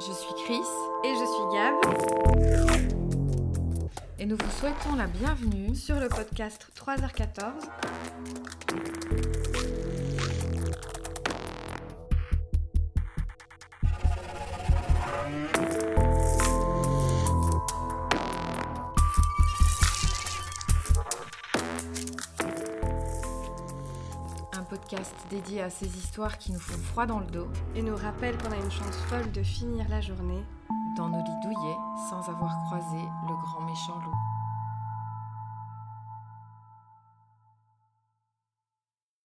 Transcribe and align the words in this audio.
Je 0.00 0.12
suis 0.12 0.34
Chris 0.44 0.60
Et 1.04 1.14
je 1.14 1.24
suis 1.24 1.46
Gab. 1.52 1.74
et 4.18 4.26
nous 4.26 4.36
vous 4.36 4.50
souhaitons 4.58 4.96
la 4.96 5.06
bienvenue. 5.06 5.74
Sur 5.74 6.00
le 6.00 6.08
podcast 6.08 6.68
3h14. 6.76 7.68
Podcast 24.84 25.14
dédié 25.30 25.62
à 25.62 25.70
ces 25.70 25.86
histoires 25.86 26.36
qui 26.36 26.52
nous 26.52 26.58
font 26.58 26.78
froid 26.78 27.06
dans 27.06 27.18
le 27.18 27.26
dos, 27.26 27.48
Et 27.74 27.80
nous 27.80 27.96
rappelle 27.96 28.36
qu'on 28.36 28.52
a 28.52 28.56
une 28.56 28.70
chance 28.70 28.96
folle 29.08 29.32
de 29.32 29.42
finir 29.42 29.88
la 29.88 30.02
journée. 30.02 30.42
dans 30.98 31.08
nos 31.08 31.24
lits 31.24 31.40
douillets, 31.42 31.76
sans 32.10 32.28
avoir 32.28 32.54
croisé 32.66 33.02
le 33.26 33.34
grand 33.42 33.62
méchant 33.62 33.98
loup. 34.04 34.14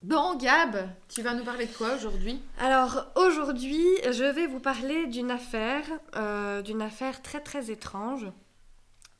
Bon, 0.02 0.36
Gab, 0.38 0.90
tu 1.10 1.22
vas 1.22 1.34
nous 1.34 1.44
parler 1.44 1.68
de 1.68 1.74
quoi 1.74 1.94
aujourd'hui? 1.96 2.42
Alors 2.58 3.06
aujourd'hui, 3.16 3.86
je 4.06 4.24
vais 4.24 4.48
vous 4.48 4.62
parler 4.62 5.08
d'une 5.08 5.30
affaire, 5.30 5.84
euh, 6.16 6.62
d'une 6.62 6.82
affaire 6.82 7.22
très 7.22 7.42
très 7.42 7.70
étrange, 7.70 8.26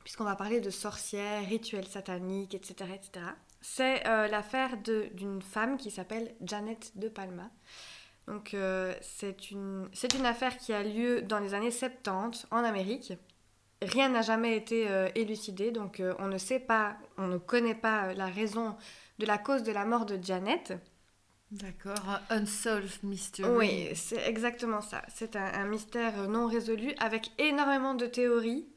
puisqu'on 0.04 0.24
va 0.24 0.36
parler 0.36 0.60
de 0.60 0.70
sorcières, 0.70 1.46
rituels 1.46 1.86
sataniques, 1.86 2.54
etc. 2.54 2.90
etc. 2.94 3.26
C'est 3.60 4.06
euh, 4.06 4.26
l'affaire 4.28 4.76
d'une 4.78 5.42
femme 5.42 5.76
qui 5.76 5.90
s'appelle 5.90 6.34
Janet 6.42 6.92
de 6.96 7.08
Palma. 7.08 7.50
Donc 8.26 8.54
euh, 8.54 8.94
c'est 9.00 9.50
une, 9.50 9.88
une 10.18 10.26
affaire 10.26 10.56
qui 10.56 10.72
a 10.72 10.82
lieu 10.82 11.22
dans 11.22 11.38
les 11.38 11.52
années 11.54 11.70
70 11.70 12.46
en 12.50 12.64
Amérique. 12.64 13.12
Rien 13.82 14.10
n'a 14.10 14.22
jamais 14.22 14.56
été 14.56 14.88
euh, 14.90 15.08
élucidé, 15.14 15.70
donc 15.70 16.02
on 16.18 16.28
ne 16.28 16.38
sait 16.38 16.60
pas, 16.60 16.96
on 17.16 17.28
ne 17.28 17.38
connaît 17.38 17.74
pas 17.74 18.12
la 18.14 18.26
raison 18.26 18.76
de 19.18 19.26
la 19.26 19.38
cause 19.38 19.62
de 19.62 19.72
la 19.72 19.84
mort 19.84 20.06
de 20.06 20.18
Janet. 20.22 20.74
D'accord, 21.50 22.20
un 22.30 22.42
unsolved 22.42 23.02
mystery. 23.02 23.48
Oui, 23.50 23.88
c'est 23.94 24.28
exactement 24.28 24.80
ça. 24.80 25.02
C'est 25.08 25.34
un, 25.34 25.52
un 25.52 25.64
mystère 25.64 26.28
non 26.28 26.46
résolu 26.46 26.94
avec 27.00 27.32
énormément 27.38 27.94
de 27.94 28.06
théories. 28.06 28.68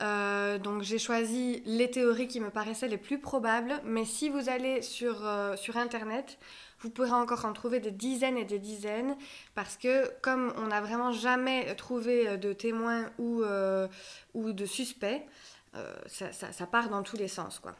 Euh, 0.00 0.58
donc 0.58 0.82
j'ai 0.82 0.98
choisi 0.98 1.60
les 1.66 1.90
théories 1.90 2.28
qui 2.28 2.40
me 2.40 2.50
paraissaient 2.50 2.86
les 2.88 2.98
plus 2.98 3.18
probables, 3.18 3.80
mais 3.84 4.04
si 4.04 4.28
vous 4.28 4.48
allez 4.48 4.80
sur, 4.82 5.26
euh, 5.26 5.56
sur 5.56 5.76
Internet, 5.76 6.38
vous 6.80 6.90
pourrez 6.90 7.10
encore 7.10 7.44
en 7.44 7.52
trouver 7.52 7.80
des 7.80 7.90
dizaines 7.90 8.38
et 8.38 8.44
des 8.44 8.60
dizaines, 8.60 9.16
parce 9.56 9.76
que 9.76 10.08
comme 10.22 10.52
on 10.56 10.68
n'a 10.68 10.80
vraiment 10.80 11.10
jamais 11.10 11.74
trouvé 11.74 12.38
de 12.38 12.52
témoins 12.52 13.10
ou, 13.18 13.42
euh, 13.42 13.88
ou 14.34 14.52
de 14.52 14.66
suspects, 14.66 15.26
euh, 15.74 15.94
ça, 16.06 16.32
ça- 16.32 16.52
ça 16.52 16.66
part 16.66 16.88
dans 16.90 17.02
tous 17.02 17.16
les 17.16 17.28
sens, 17.28 17.58
quoi. 17.58 17.74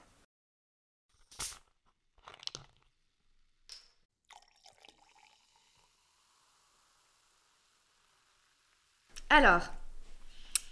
Alors, 9.31 9.63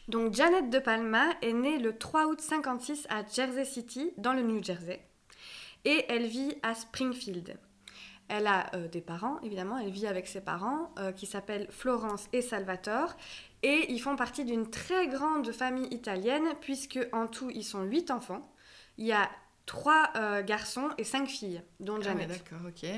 donc 0.08 0.34
Janet 0.34 0.70
de 0.70 0.78
Palma 0.78 1.30
est 1.42 1.52
née 1.52 1.78
le 1.78 1.96
3 1.96 2.26
août 2.26 2.40
56 2.40 3.06
à 3.10 3.24
Jersey 3.26 3.64
City, 3.64 4.12
dans 4.16 4.32
le 4.32 4.42
New 4.42 4.62
Jersey, 4.62 5.00
et 5.84 6.04
elle 6.08 6.26
vit 6.26 6.54
à 6.62 6.74
Springfield. 6.74 7.58
Elle 8.28 8.48
a 8.48 8.74
euh, 8.74 8.88
des 8.88 9.00
parents, 9.00 9.38
évidemment, 9.42 9.78
elle 9.78 9.90
vit 9.90 10.06
avec 10.08 10.26
ses 10.26 10.40
parents, 10.40 10.92
euh, 10.98 11.12
qui 11.12 11.26
s'appellent 11.26 11.68
Florence 11.70 12.26
et 12.32 12.42
Salvatore, 12.42 13.16
et 13.62 13.86
ils 13.92 14.00
font 14.00 14.16
partie 14.16 14.44
d'une 14.44 14.68
très 14.68 15.06
grande 15.08 15.50
famille 15.52 15.88
italienne, 15.92 16.44
puisque 16.60 16.98
en 17.12 17.26
tout, 17.28 17.50
ils 17.50 17.64
sont 17.64 17.82
huit 17.82 18.10
enfants. 18.10 18.42
Il 18.98 19.06
y 19.06 19.12
a 19.12 19.30
trois 19.64 20.10
euh, 20.16 20.42
garçons 20.42 20.88
et 20.98 21.04
cinq 21.04 21.28
filles, 21.28 21.62
dont 21.78 21.94
Ah 21.94 21.98
ouais, 21.98 22.04
Janet. 22.04 22.28
d'accord, 22.28 22.66
ok. 22.68 22.88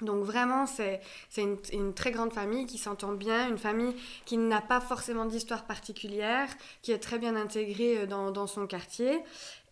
Donc 0.00 0.22
vraiment, 0.24 0.66
c'est 0.66 1.00
une, 1.36 1.56
une 1.72 1.92
très 1.92 2.12
grande 2.12 2.32
famille 2.32 2.66
qui 2.66 2.78
s'entend 2.78 3.12
bien, 3.12 3.48
une 3.48 3.58
famille 3.58 3.94
qui 4.24 4.36
n'a 4.36 4.60
pas 4.60 4.80
forcément 4.80 5.24
d'histoire 5.24 5.64
particulière, 5.64 6.48
qui 6.82 6.92
est 6.92 6.98
très 6.98 7.18
bien 7.18 7.34
intégrée 7.34 7.98
euh, 8.02 8.06
dans, 8.06 8.46
son 8.46 8.66
quartier. 8.66 9.18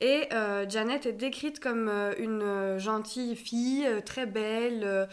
Et 0.01 0.25
euh, 0.33 0.69
Janet 0.69 1.07
est 1.07 1.13
décrite 1.13 1.61
comme 1.61 1.89
euh, 1.89 2.13
une 2.19 2.79
gentille 2.79 3.37
fille, 3.37 3.89
très 4.05 4.27
belle, 4.27 5.09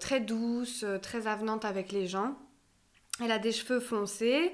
très 0.00 0.20
douce, 0.20 0.84
très 1.02 1.26
avenante 1.26 1.64
avec 1.64 1.92
les 1.92 2.06
gens. 2.06 2.36
Elle 3.22 3.32
a 3.32 3.38
des 3.38 3.52
cheveux 3.52 3.80
foncés, 3.80 4.52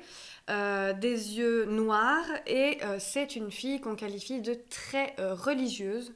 des 0.49 1.39
yeux 1.39 1.65
noirs 1.67 2.27
et 2.47 2.78
c'est 2.99 3.37
une 3.37 3.51
fille 3.51 3.81
qu'on 3.81 3.95
qualifie 3.95 4.41
de 4.41 4.57
très 4.71 5.15
religieuse 5.19 6.13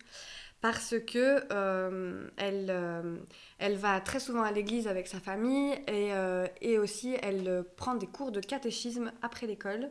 parce 0.61 0.95
que 1.07 1.43
euh, 1.53 2.29
elle, 2.37 2.67
euh, 2.71 3.17
elle 3.59 3.77
va 3.77 4.01
très 4.01 4.21
souvent 4.21 4.43
à 4.43 4.53
l'église 4.53 4.87
avec 4.89 5.07
sa 5.09 5.19
famille 5.21 5.73
et, 5.89 6.13
euh, 6.13 6.47
et 6.61 6.79
aussi 6.79 7.17
elle 7.23 7.65
prend 7.77 7.95
des 7.95 8.07
cours 8.07 8.31
de 8.31 8.41
catéchisme 8.41 9.13
après 9.23 9.47
l'école 9.47 9.91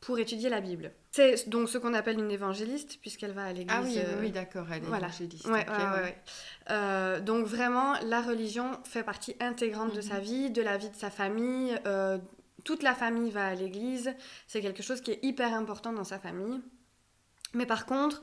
pour 0.00 0.18
étudier 0.18 0.48
la 0.48 0.60
Bible. 0.60 0.92
C'est 1.10 1.48
donc 1.48 1.68
ce 1.68 1.76
qu'on 1.78 1.92
appelle 1.94 2.18
une 2.18 2.30
évangéliste 2.30 2.98
puisqu'elle 3.00 3.32
va 3.32 3.44
à 3.46 3.52
l'église. 3.52 3.98
Ah 4.00 4.18
oui, 4.20 4.30
d'accord, 4.30 4.66
elle 4.70 4.82
est 4.84 4.86
voilà. 4.86 5.08
évangéliste. 5.08 5.46
Ouais, 5.46 5.66
ok, 5.68 5.76
ouais, 5.78 5.84
ouais, 6.02 6.76
ouais. 7.16 7.20
Donc 7.22 7.46
vraiment, 7.46 7.94
la 8.04 8.20
religion 8.22 8.70
fait 8.84 9.02
partie 9.02 9.34
intégrante 9.40 9.90
de 9.92 9.96
Mhm. 9.96 10.02
sa 10.02 10.20
vie, 10.20 10.50
de 10.50 10.62
la 10.62 10.76
vie 10.76 10.90
de 10.90 10.94
sa 10.96 11.10
famille. 11.10 11.76
toute 12.64 12.84
la 12.84 12.94
famille 12.94 13.30
va 13.32 13.48
à 13.48 13.54
l'église. 13.56 14.14
C'est 14.46 14.60
quelque 14.60 14.84
chose 14.84 15.00
qui 15.00 15.10
est 15.10 15.18
hyper 15.24 15.52
important 15.52 15.92
dans 15.92 16.04
sa 16.04 16.20
famille. 16.20 16.60
Mais 17.54 17.66
par 17.66 17.86
contre, 17.86 18.22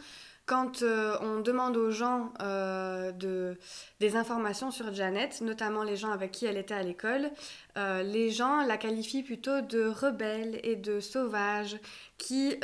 quand 0.54 0.82
euh, 0.82 1.16
on 1.22 1.42
demande 1.42 1.78
aux 1.78 1.92
gens 1.92 2.34
euh, 2.42 3.12
de, 3.12 3.56
des 4.00 4.16
informations 4.16 4.72
sur 4.72 4.92
Janet, 4.94 5.42
notamment 5.42 5.84
les 5.84 5.96
gens 5.96 6.12
avec 6.12 6.32
qui 6.32 6.48
elle 6.48 6.58
était 6.58 6.74
à 6.74 6.82
l'école, 6.82 7.30
euh, 7.78 8.02
les 8.02 8.32
gens 8.32 8.66
la 8.66 8.78
qualifient 8.78 9.22
plutôt 9.22 9.62
de 9.62 9.82
rebelle 9.88 10.60
et 10.64 10.76
de 10.76 11.00
sauvage, 11.00 11.78
qui, 12.18 12.58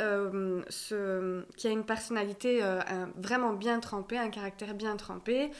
se- 0.68 1.44
qui 1.56 1.68
a 1.68 1.70
une 1.70 1.84
personnalité 1.84 2.62
un- 2.62 3.08
vraiment 3.16 3.52
bien 3.52 3.78
trempée, 3.80 4.18
un 4.18 4.30
caractère 4.30 4.74
bien 4.74 4.96
trempé. 4.96 5.50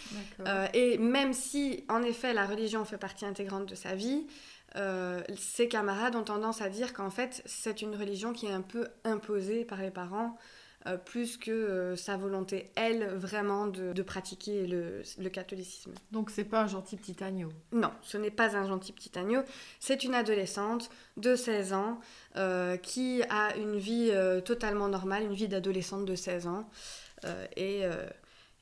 Et 0.75 0.99
même 0.99 1.33
si, 1.33 1.85
en 1.89 2.03
effet, 2.03 2.35
la 2.35 2.45
religion 2.47 2.85
fait 2.85 2.99
partie 2.99 3.25
intégrante 3.25 3.67
de 3.67 3.75
sa 3.75 3.95
vie, 3.95 4.27
euh, 4.75 5.23
ses 5.39 5.69
camarades 5.69 6.17
ont 6.17 6.25
tendance 6.25 6.61
à 6.61 6.69
dire 6.69 6.93
qu'en 6.93 7.11
fait, 7.11 7.43
c'est 7.47 7.83
une 7.83 7.95
religion 7.95 8.33
qui 8.33 8.47
est 8.47 8.53
un 8.53 8.63
peu 8.63 8.89
imposée 9.05 9.65
par 9.65 9.79
les 9.81 9.91
parents, 9.93 10.37
euh, 10.87 10.97
plus 10.97 11.37
que 11.37 11.51
euh, 11.51 11.97
sa 11.97 12.17
volonté, 12.17 12.71
elle, 12.77 13.07
vraiment 13.15 13.67
de, 13.67 13.93
de 13.93 14.03
pratiquer 14.03 14.67
le, 14.67 15.03
le 15.19 15.29
catholicisme. 15.29 15.93
Donc 16.13 16.31
c'est 16.31 16.45
pas 16.45 16.63
un 16.63 16.67
gentil 16.67 16.97
petit 16.97 17.23
agneau. 17.25 17.51
Non, 17.73 17.91
ce 18.03 18.17
n'est 18.17 18.31
pas 18.31 18.57
un 18.57 18.67
gentil 18.67 18.93
petit 18.93 19.19
agneau, 19.19 19.43
c'est 19.81 20.05
une 20.05 20.15
adolescente 20.15 20.91
de 21.17 21.35
16 21.35 21.73
ans 21.73 22.01
euh, 22.37 22.77
qui 22.77 23.23
a 23.31 23.57
une 23.57 23.77
vie 23.79 24.13
totalement 24.45 24.89
normale, 24.89 25.25
une 25.25 25.35
vie 25.35 25.49
d'adolescente 25.49 26.05
de 26.05 26.15
16 26.15 26.47
ans. 26.47 26.69
Et, 27.57 27.83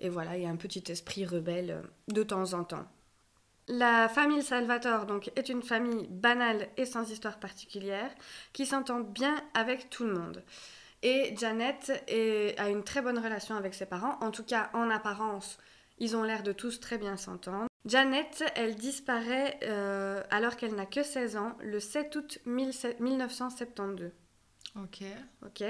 et 0.01 0.09
voilà, 0.09 0.37
il 0.37 0.43
y 0.45 0.47
a 0.47 0.49
un 0.49 0.57
petit 0.57 0.85
esprit 0.91 1.27
rebelle 1.27 1.83
de 2.09 2.23
temps 2.23 2.55
en 2.55 2.65
temps. 2.65 2.87
La 3.69 4.09
famille 4.09 4.43
Salvatore 4.43 5.07
donc, 5.07 5.31
est 5.37 5.49
une 5.49 5.63
famille 5.63 6.07
banale 6.09 6.69
et 6.77 6.85
sans 6.85 7.11
histoire 7.11 7.39
particulière 7.39 8.11
qui 8.53 8.67
s'entend 8.67 9.01
bien 9.01 9.35
avec 9.55 9.89
tout 9.89 10.05
le 10.05 10.13
monde. 10.13 10.43
Et 11.05 11.35
Janet 11.37 11.93
est- 12.09 12.59
a 12.59 12.71
une 12.71 12.83
très 12.83 13.03
bonne 13.03 13.19
relation 13.19 13.55
avec 13.57 13.75
ses 13.75 13.85
parents, 13.87 14.17
en 14.23 14.31
tout 14.31 14.43
cas 14.43 14.71
en 14.73 14.89
apparence, 14.91 15.59
ils 15.99 16.17
ont 16.17 16.23
l'air 16.25 16.43
de 16.43 16.53
tous 16.53 16.81
très 16.81 16.97
bien 16.99 17.17
s'entendre. 17.19 17.67
Janet, 17.85 18.43
elle 18.57 18.75
disparaît 18.75 19.59
euh, 19.65 20.23
alors 20.31 20.57
qu'elle 20.57 20.75
n'a 20.75 20.87
que 20.87 21.03
16 21.03 21.37
ans, 21.37 21.57
le 21.61 21.79
7 21.79 22.17
août 22.17 22.39
17- 22.47 23.01
1972. 23.01 24.11
Ok. 24.77 25.03
Ok. 25.45 25.63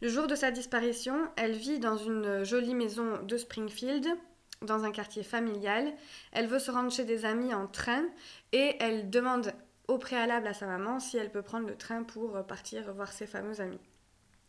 Le 0.00 0.08
jour 0.08 0.26
de 0.26 0.34
sa 0.34 0.50
disparition, 0.50 1.28
elle 1.36 1.52
vit 1.52 1.78
dans 1.78 1.98
une 1.98 2.42
jolie 2.44 2.74
maison 2.74 3.22
de 3.22 3.36
Springfield, 3.36 4.06
dans 4.62 4.84
un 4.84 4.90
quartier 4.90 5.22
familial. 5.22 5.92
Elle 6.32 6.46
veut 6.46 6.58
se 6.58 6.70
rendre 6.70 6.90
chez 6.90 7.04
des 7.04 7.26
amis 7.26 7.52
en 7.54 7.66
train 7.68 8.04
et 8.52 8.74
elle 8.80 9.10
demande 9.10 9.52
au 9.86 9.98
préalable 9.98 10.46
à 10.48 10.54
sa 10.54 10.66
maman 10.66 10.98
si 10.98 11.18
elle 11.18 11.30
peut 11.30 11.42
prendre 11.42 11.68
le 11.68 11.76
train 11.76 12.02
pour 12.02 12.42
partir 12.46 12.90
voir 12.94 13.12
ses 13.12 13.26
fameux 13.26 13.60
amis. 13.60 13.78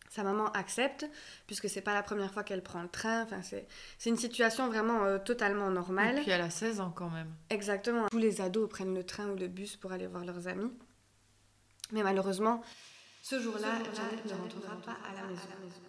Sa 0.10 0.24
maman 0.24 0.52
accepte, 0.54 1.08
puisque 1.46 1.70
c'est 1.70 1.82
pas 1.82 1.94
la 1.94 2.02
première 2.02 2.34
fois 2.34 2.44
qu'elle 2.44 2.64
prend 2.64 2.82
le 2.82 2.90
train. 2.90 3.24
Enfin, 3.24 3.42
c'est 3.44 4.10
une 4.10 4.18
situation 4.18 4.68
vraiment 4.68 5.06
euh, 5.06 5.20
totalement 5.20 5.70
normale. 5.70 6.18
Et 6.18 6.22
puis 6.22 6.32
elle 6.32 6.42
a 6.42 6.50
16 6.50 6.80
ans 6.82 6.92
quand 6.96 7.12
même. 7.12 7.32
Exactement. 7.52 8.08
Tous 8.10 8.18
les 8.18 8.42
ados 8.42 8.68
prennent 8.68 8.96
le 8.96 9.04
train 9.04 9.28
ou 9.30 9.36
le 9.36 9.48
bus 9.48 9.76
pour 9.76 9.92
aller 9.92 10.08
voir 10.08 10.26
leurs 10.26 10.48
amis. 10.48 10.72
Mais 11.92 12.02
malheureusement, 12.02 12.62
ce 13.22 13.40
jour-là, 13.40 13.74
Janet 13.96 14.26
ne 14.26 14.34
rentrera 14.34 14.76
pas 14.82 14.98
à 15.08 15.14
la 15.22 15.28
maison. 15.28 15.42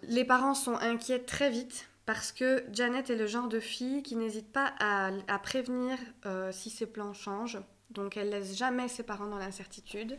Les 0.03 0.25
parents 0.25 0.53
sont 0.53 0.75
inquiets 0.75 1.19
très 1.23 1.49
vite 1.49 1.87
parce 2.05 2.31
que 2.31 2.63
Janet 2.71 3.09
est 3.09 3.15
le 3.15 3.25
genre 3.25 3.47
de 3.47 3.59
fille 3.59 4.03
qui 4.03 4.15
n'hésite 4.15 4.51
pas 4.51 4.73
à, 4.79 5.11
à 5.27 5.39
prévenir 5.39 5.97
euh, 6.25 6.51
si 6.51 6.69
ses 6.69 6.85
plans 6.85 7.13
changent. 7.13 7.59
Donc 7.89 8.17
elle 8.17 8.29
laisse 8.29 8.55
jamais 8.55 8.87
ses 8.87 9.03
parents 9.03 9.27
dans 9.27 9.37
l'incertitude. 9.37 10.17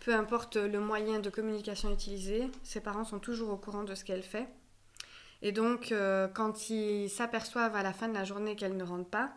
Peu 0.00 0.14
importe 0.14 0.56
le 0.56 0.80
moyen 0.80 1.20
de 1.20 1.28
communication 1.28 1.92
utilisé, 1.92 2.50
ses 2.62 2.80
parents 2.80 3.04
sont 3.04 3.18
toujours 3.18 3.50
au 3.50 3.56
courant 3.56 3.84
de 3.84 3.94
ce 3.94 4.04
qu'elle 4.04 4.22
fait. 4.22 4.48
Et 5.42 5.52
donc, 5.52 5.92
euh, 5.92 6.28
quand 6.28 6.70
ils 6.70 7.08
s'aperçoivent 7.08 7.76
à 7.76 7.82
la 7.82 7.92
fin 7.92 8.08
de 8.08 8.14
la 8.14 8.24
journée 8.24 8.56
qu'elle 8.56 8.76
ne 8.76 8.84
rentre 8.84 9.08
pas, 9.08 9.32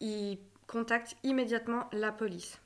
ils 0.00 0.38
contactent 0.66 1.16
immédiatement 1.22 1.88
la 1.92 2.12
police. 2.12 2.58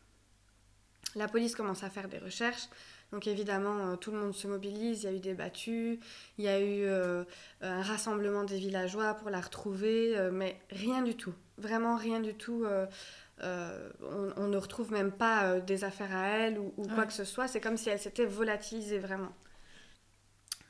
La 1.15 1.29
police 1.29 1.55
commence 1.55 1.83
à 1.83 1.91
faire 1.91 2.09
des 2.09 2.19
recherches. 2.19 2.69
Donc 3.13 3.27
évidemment, 3.27 3.93
euh, 3.93 3.97
tout 3.97 4.11
le 4.11 4.19
monde 4.19 4.35
se 4.35 4.47
mobilise, 4.47 5.03
il 5.03 5.05
y 5.05 5.09
a 5.09 5.13
eu 5.13 5.21
des 5.21 5.35
battues, 5.35 6.01
il 6.39 6.45
y 6.45 6.49
a 6.49 6.59
eu 6.59 6.85
euh, 6.85 7.25
un 7.61 7.83
rassemblement 7.83 8.45
des 8.45 8.59
villageois 8.59 9.15
pour 9.15 9.31
la 9.31 9.41
retrouver, 9.41 10.31
mais 10.33 10.59
rien 10.71 11.03
du 11.03 11.17
tout. 11.17 11.35
Vraiment 11.57 11.97
rien 11.97 12.21
du 12.21 12.35
tout. 12.35 12.65
On, 13.43 14.47
ne 14.47 14.57
retrouve 14.57 14.93
même 14.93 15.13
pas 15.13 15.61
des 15.61 15.85
affaires 15.85 16.15
à 16.15 16.29
elle 16.29 16.59
ou, 16.59 16.73
quoi 16.95 17.07
que 17.07 17.13
ce 17.13 17.25
soit. 17.25 17.49
C'est 17.49 17.61
comme 17.61 17.77
si 17.77 17.89
elle 17.89 17.99
s'était 17.99 18.27
volatilisée 18.27 18.99
vraiment. 18.99 19.33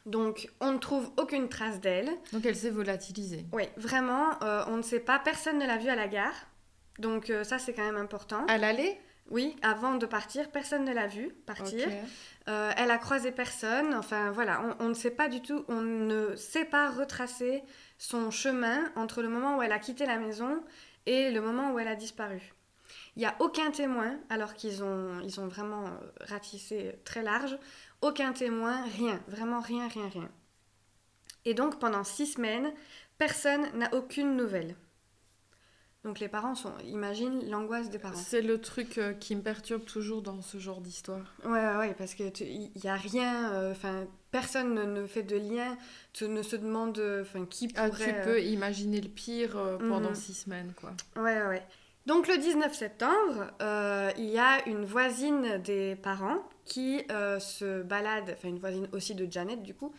Donc, 0.07 0.51
on 0.61 0.73
ne 0.73 0.79
trouve 0.79 1.11
aucune 1.17 1.49
trace 1.49 1.81
d'elle. 1.81 2.11
Donc, 2.33 2.45
elle 2.45 2.57
s'est 2.57 2.71
volatilisée. 2.71 3.47
Oui, 3.53 3.65
vraiment, 3.77 4.43
euh, 4.43 4.63
on 4.69 4.77
ne 4.77 4.83
sait 4.83 5.01
pas. 5.01 5.19
Personne 5.19 5.59
ne 5.59 5.67
l'a 5.67 5.79
vue 5.79 5.89
à 5.89 5.97
la 5.97 6.09
gare. 6.09 6.35
Donc, 6.99 7.31
euh, 7.31 7.43
ça, 7.43 7.59
c'est 7.59 7.73
quand 7.73 7.85
même 7.85 7.97
important. 7.97 8.45
À 8.47 8.59
l'aller? 8.59 8.99
Oui, 9.31 9.57
avant 9.63 9.95
de 9.95 10.05
partir, 10.05 10.51
personne 10.51 10.85
ne 10.85 10.93
l'a 10.93 11.07
vue 11.07 11.31
partir. 11.47 11.89
Euh, 12.49 12.73
elle 12.77 12.91
a 12.91 12.99
croisé 12.99 13.33
personne. 13.33 13.95
Enfin, 13.95 14.31
voilà, 14.33 14.61
on, 14.79 14.85
on, 14.85 14.89
ne 14.91 14.95
sait 14.95 15.11
pas 15.11 15.29
du 15.29 15.41
tout, 15.41 15.65
on 15.69 15.81
ne 15.81 16.37
sait 16.37 16.67
pas 16.67 16.91
retracer 16.91 17.63
son 17.97 18.31
chemin 18.31 18.93
entre 18.97 19.23
le 19.23 19.31
moment 19.31 19.57
où 19.57 19.63
elle 19.63 19.73
a 19.73 19.79
quitté 19.79 20.05
la 20.05 20.19
maison 20.19 20.63
et 21.07 21.31
le 21.31 21.41
moment 21.41 21.73
où 21.73 21.79
elle 21.79 21.89
a 21.89 21.97
disparu. 21.97 22.55
Il 23.17 23.21
n'y 23.21 23.27
a 23.27 23.37
aucun 23.41 23.71
témoin, 23.71 24.19
alors 24.29 24.55
qu'ils 24.55 24.83
ont, 24.83 25.21
ils 25.21 25.41
ont 25.41 25.47
vraiment 25.47 25.85
ratissé 26.21 26.99
très 27.05 27.23
large. 27.23 27.57
Aucun 28.01 28.33
témoin, 28.33 28.85
rien, 28.97 29.23
vraiment 29.29 29.61
rien, 29.61 29.89
rien, 29.89 30.09
rien. 30.09 30.31
Et 31.45 31.55
donc 31.55 31.79
pendant 31.79 32.05
six 32.05 32.27
semaines, 32.27 32.73
personne 33.19 33.67
n'a 33.75 33.93
aucune 33.95 34.37
nouvelle. 34.37 34.77
Donc 36.05 36.21
les 36.21 36.29
parents 36.29 36.55
sont, 36.55 36.73
imagine 36.87 37.49
l'angoisse 37.51 37.89
des 37.91 37.99
parents. 37.99 38.15
C'est 38.15 38.43
le 38.43 38.61
truc 38.61 38.99
euh, 38.99 39.15
qui 39.15 39.35
me 39.35 39.41
perturbe 39.41 39.85
toujours 39.85 40.21
dans 40.21 40.43
ce 40.43 40.59
genre 40.59 40.81
d'histoire. 40.81 41.35
Ouais, 41.45 41.51
ouais, 41.53 41.77
ouais, 41.77 41.95
parce 41.97 42.15
que 42.15 42.25
il 42.43 42.71
y, 42.85 42.89
a 42.89 42.97
rien, 42.97 43.53
euh, 43.53 43.73
enfin 43.73 44.07
personne 44.31 44.75
ne, 44.75 45.07
fait 45.07 45.23
de 45.23 45.37
lien, 45.37 45.79
tu 46.13 46.29
ne 46.29 46.43
se 46.43 46.57
demande, 46.57 47.01
enfin 47.23 47.47
qui 47.47 47.69
pourrait. 47.69 47.91
Ah, 47.91 47.91
tu 47.91 48.13
peux 48.25 48.43
imaginer 48.43 49.01
le 49.01 49.09
pire 49.09 49.57
euh, 49.57 49.79
pendant 49.79 50.11
mhm. 50.11 50.15
six 50.15 50.35
semaines, 50.35 50.73
quoi. 50.79 50.93
Ouais, 51.17 51.47
ouais. 51.47 51.63
Donc 52.07 52.29
le 52.29 52.37
19 52.37 52.75
septembre, 52.75 53.51
euh, 53.63 54.11
il 54.19 54.27
y 54.27 54.39
a 54.39 54.69
une 54.69 54.85
voisine 54.85 55.59
des 55.63 55.97
parents 55.97 56.39
qui 56.67 57.03
euh, 57.11 57.39
se 57.39 57.83
balade, 57.83 58.35
enfin 58.37 58.49
une 58.49 58.59
voisine 58.59 58.89
aussi 58.93 59.15
de 59.15 59.31
Janet 59.31 59.63
du 59.63 59.75
coup, 59.75 59.95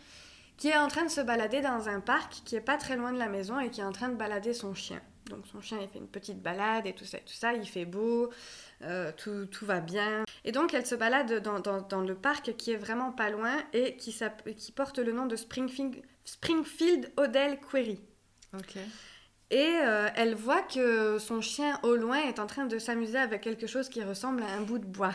qui 0.56 0.68
est 0.68 0.78
en 0.78 0.86
train 0.86 1.04
de 1.04 1.10
se 1.10 1.20
balader 1.20 1.62
dans 1.62 1.88
un 1.88 2.00
parc 2.00 2.42
qui 2.44 2.54
est 2.54 2.60
pas 2.60 2.76
très 2.76 2.96
loin 2.96 3.12
de 3.12 3.18
la 3.18 3.28
maison 3.28 3.58
et 3.58 3.70
qui 3.70 3.80
est 3.80 3.84
en 3.84 3.92
train 3.92 4.08
de 4.08 4.14
balader 4.14 4.52
son 4.52 4.72
chien. 4.72 5.00
Donc 5.30 5.46
son 5.46 5.60
chien 5.60 5.78
il 5.80 5.88
fait 5.88 5.98
une 5.98 6.08
petite 6.08 6.40
balade 6.40 6.86
et 6.86 6.92
tout 6.92 7.04
ça, 7.04 7.18
tout 7.18 7.34
ça 7.34 7.52
il 7.54 7.66
fait 7.66 7.84
beau, 7.84 8.30
euh, 8.82 9.12
tout, 9.16 9.46
tout, 9.46 9.66
va 9.66 9.80
bien. 9.80 10.24
Et 10.44 10.52
donc 10.52 10.74
elle 10.74 10.86
se 10.86 10.94
balade 10.94 11.42
dans, 11.42 11.60
dans, 11.60 11.82
dans, 11.82 12.00
le 12.00 12.14
parc 12.14 12.56
qui 12.56 12.72
est 12.72 12.76
vraiment 12.76 13.12
pas 13.12 13.30
loin 13.30 13.56
et 13.72 13.96
qui, 13.96 14.16
qui 14.56 14.72
porte 14.72 14.98
le 14.98 15.12
nom 15.12 15.26
de 15.26 15.36
Springfield, 15.36 16.02
Springfield 16.24 17.12
Odell 17.16 17.58
Query. 17.60 18.00
Ok. 18.54 18.76
Et 19.50 19.78
euh, 19.82 20.08
elle 20.16 20.34
voit 20.34 20.62
que 20.62 21.18
son 21.18 21.40
chien 21.40 21.78
au 21.84 21.94
loin 21.94 22.18
est 22.18 22.40
en 22.40 22.46
train 22.46 22.66
de 22.66 22.78
s'amuser 22.78 23.18
avec 23.18 23.42
quelque 23.42 23.66
chose 23.66 23.88
qui 23.88 24.02
ressemble 24.02 24.42
à 24.42 24.48
un 24.48 24.62
bout 24.62 24.78
de 24.78 24.86
bois. 24.86 25.14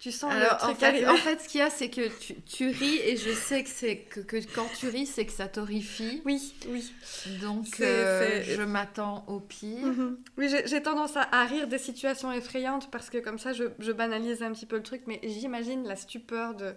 Tu 0.00 0.10
sens 0.12 0.32
le 0.32 0.46
truc 0.58 0.70
en 0.70 0.74
fait, 0.74 1.06
en 1.06 1.16
fait, 1.16 1.40
ce 1.40 1.48
qu'il 1.48 1.60
y 1.60 1.62
a, 1.62 1.70
c'est 1.70 1.90
que 1.90 2.08
tu, 2.18 2.34
tu, 2.42 2.68
ris 2.68 2.98
et 3.04 3.16
je 3.16 3.32
sais 3.32 3.62
que, 3.62 3.68
c'est 3.68 3.96
que, 3.96 4.20
que, 4.20 4.36
quand 4.54 4.66
tu 4.78 4.88
ris, 4.88 5.06
c'est 5.06 5.26
que 5.26 5.32
ça 5.32 5.48
t'horrifie. 5.48 6.22
Oui, 6.24 6.54
oui. 6.68 6.92
Donc, 7.40 7.80
euh, 7.80 8.42
je 8.42 8.62
m'attends 8.62 9.24
au 9.26 9.40
pire. 9.40 9.86
Mhm. 9.86 10.18
Oui, 10.38 10.48
j'ai 10.64 10.82
tendance 10.82 11.16
à, 11.16 11.28
à, 11.32 11.44
rire 11.44 11.66
des 11.66 11.78
situations 11.78 12.32
effrayantes 12.32 12.90
parce 12.90 13.10
que 13.10 13.18
comme 13.18 13.38
ça, 13.38 13.52
je, 13.52 13.64
je 13.78 13.92
banalise 13.92 14.42
un 14.42 14.52
petit 14.52 14.66
peu 14.66 14.76
le 14.76 14.82
truc, 14.82 15.02
mais 15.06 15.20
j'imagine 15.22 15.86
la 15.86 15.96
stupeur 15.96 16.54
de, 16.54 16.72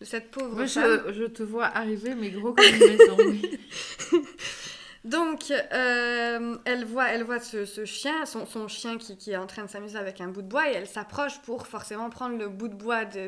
de 0.00 0.04
cette 0.04 0.30
pauvre 0.30 0.54
Moi, 0.54 0.66
femme. 0.66 1.02
Je, 1.08 1.12
je, 1.12 1.24
te 1.24 1.42
vois 1.42 1.66
arriver, 1.66 2.14
mais 2.14 2.30
gros 2.30 2.52
comme 2.52 2.64
une 2.66 2.96
maison. 2.96 3.16
Oui. 3.18 3.58
Donc, 5.08 5.50
euh, 5.50 6.58
elle 6.66 6.84
voit, 6.84 7.08
elle 7.08 7.22
voit 7.22 7.40
ce, 7.40 7.64
chien, 7.86 8.26
son, 8.26 8.44
son 8.44 8.68
chien 8.68 8.98
qui, 8.98 9.16
qui, 9.16 9.30
est 9.30 9.38
en 9.38 9.46
train 9.46 9.64
de 9.64 9.70
s'amuser 9.70 9.96
avec 9.96 10.20
un 10.20 10.28
bout 10.28 10.42
de 10.42 10.48
bois, 10.48 10.68
et 10.68 10.74
elle 10.74 10.86
s'approche 10.86 11.38
pour 11.38 11.66
forcément 11.66 12.10
prendre 12.10 12.36
le 12.36 12.50
bout 12.50 12.68
de 12.68 12.74
bois 12.74 13.06
de, 13.06 13.26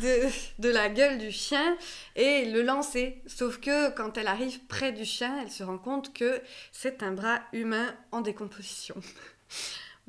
de, 0.00 0.28
de, 0.58 0.68
la 0.68 0.88
gueule 0.88 1.18
du 1.18 1.30
chien 1.30 1.76
et 2.16 2.46
le 2.46 2.62
lancer. 2.62 3.22
Sauf 3.26 3.60
que 3.60 3.90
quand 3.90 4.18
elle 4.18 4.26
arrive 4.26 4.58
près 4.66 4.90
du 4.90 5.04
chien, 5.04 5.38
elle 5.40 5.52
se 5.52 5.62
rend 5.62 5.78
compte 5.78 6.12
que 6.12 6.40
c'est 6.72 7.04
un 7.04 7.12
bras 7.12 7.38
humain 7.52 7.94
en 8.10 8.22
décomposition. 8.22 8.96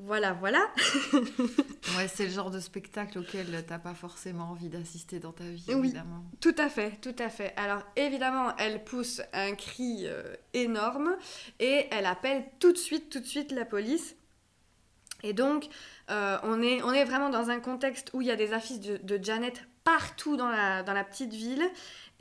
Voilà, 0.06 0.34
voilà. 0.34 0.60
ouais, 1.98 2.10
c'est 2.14 2.26
le 2.26 2.30
genre 2.30 2.52
de 2.52 2.60
spectacle 2.60 3.20
auquel 3.20 3.64
t'as 3.66 3.80
pas 3.80 3.94
forcément 3.94 4.50
envie 4.52 4.68
d'assister 4.68 5.20
dans 5.20 5.32
ta 5.32 5.46
vie, 5.46 5.64
oui, 5.70 5.76
évidemment. 5.88 6.26
Tout 6.42 6.56
à 6.58 6.68
fait, 6.68 7.00
tout 7.00 7.16
à 7.20 7.30
fait. 7.30 7.54
Alors 7.56 7.84
évidemment, 7.96 8.54
elle 8.58 8.84
pousse 8.84 9.22
un 9.32 9.56
cri 9.56 10.02
euh, 10.04 10.36
énorme 10.54 11.16
et 11.60 11.88
elle 11.92 12.06
appelle 12.06 12.44
tout 12.60 12.74
de 12.74 12.78
suite, 12.78 13.10
tout 13.10 13.22
de 13.22 13.26
suite 13.26 13.54
la 13.54 13.64
police. 13.64 14.18
Et 15.24 15.32
donc, 15.32 15.70
euh, 16.12 16.38
on, 16.44 16.62
est, 16.62 16.84
on 16.84 16.92
est 16.92 17.06
vraiment 17.06 17.30
dans 17.30 17.50
un 17.50 17.62
contexte 17.62 18.10
où 18.14 18.22
il 18.22 18.28
y 18.28 18.32
a 18.32 18.36
des 18.36 18.52
affiches 18.52 18.82
de, 18.82 18.98
de 18.98 19.24
Janet 19.24 19.64
partout 19.86 20.36
dans 20.36 20.50
la, 20.50 20.84
dans 20.84 20.94
la 20.94 21.06
petite 21.06 21.34
ville 21.34 21.64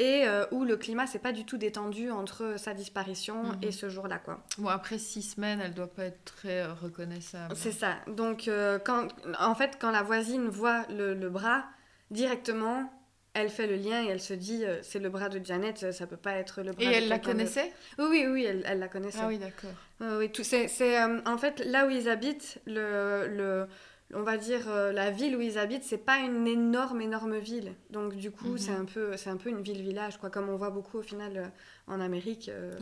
et 0.02 0.26
euh, 0.26 0.44
où 0.50 0.64
le 0.64 0.76
climat 0.76 1.06
s'est 1.06 1.20
pas 1.20 1.30
du 1.30 1.44
tout 1.44 1.58
détendu 1.58 2.10
entre 2.10 2.54
sa 2.56 2.74
disparition 2.74 3.44
mhm. 3.44 3.58
et 3.62 3.70
ce 3.70 3.88
jour-là 3.88 4.18
quoi. 4.18 4.42
Bon 4.58 4.68
après 4.68 4.98
six 4.98 5.22
semaines, 5.22 5.60
elle 5.60 5.74
doit 5.74 5.92
pas 5.92 6.06
être 6.06 6.24
très 6.24 6.62
euh, 6.62 6.74
reconnaissable. 6.74 7.54
C'est 7.56 7.70
ça. 7.70 7.98
Donc 8.08 8.48
euh, 8.48 8.80
quand 8.80 9.06
en 9.38 9.54
fait 9.54 9.78
quand 9.80 9.92
la 9.92 10.02
voisine 10.02 10.48
voit 10.48 10.84
le, 10.90 11.14
le, 11.14 11.30
bras 11.30 11.66
directement, 12.10 12.92
elle 13.34 13.48
fait 13.48 13.68
le 13.68 13.76
lien 13.76 14.02
et 14.02 14.08
elle 14.08 14.20
se 14.20 14.34
dit 14.34 14.64
c'est 14.82 14.98
le 14.98 15.08
bras 15.08 15.28
de 15.28 15.44
Janet, 15.44 15.92
ça 15.92 16.06
peut 16.08 16.16
pas 16.16 16.32
être 16.32 16.62
le 16.62 16.72
bras. 16.72 16.82
Et 16.82 16.94
elle 16.94 17.08
la 17.08 17.20
connaissait? 17.20 17.72
Oui 18.00 18.06
oui 18.10 18.26
oui, 18.26 18.44
elle, 18.44 18.64
elle, 18.66 18.80
la 18.80 18.88
connaissait. 18.88 19.20
Ah 19.22 19.28
oui 19.28 19.38
d'accord. 19.38 19.70
oui 20.18 20.32
tout 20.32 20.42
c'est 20.42 20.68
en 21.04 21.38
fait 21.38 21.64
là 21.64 21.86
où 21.86 21.90
ils 21.90 22.08
habitent 22.08 22.60
le, 22.66 23.28
le 23.28 23.68
on 24.12 24.22
va 24.22 24.36
dire 24.36 24.68
euh, 24.68 24.92
la 24.92 25.10
ville 25.10 25.36
où 25.36 25.40
ils 25.40 25.58
habitent 25.58 25.84
c'est 25.84 25.98
pas 25.98 26.18
une 26.18 26.46
énorme 26.46 27.00
énorme 27.00 27.38
ville. 27.38 27.74
Donc 27.90 28.14
du 28.16 28.30
coup 28.30 28.56
c'est 28.56 28.72
mhm. 28.72 28.82
un 28.82 28.84
peu 28.84 29.16
c'est 29.16 29.30
un 29.30 29.36
peu 29.36 29.50
une 29.50 29.62
ville 29.62 29.82
village 29.82 30.18
quoi 30.18 30.30
comme 30.30 30.48
on 30.48 30.56
voit 30.56 30.70
beaucoup 30.70 30.98
au 30.98 31.02
final 31.02 31.36
euh, 31.36 31.46
en 31.86 32.00
Amérique 32.00 32.48
euh. 32.48 32.78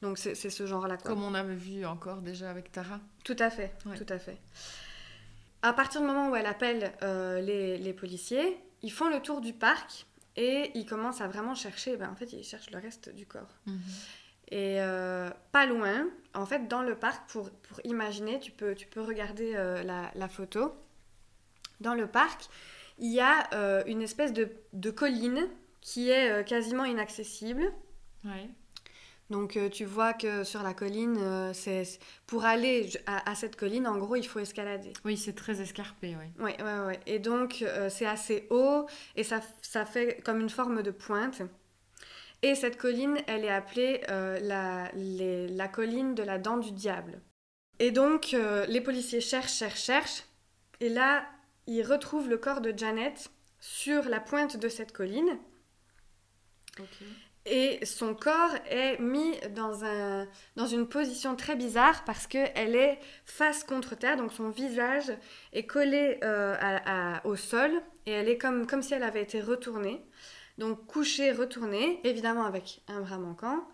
donc 0.00 0.18
c'est 0.18 0.34
ce 0.34 0.66
genre 0.66 0.86
là 0.86 0.96
comme 0.96 1.22
on 1.22 1.34
avait 1.34 1.54
vu 1.54 1.84
encore 1.86 2.22
déjà 2.22 2.50
avec 2.50 2.72
Tara. 2.72 3.00
Tout 3.24 3.36
à 3.38 3.50
fait 3.50 3.72
tout 3.82 4.12
à 4.12 4.18
fait. 4.18 4.38
À 5.64 5.72
partir 5.72 6.00
du 6.00 6.06
moment 6.08 6.30
où 6.30 6.34
elle 6.34 6.46
appelle 6.46 6.92
les, 7.44 7.78
les, 7.78 7.92
policiers 7.92 8.58
ils 8.82 8.92
font 8.92 9.08
le 9.08 9.20
tour 9.20 9.40
du 9.40 9.52
parc 9.52 10.06
et 10.36 10.72
ils 10.74 10.86
commencent 10.86 11.20
à 11.20 11.28
vraiment 11.28 11.54
chercher. 11.54 11.96
Ben, 11.96 12.10
en 12.10 12.16
fait 12.16 12.32
ils 12.32 12.42
cherchent 12.42 12.70
le 12.70 12.78
reste 12.78 13.14
du 13.14 13.26
corps. 13.26 13.58
Mhm. 13.66 13.80
Et 14.50 14.80
euh, 14.80 15.30
pas 15.50 15.66
loin, 15.66 16.08
en 16.34 16.44
fait, 16.44 16.68
dans 16.68 16.82
le 16.82 16.94
parc, 16.94 17.30
pour, 17.30 17.50
pour 17.50 17.80
imaginer, 17.84 18.38
tu 18.38 18.50
peux, 18.50 18.74
tu 18.74 18.86
peux 18.86 19.00
regarder 19.00 19.54
euh, 19.54 19.82
la, 19.82 20.10
la, 20.14 20.28
photo. 20.28 20.74
Dans 21.80 21.94
le 21.94 22.06
parc, 22.06 22.48
il 22.98 23.12
y 23.12 23.20
a 23.20 23.48
euh, 23.54 23.82
une 23.86 24.02
espèce 24.02 24.32
de, 24.32 24.50
de, 24.74 24.90
colline 24.90 25.48
qui 25.80 26.10
est 26.10 26.46
quasiment 26.46 26.84
inaccessible. 26.84 27.72
Ouais. 28.24 28.48
Donc 29.30 29.58
tu 29.70 29.86
vois 29.86 30.12
que 30.12 30.44
sur 30.44 30.62
la 30.62 30.74
colline, 30.74 31.18
c'est 31.54 31.98
pour 32.26 32.44
aller 32.44 32.90
à, 33.06 33.30
à, 33.30 33.34
cette 33.34 33.56
colline, 33.56 33.86
en 33.86 33.96
gros, 33.96 34.16
il 34.16 34.26
faut 34.26 34.38
escalader. 34.38 34.92
Oui, 35.06 35.16
c'est 35.16 35.32
très 35.32 35.62
escarpé, 35.62 36.14
oui. 36.20 36.26
Oui, 36.38 36.50
ouais, 36.62 36.86
ouais. 36.86 37.00
Et 37.06 37.18
donc 37.18 37.64
c'est 37.88 38.04
assez 38.04 38.46
haut 38.50 38.86
et 39.16 39.24
ça, 39.24 39.40
ça 39.62 39.86
fait 39.86 40.22
comme 40.22 40.40
une 40.40 40.50
forme 40.50 40.82
de 40.82 40.90
pointe. 40.90 41.42
Et 42.42 42.56
cette 42.56 42.76
colline, 42.76 43.18
elle 43.28 43.44
est 43.44 43.50
appelée 43.50 44.02
euh, 44.10 44.38
la, 44.40 44.90
la, 44.94 45.68
colline 45.68 46.14
de 46.14 46.24
la 46.24 46.38
dent 46.38 46.56
du 46.56 46.72
diable. 46.72 47.20
Et 47.78 47.92
donc, 47.92 48.34
euh, 48.34 48.66
les 48.66 48.80
policiers 48.80 49.20
cherchent, 49.20 49.54
cherchent, 49.54 49.82
cherchent. 49.82 50.24
Et 50.80 50.88
là, 50.88 51.24
ils 51.68 51.84
retrouvent 51.84 52.28
le 52.28 52.38
corps 52.38 52.60
de 52.60 52.76
Janet 52.76 53.30
sur 53.60 54.08
la 54.08 54.18
pointe 54.18 54.56
de 54.56 54.68
cette 54.68 54.92
colline. 54.92 55.38
Et 57.44 57.84
son 57.84 58.14
corps 58.14 58.54
est 58.70 58.98
mis 59.00 59.36
dans, 59.50 59.84
un, 59.84 60.28
dans 60.54 60.66
une 60.66 60.88
position 60.88 61.34
très 61.34 61.56
bizarre 61.56 62.04
parce 62.04 62.26
qu'elle 62.26 62.76
est 62.76 63.00
face 63.24 63.64
contre 63.64 63.96
terre, 63.96 64.16
donc 64.16 64.32
son 64.32 64.50
visage 64.50 65.12
est 65.52 65.66
collé 65.66 66.18
euh, 66.22 66.56
à, 66.60 67.26
au 67.26 67.34
sol 67.34 67.70
et 68.06 68.12
elle 68.12 68.28
est 68.28 68.38
comme, 68.38 68.66
comme 68.66 68.82
si 68.82 68.94
elle 68.94 69.02
avait 69.02 69.22
été 69.22 69.40
retournée. 69.40 70.04
Donc 70.58 70.86
couché, 70.86 71.32
retourné, 71.32 72.00
évidemment 72.04 72.44
avec 72.44 72.82
un 72.88 73.00
bras 73.00 73.18
manquant. 73.18 73.66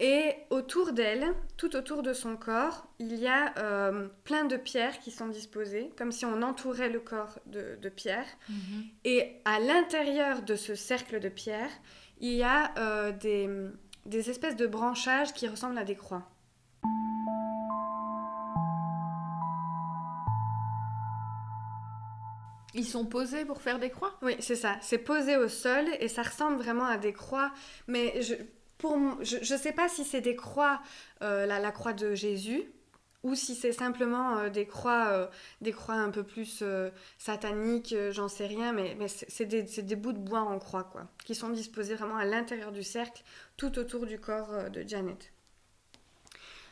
Et 0.00 0.34
autour 0.50 0.92
d'elle, 0.92 1.34
tout 1.56 1.76
autour 1.76 2.02
de 2.02 2.12
son 2.12 2.36
corps, 2.36 2.86
il 2.98 3.14
y 3.14 3.28
a 3.28 3.56
euh, 3.58 4.08
plein 4.24 4.44
de 4.44 4.56
pierres 4.56 4.98
qui 4.98 5.12
sont 5.12 5.28
disposées, 5.28 5.92
comme 5.96 6.10
si 6.10 6.24
on 6.24 6.42
entourait 6.42 6.88
le 6.88 6.98
corps 6.98 7.38
de, 7.46 7.88
pierres. 7.90 8.26
Mhm. 8.48 8.84
Et 9.04 9.36
à 9.44 9.60
l'intérieur 9.60 10.42
de 10.42 10.56
ce 10.56 10.74
cercle 10.74 11.20
de 11.20 11.28
pierres, 11.28 11.70
il 12.18 12.32
y 12.32 12.42
a 12.42 12.74
euh, 12.76 13.12
des, 13.12 13.48
des 14.06 14.30
espèces 14.30 14.56
de 14.56 14.66
branchages 14.66 15.32
qui 15.32 15.46
ressemblent 15.46 15.78
à 15.78 15.84
des 15.84 15.96
croix. 15.96 16.28
Ils 22.74 22.86
sont 22.86 23.06
posés 23.06 23.44
pour 23.44 23.62
faire 23.62 23.78
des 23.78 23.90
croix? 23.90 24.14
Oui, 24.22 24.36
c'est 24.40 24.56
ça. 24.56 24.76
C'est 24.82 24.98
posé 24.98 25.36
au 25.36 25.48
sol 25.48 25.84
et 26.00 26.08
ça 26.08 26.22
ressemble 26.22 26.56
vraiment 26.56 26.86
à 26.86 26.96
des 26.96 27.12
croix. 27.12 27.52
Mais 27.86 28.20
je, 28.20 28.34
pour, 28.78 28.98
je 29.22 29.36
ne 29.36 29.58
sais 29.58 29.72
pas 29.72 29.88
si 29.88 30.04
c'est 30.04 30.20
des 30.20 30.36
croix, 30.36 30.82
euh, 31.22 31.46
la, 31.46 31.70
croix 31.70 31.92
de 31.92 32.14
Jésus, 32.14 32.64
ou 33.22 33.34
si 33.34 33.54
c'est 33.54 33.72
simplement 33.72 34.38
euh, 34.38 34.50
des 34.50 34.66
croix 34.66 35.06
euh, 35.08 35.26
des 35.60 35.72
croix 35.72 35.94
un 35.94 36.10
peu 36.10 36.24
plus 36.24 36.64
sataniques, 37.18 37.94
j'en 38.10 38.28
sais 38.28 38.46
rien, 38.46 38.72
mais, 38.72 38.96
mais 38.98 39.08
c'est 39.08 39.46
des, 39.46 39.62
des, 39.62 39.96
bouts 39.96 40.12
de 40.12 40.18
bois 40.18 40.42
en 40.42 40.58
croix, 40.58 40.84
quoi, 40.84 41.06
qui 41.24 41.34
sont 41.34 41.50
disposés 41.50 41.94
vraiment 41.94 42.16
à 42.16 42.24
l'intérieur 42.24 42.72
du 42.72 42.82
cercle, 42.82 43.22
tout 43.56 43.78
autour 43.78 44.04
du 44.06 44.18
corps 44.18 44.70
de 44.70 44.82
Janet. 44.86 45.32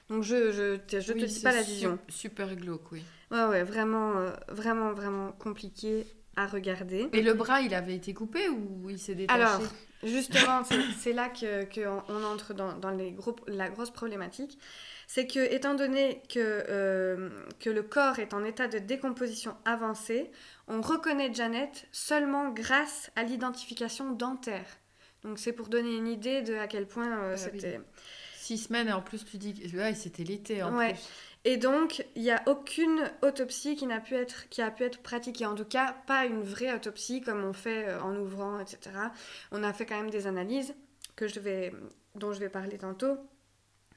Donc 0.08 0.24
je, 0.24 0.52
je, 0.52 1.00
je 1.00 1.12
te 1.12 1.24
dis 1.24 1.40
pas 1.40 1.52
la 1.52 1.62
vision. 1.62 1.98
Super 2.08 2.54
glauque, 2.56 2.92
oui. 2.92 3.02
Ouais, 3.32 3.44
ouais, 3.46 3.62
vraiment, 3.64 4.18
euh, 4.18 4.30
vraiment, 4.48 4.92
vraiment 4.92 5.32
compliqué 5.32 6.06
à 6.36 6.46
regarder. 6.46 7.08
Et 7.12 7.22
le 7.22 7.34
bras, 7.34 7.62
il 7.62 7.74
avait 7.74 7.96
été 7.96 8.12
coupé 8.14 8.48
ou 8.48 8.88
il 8.90 8.98
s'est 8.98 9.14
détaché? 9.14 9.40
Alors, 9.40 9.60
justement, 10.02 10.62
c'est 10.98 11.12
là 11.12 11.28
qu'on 11.28 11.66
que 11.66 11.86
on 12.08 12.24
entre 12.24 12.54
dans, 12.54 12.74
dans 12.74 12.90
les 12.90 13.12
gros, 13.12 13.34
la 13.48 13.68
grosse 13.70 13.90
problématique. 13.90 14.58
C'est 15.06 15.26
que, 15.26 15.40
étant 15.40 15.74
donné 15.74 16.22
que, 16.28 16.64
euh, 16.68 17.28
que 17.60 17.68
le 17.68 17.82
corps 17.82 18.18
est 18.18 18.32
en 18.32 18.44
état 18.44 18.68
de 18.68 18.78
décomposition 18.78 19.54
avancée, 19.64 20.30
on 20.68 20.80
reconnaît 20.80 21.32
Janet 21.34 21.86
seulement 21.90 22.50
grâce 22.50 23.10
à 23.16 23.22
l'identification 23.22 24.12
dentaire. 24.12 24.66
Donc, 25.22 25.38
c'est 25.38 25.52
pour 25.52 25.68
donner 25.68 25.94
une 25.96 26.08
idée 26.08 26.42
de 26.42 26.54
à 26.54 26.66
quel 26.66 26.86
point 26.86 27.10
euh, 27.10 27.32
ah 27.34 27.36
c'était. 27.36 27.80
Six 28.36 28.58
semaines, 28.58 28.88
et 28.88 28.92
en 28.92 29.02
plus, 29.02 29.24
tu 29.24 29.36
dis 29.38 29.54
que 29.54 29.76
ouais, 29.76 29.94
c'était 29.94 30.24
l'été 30.24 30.64
en 30.64 30.76
ouais. 30.76 30.94
plus. 30.94 31.08
Et 31.44 31.56
donc, 31.56 32.06
il 32.14 32.22
n'y 32.22 32.30
a 32.30 32.42
aucune 32.46 33.10
autopsie 33.22 33.74
qui, 33.74 33.90
a 33.90 34.00
pu 34.00 34.14
être, 34.14 34.48
qui 34.48 34.62
a 34.62 34.70
pu 34.70 34.84
être 34.84 35.00
pratiquée. 35.00 35.44
En 35.44 35.56
tout 35.56 35.64
cas, 35.64 35.96
pas 36.06 36.24
une 36.24 36.42
vraie 36.42 36.72
autopsie 36.72 37.20
comme 37.20 37.42
on 37.44 37.52
fait 37.52 37.88
euh, 37.88 38.00
en 38.00 38.14
ouvrant, 38.16 38.60
etc. 38.60 38.90
On 39.50 39.64
a 39.64 39.72
fait 39.72 39.84
quand 39.84 39.96
même 39.96 40.10
des 40.10 40.28
analyses 40.28 40.74
que 41.16 41.26
je 41.26 41.40
vais, 41.40 41.72
dont 42.14 42.32
je 42.32 42.38
vais 42.38 42.48
parler 42.48 42.78
tantôt. 42.78 43.18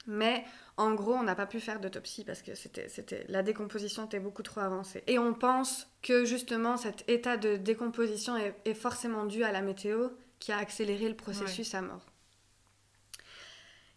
Mais 0.08 0.44
en 0.76 0.94
gros, 0.94 1.14
on 1.14 1.22
n'a 1.22 1.34
pas 1.34 1.46
pu 1.46 1.60
faire 1.60 1.80
d'autopsie 1.80 2.24
parce 2.24 2.42
que 2.42 2.54
c'était, 2.54 2.88
c'était, 2.88 3.24
la 3.28 3.42
décomposition 3.42 4.06
était 4.06 4.20
beaucoup 4.20 4.42
trop 4.42 4.60
avancée. 4.60 5.02
Et 5.06 5.18
on 5.18 5.34
pense 5.34 5.88
que 6.02 6.24
justement 6.24 6.76
cet 6.76 7.08
état 7.08 7.36
de 7.36 7.56
décomposition 7.56 8.36
est, 8.36 8.74
forcément 8.74 9.24
dû 9.24 9.42
à 9.42 9.52
la 9.52 9.62
météo 9.62 10.10
qui 10.38 10.52
a 10.52 10.58
accéléré 10.58 11.08
le 11.08 11.16
processus 11.16 11.74
à 11.74 11.82
mort. 11.82 12.06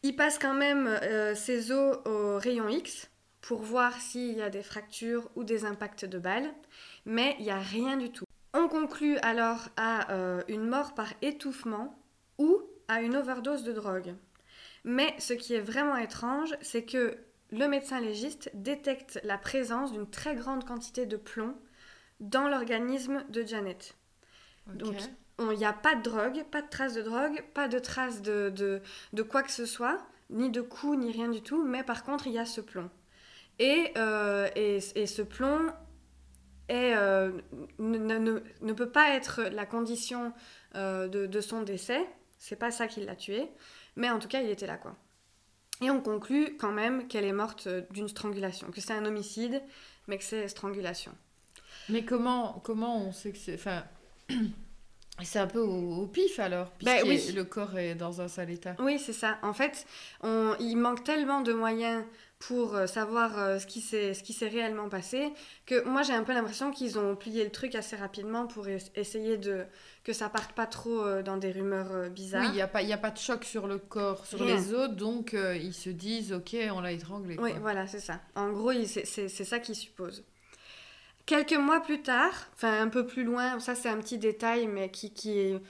Il 0.01 0.15
passe 0.15 0.39
quand 0.39 0.53
même 0.53 0.87
euh, 0.87 1.35
ses 1.35 1.71
os 1.71 1.97
au 2.05 2.39
rayon 2.39 2.69
X, 2.69 3.09
pour 3.41 3.61
voir 3.61 3.99
s'il 3.99 4.37
y 4.37 4.41
a 4.41 4.49
des 4.49 4.63
fractures 4.63 5.29
ou 5.35 5.43
des 5.43 5.65
impacts 5.65 6.05
de 6.05 6.19
balles, 6.19 6.53
mais 7.05 7.35
il 7.39 7.45
n'y 7.45 7.51
a 7.51 7.59
rien 7.59 7.97
du 7.97 8.11
tout. 8.11 8.25
On 8.53 8.67
conclut 8.67 9.17
alors 9.19 9.69
à 9.77 10.11
euh, 10.11 10.41
une 10.47 10.67
mort 10.67 10.93
par 10.95 11.13
étouffement 11.21 11.97
ou 12.37 12.61
à 12.87 13.01
une 13.01 13.15
overdose 13.15 13.63
de 13.63 13.71
drogue. 13.71 14.15
Mais 14.83 15.13
ce 15.19 15.33
qui 15.33 15.53
est 15.53 15.61
vraiment 15.61 15.97
étrange, 15.97 16.55
c'est 16.61 16.83
que 16.83 17.17
le 17.51 17.67
médecin 17.67 17.99
légiste 17.99 18.49
détecte 18.53 19.19
la 19.23 19.37
présence 19.37 19.91
d'une 19.91 20.09
très 20.09 20.35
grande 20.35 20.65
quantité 20.65 21.05
de 21.05 21.17
plomb 21.17 21.55
dans 22.19 22.47
l'organisme 22.47 23.23
de 23.29 23.43
Janet. 23.43 23.95
Donc, 24.67 24.95
il 25.39 25.57
n'y 25.57 25.65
a 25.65 25.73
pas 25.73 25.95
de 25.95 26.01
drogue, 26.01 26.43
pas 26.51 26.61
de 26.61 26.69
traces 26.69 26.93
de 26.93 27.01
drogue, 27.01 27.43
pas 27.53 27.67
de 27.67 27.79
traces 27.79 28.21
de, 28.21 28.51
de 29.13 29.23
quoi 29.23 29.41
que 29.41 29.51
ce 29.51 29.65
soit, 29.65 29.97
ni 30.29 30.49
de 30.49 30.61
coups, 30.61 30.97
ni 30.97 31.11
rien 31.11 31.29
du 31.29 31.41
tout, 31.41 31.63
mais 31.63 31.83
par 31.83 32.03
contre, 32.03 32.27
il 32.27 32.33
y 32.33 32.39
a 32.39 32.45
ce 32.45 32.61
plomb. 32.61 32.89
Euh, 33.61 34.49
et, 34.55 34.79
et, 34.95 35.07
ce 35.07 35.21
plomb 35.21 35.67
est, 36.69 36.95
euh, 36.95 37.31
ne, 37.77 38.39
ne, 38.61 38.73
peut 38.73 38.89
pas 38.89 39.15
être 39.15 39.41
la 39.43 39.65
condition 39.65 40.33
euh, 40.75 41.07
de, 41.07 41.25
de, 41.25 41.41
son 41.41 41.61
décès. 41.61 42.05
C'est 42.37 42.55
pas 42.55 42.71
ça 42.71 42.87
qui 42.87 43.01
l'a 43.03 43.15
tué. 43.15 43.49
Mais 43.95 44.09
en 44.09 44.19
tout 44.19 44.29
cas, 44.29 44.41
il 44.41 44.49
était 44.49 44.67
là, 44.67 44.77
quoi. 44.77 44.95
Et 45.81 45.89
on 45.89 46.01
conclut 46.01 46.57
quand 46.57 46.71
même 46.71 47.07
qu'elle 47.07 47.25
est 47.25 47.33
morte 47.33 47.67
d'une 47.91 48.09
strangulation, 48.09 48.69
que 48.69 48.81
c'est 48.81 48.93
un 48.93 49.05
homicide, 49.05 49.61
mais 50.07 50.17
que 50.17 50.23
c'est 50.23 50.47
strangulation. 50.47 51.13
Mais 51.87 52.03
comment, 52.03 52.61
comment 52.63 53.01
on 53.01 53.11
sait 53.11 53.31
que 53.31 53.37
c'est... 53.37 53.55
Enfin... 53.55 53.83
C'est 55.23 55.39
un 55.39 55.47
peu 55.47 55.59
au, 55.59 56.07
pif 56.07 56.39
alors, 56.39 56.71
bah 56.81 56.91
puisque 57.03 57.33
le 57.33 57.43
corps 57.43 57.77
est 57.77 57.95
dans 57.95 58.21
un 58.21 58.27
sale 58.27 58.51
état. 58.51 58.75
Oui, 58.79 58.99
c'est 58.99 59.13
ça. 59.13 59.37
En 59.41 59.53
fait, 59.53 59.85
on, 60.21 60.55
il 60.59 60.75
manque 60.75 61.03
tellement 61.03 61.41
de 61.41 61.53
moyens 61.53 62.03
pour 62.39 62.73
euh, 62.73 62.87
savoir 62.87 63.37
euh, 63.37 63.59
ce 63.59 63.67
qui 63.67 63.81
s'est 63.81 64.47
réellement 64.47 64.87
passé, 64.87 65.33
que 65.65 65.83
moi 65.83 66.03
j'ai 66.03 66.13
un 66.13 66.23
peu 66.23 66.33
l'impression 66.33 66.71
qu'ils 66.71 66.97
ont 66.97 67.15
plié 67.15 67.43
le 67.43 67.49
truc 67.51 67.75
assez 67.75 67.97
rapidement 67.97 68.47
pour 68.47 68.67
essayer 68.95 69.37
de 69.37 69.65
que 70.05 70.13
ça 70.13 70.29
parte 70.29 70.53
pas 70.53 70.65
trop 70.65 71.03
euh, 71.03 71.21
dans 71.21 71.35
des 71.35 71.51
rumeurs 71.51 72.09
bizarres. 72.09 72.43
Oui, 72.43 72.49
il 72.51 72.55
n'y 72.55 72.61
a, 72.61 72.67
pas, 72.67 72.79
a 72.79 72.97
pas 72.97 73.11
de 73.11 73.17
choc 73.17 73.43
sur 73.43 73.67
le 73.67 73.77
corps, 73.77 74.25
sur 74.25 74.43
les 74.43 74.73
autres, 74.73 74.95
donc 74.95 75.33
ils 75.33 75.73
se 75.73 75.89
disent 75.89 76.31
ok, 76.31 76.55
on 76.71 76.79
l'a 76.79 76.93
étranglé. 76.93 77.35
Oui, 77.39 77.51
voilà, 77.59 77.87
c'est 77.87 77.99
ça. 77.99 78.21
En 78.35 78.51
gros, 78.51 78.71
c'est 78.85 79.27
ça 79.27 79.59
qu'ils 79.59 79.75
supposent. 79.75 80.23
Quelques 81.29 81.53
mois 81.53 81.79
plus 81.79 82.01
tard, 82.01 82.33
enfin 82.55 82.81
un 82.81 82.87
peu 82.87 83.05
plus 83.05 83.23
loin, 83.23 83.59
ça 83.59 83.75
c'est 83.75 83.87
un 83.87 83.97
petit 83.97 84.17
détail, 84.17 84.65
mais 84.65 84.89
qui, 84.89 85.13
qui 85.13 85.37
est... 85.37 85.61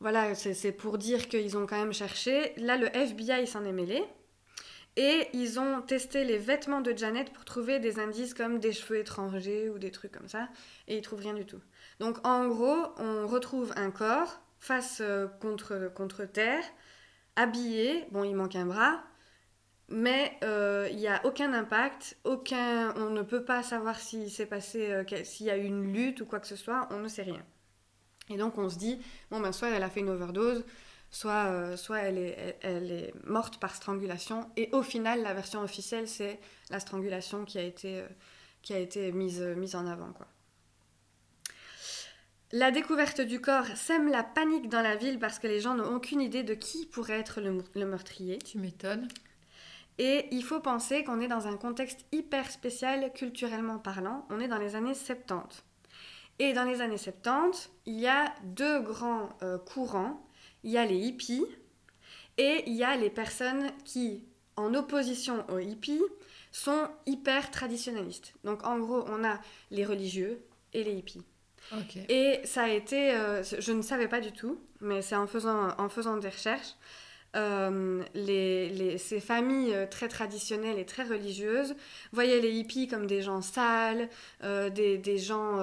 Voilà, 0.00 0.34
c'est 0.34 0.70
pour 0.70 0.98
dire 0.98 1.28
qu'ils 1.28 1.56
ont 1.56 1.64
quand 1.64 1.78
même 1.78 1.94
cherché. 1.94 2.52
Là, 2.58 2.76
le 2.76 2.94
FBI 2.94 3.46
s'en 3.46 3.64
est 3.64 3.72
mêlé. 3.72 4.04
Et 4.96 5.28
ils 5.32 5.58
ont 5.58 5.80
testé 5.80 6.24
les 6.24 6.36
vêtements 6.36 6.82
de 6.82 6.94
Janet 6.94 7.32
pour 7.32 7.46
trouver 7.46 7.78
des 7.78 7.98
indices 7.98 8.34
comme 8.34 8.58
des 8.58 8.74
cheveux 8.74 8.98
étrangers 8.98 9.70
ou 9.70 9.78
des 9.78 9.90
trucs 9.90 10.12
comme 10.12 10.28
ça. 10.28 10.50
Et 10.88 10.98
ils 10.98 11.02
trouvent 11.02 11.20
rien 11.20 11.32
du 11.32 11.46
tout. 11.46 11.62
Donc 12.00 12.18
en 12.26 12.46
gros, 12.46 12.76
on 12.98 13.26
retrouve 13.26 13.72
un 13.76 13.90
corps 13.90 14.42
face 14.58 14.98
euh, 15.00 15.26
contre, 15.40 15.90
contre 15.94 16.26
terre, 16.26 16.64
habillé. 17.34 18.04
Bon, 18.10 18.24
il 18.24 18.34
manque 18.34 18.56
un 18.56 18.66
bras. 18.66 19.02
Mais 19.90 20.36
euh, 20.44 20.86
il 20.90 20.98
n'y 20.98 21.08
a 21.08 21.24
aucun 21.24 21.54
impact, 21.54 22.18
aucun, 22.24 22.94
on 22.96 23.08
ne 23.08 23.22
peut 23.22 23.44
pas 23.44 23.62
savoir 23.62 23.98
s'il 23.98 24.30
s'est 24.30 24.46
passé, 24.46 24.92
euh, 24.92 25.04
s'il 25.24 25.46
y 25.46 25.50
a 25.50 25.56
eu 25.56 25.64
une 25.64 25.94
lutte 25.94 26.20
ou 26.20 26.26
quoi 26.26 26.40
que 26.40 26.46
ce 26.46 26.56
soit, 26.56 26.86
on 26.90 26.98
ne 26.98 27.08
sait 27.08 27.22
rien. 27.22 27.42
Et 28.28 28.36
donc 28.36 28.58
on 28.58 28.68
se 28.68 28.76
dit, 28.76 29.00
bon 29.30 29.40
ben 29.40 29.50
soit 29.50 29.70
elle 29.70 29.82
a 29.82 29.88
fait 29.88 30.00
une 30.00 30.10
overdose, 30.10 30.62
soit, 31.10 31.46
euh, 31.46 31.76
soit 31.78 32.00
elle, 32.00 32.18
est, 32.18 32.58
elle, 32.60 32.90
est, 32.90 33.14
morte 33.24 33.58
par 33.58 33.74
strangulation. 33.74 34.50
Et 34.58 34.68
au 34.72 34.82
final, 34.82 35.22
la 35.22 35.32
version 35.32 35.62
officielle, 35.62 36.06
c'est 36.06 36.38
la 36.68 36.80
strangulation 36.80 37.46
qui 37.46 37.58
a 37.58 37.62
été, 37.62 38.00
euh, 38.00 38.08
qui 38.60 38.74
a 38.74 38.78
été 38.78 39.10
mise, 39.12 39.40
mise 39.40 39.74
en 39.74 39.86
avant. 39.86 40.12
Quoi. 40.12 40.26
La 42.52 42.70
découverte 42.70 43.22
du 43.22 43.40
corps 43.40 43.66
sème 43.74 44.08
la 44.08 44.22
panique 44.22 44.68
dans 44.68 44.82
la 44.82 44.96
ville 44.96 45.18
parce 45.18 45.38
que 45.38 45.46
les 45.46 45.60
gens 45.60 45.74
n'ont 45.74 45.94
aucune 45.94 46.20
idée 46.20 46.42
de 46.42 46.54
qui 46.54 46.84
pourrait 46.84 47.18
être 47.20 47.40
le, 47.40 47.62
le 47.74 47.86
meurtrier. 47.86 48.38
Tu 48.38 48.58
m'étonnes. 48.58 49.08
Et 49.98 50.28
il 50.30 50.44
faut 50.44 50.60
penser 50.60 51.02
qu'on 51.02 51.20
est 51.20 51.28
dans 51.28 51.46
un 51.48 51.56
contexte 51.56 52.06
hyper 52.12 52.50
spécial 52.50 53.12
culturellement 53.12 53.78
parlant. 53.78 54.26
On 54.30 54.40
est 54.40 54.48
dans 54.48 54.58
les 54.58 54.76
années 54.76 54.94
70. 54.94 55.64
Et 56.38 56.52
dans 56.52 56.64
les 56.64 56.80
années 56.80 56.98
70, 56.98 57.70
il 57.86 57.98
y 57.98 58.06
a 58.06 58.32
deux 58.44 58.80
grands 58.80 59.28
euh, 59.42 59.58
courants 59.58 60.22
il 60.64 60.70
y 60.72 60.78
a 60.78 60.84
les 60.84 60.96
hippies 60.96 61.46
et 62.36 62.62
il 62.66 62.74
y 62.74 62.84
a 62.84 62.96
les 62.96 63.10
personnes 63.10 63.70
qui, 63.84 64.24
en 64.56 64.74
opposition 64.74 65.44
aux 65.50 65.58
hippies, 65.58 66.02
sont 66.52 66.88
hyper 67.06 67.50
traditionnalistes. 67.50 68.34
Donc 68.44 68.64
en 68.64 68.78
gros, 68.78 69.04
on 69.08 69.24
a 69.24 69.40
les 69.70 69.84
religieux 69.84 70.42
et 70.72 70.84
les 70.84 70.92
hippies. 70.92 71.24
Et 72.08 72.40
ça 72.44 72.62
a 72.64 72.68
été, 72.68 73.12
euh, 73.12 73.42
je 73.42 73.72
ne 73.72 73.82
savais 73.82 74.08
pas 74.08 74.20
du 74.20 74.32
tout, 74.32 74.58
mais 74.80 75.02
c'est 75.02 75.16
en 75.16 75.26
faisant, 75.26 75.68
en 75.76 75.88
faisant 75.88 76.16
des 76.16 76.28
recherches, 76.28 76.74
euh, 77.36 78.02
les, 78.14 78.68
les, 78.70 78.98
ces 78.98 79.20
familles 79.20 79.74
euh, 79.74 79.86
très 79.86 80.08
traditionnelles 80.08 80.78
et 80.78 80.86
très 80.86 81.04
religieuses 81.04 81.76
voyaient 82.12 82.40
les 82.40 82.52
hippies 82.52 82.88
comme 82.88 83.06
des 83.06 83.22
gens 83.22 83.42
sales, 83.42 84.08
des, 84.42 84.98
des, 84.98 85.18
gens 85.18 85.58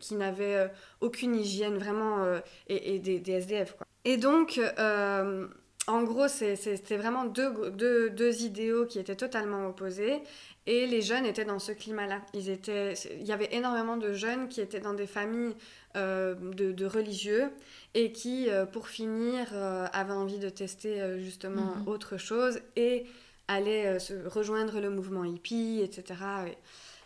qui 0.00 0.14
n'avaient 0.14 0.70
aucune 1.00 1.34
hygiène 1.34 1.78
vraiment, 1.78 2.24
et, 2.68 2.94
et 2.94 2.98
des, 2.98 3.18
des, 3.18 3.32
SDF. 3.32 3.76
Quoi. 3.76 3.86
Et 4.04 4.16
donc, 4.16 4.58
euh, 4.58 5.46
en 5.86 6.02
gros, 6.02 6.28
c'était 6.28 6.96
vraiment 6.96 7.24
deux, 7.24 7.70
deux, 7.70 8.10
deux, 8.10 8.42
idéaux 8.42 8.86
qui 8.86 8.98
étaient 8.98 9.16
totalement 9.16 9.66
opposés. 9.66 10.22
Et 10.66 10.86
les 10.86 11.02
jeunes 11.02 11.26
étaient 11.26 11.44
dans 11.44 11.58
ce 11.58 11.72
climat-là. 11.72 12.20
Ils 12.34 12.48
étaient, 12.48 12.94
il 13.18 13.26
y 13.26 13.32
avait 13.32 13.52
énormément 13.52 13.96
de 13.96 14.12
jeunes 14.12 14.48
qui 14.48 14.60
étaient 14.60 14.80
dans 14.80 14.94
des 14.94 15.08
familles 15.08 15.54
euh, 15.96 16.34
de, 16.36 16.86
religieux 16.86 17.50
et 17.94 18.12
qui, 18.12 18.48
euh, 18.48 18.64
pour 18.66 18.88
finir, 18.88 19.48
euh, 19.52 19.86
avaient 19.92 20.12
envie 20.12 20.38
de 20.38 20.48
tester 20.48 21.20
justement 21.20 21.76
mhm. 21.76 21.88
autre 21.88 22.16
chose 22.16 22.60
et 22.76 23.06
allaient 23.48 23.98
se 23.98 24.14
rejoindre 24.26 24.80
le 24.80 24.88
mouvement 24.90 25.24
hippie, 25.24 25.80
etc. 25.82 26.20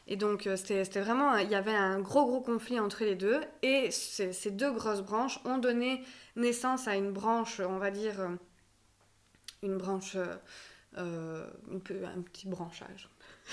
Et, 0.06 0.16
donc, 0.16 0.48
c'était 0.54 1.00
vraiment, 1.00 1.36
il 1.36 1.50
y 1.50 1.56
avait 1.56 1.74
un 1.74 1.98
gros, 1.98 2.24
gros 2.26 2.40
conflit 2.40 2.78
entre 2.78 3.02
les 3.04 3.16
deux. 3.16 3.40
Et 3.62 3.90
ces 3.90 4.50
deux 4.52 4.70
grosses 4.70 5.02
branches 5.02 5.40
ont 5.44 5.58
donné 5.58 6.04
naissance 6.36 6.86
à 6.86 6.94
une 6.94 7.10
branche, 7.10 7.60
on 7.60 7.78
va 7.78 7.90
dire, 7.90 8.28
une 9.62 9.76
branche, 9.76 10.16
un 10.96 12.22
petit 12.22 12.46
branchage 12.46 13.08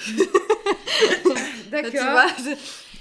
D'accord. 1.72 2.20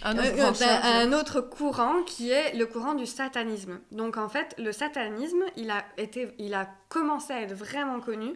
Un, 0.05 0.19
autre 0.19 0.63
un, 0.63 1.13
autre 1.13 1.41
courant 1.41 2.03
qui 2.03 2.31
est 2.31 2.55
le 2.55 2.67
courant 2.67 2.95
du 2.95 3.07
satanisme. 3.07 3.81
Donc 3.93 4.17
en 4.17 4.29
fait, 4.29 4.55
le 4.59 4.73
satanisme, 4.73 5.45
il 5.57 5.71
a, 5.71 5.85
été, 5.97 6.33
il 6.39 6.55
a 6.55 6.69
commencé 6.89 7.33
à 7.33 7.43
être 7.43 7.55
vraiment 7.55 8.01
connu 8.01 8.35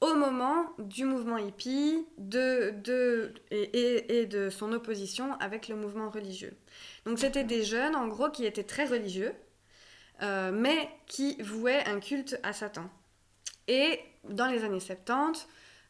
au 0.00 0.14
moment 0.14 0.66
du 0.78 1.04
mouvement 1.04 1.38
hippie 1.38 2.04
de, 2.18 2.74
de, 2.82 3.32
et, 3.50 4.20
et, 4.20 4.26
de 4.26 4.50
son 4.50 4.72
opposition 4.72 5.34
avec 5.40 5.68
le 5.68 5.76
mouvement 5.76 6.10
religieux. 6.10 6.56
Donc 7.06 7.18
c'était 7.18 7.44
des 7.44 7.62
jeunes, 7.62 7.94
en 7.94 8.08
gros, 8.08 8.28
qui 8.30 8.44
étaient 8.44 8.64
très 8.64 8.86
religieux, 8.86 9.32
euh, 10.22 10.50
mais 10.52 10.88
qui 11.06 11.40
vouaient 11.42 11.84
un 11.86 12.00
culte 12.00 12.38
à 12.42 12.52
Satan. 12.52 12.90
Et 13.68 14.00
dans 14.28 14.46
les 14.46 14.64
années 14.64 14.80
70, 14.80 15.46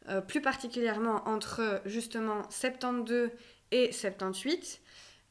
euh, 0.08 0.20
plus 0.20 0.40
particulièrement 0.40 1.26
entre 1.28 1.80
justement 1.86 2.42
72 2.50 3.30
et 3.70 3.90
78, 3.92 4.80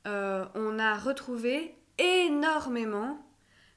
euh, 0.08 0.46
on 0.56 0.80
a 0.80 0.96
retrouvé 0.96 1.75
énormément 1.98 3.20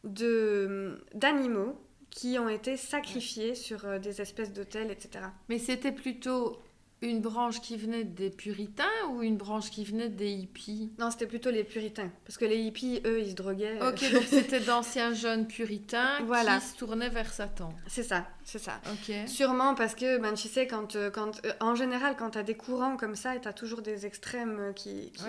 d'animaux 0.05 1.81
qui 2.11 2.38
ont 2.38 2.49
été 2.49 2.76
sacrifiés 2.76 3.55
sur 3.55 3.85
euh, 3.85 3.99
des 3.99 4.23
espèces 4.23 4.53
d'hôtels, 4.53 4.91
etc. 4.91 5.26
Mais 5.49 5.59
c'était 5.59 5.93
plutôt 5.93 6.59
une 7.03 7.21
branche 7.21 7.61
qui 7.61 7.76
venait 7.76 8.05
des 8.05 8.31
puritains 8.31 8.85
ou 9.11 9.23
une 9.23 9.37
branche 9.37 9.71
qui 9.71 9.85
venait 9.85 10.09
des 10.09 10.31
hippies? 10.31 10.91
Non, 10.99 11.11
c'était 11.11 11.26
plutôt 11.26 11.50
les 11.50 11.65
puritains. 11.65 12.11
Parce 12.25 12.38
que 12.38 12.45
les 12.45 12.57
hippies, 12.59 13.00
eux, 13.05 13.21
ils 13.21 13.31
se 13.31 13.35
droguaient. 13.35 13.79
Ok, 13.83 14.11
donc 14.12 14.25
c'était 14.25 14.61
d'anciens 14.67 15.12
jeunes 15.12 15.47
puritains 15.47 16.17
qui 16.19 16.67
se 16.67 16.76
tournaient 16.76 17.11
vers 17.11 17.33
Satan. 17.33 17.73
C'est 17.87 18.03
ça, 18.03 18.26
c'est 18.45 18.59
ça. 18.59 18.81
Ok. 18.91 19.15
Sûrement 19.26 19.75
parce 19.75 19.95
que, 19.95 20.19
ben, 20.19 20.35
tu 20.35 20.49
sais, 20.49 20.67
quand, 20.67 20.97
euh, 20.97 21.11
quand, 21.11 21.45
euh, 21.45 21.53
en 21.61 21.75
général, 21.75 22.17
quand 22.17 22.31
tu 22.31 22.38
as 22.38 22.43
des 22.43 22.55
courants 22.55 22.97
comme 22.97 23.15
ça, 23.15 23.37
tu 23.38 23.49
as 23.49 23.53
toujours 23.53 23.83
des 23.83 24.07
extrêmes 24.07 24.59
euh, 24.61 24.73
qui, 24.73 25.12
qui, 25.12 25.25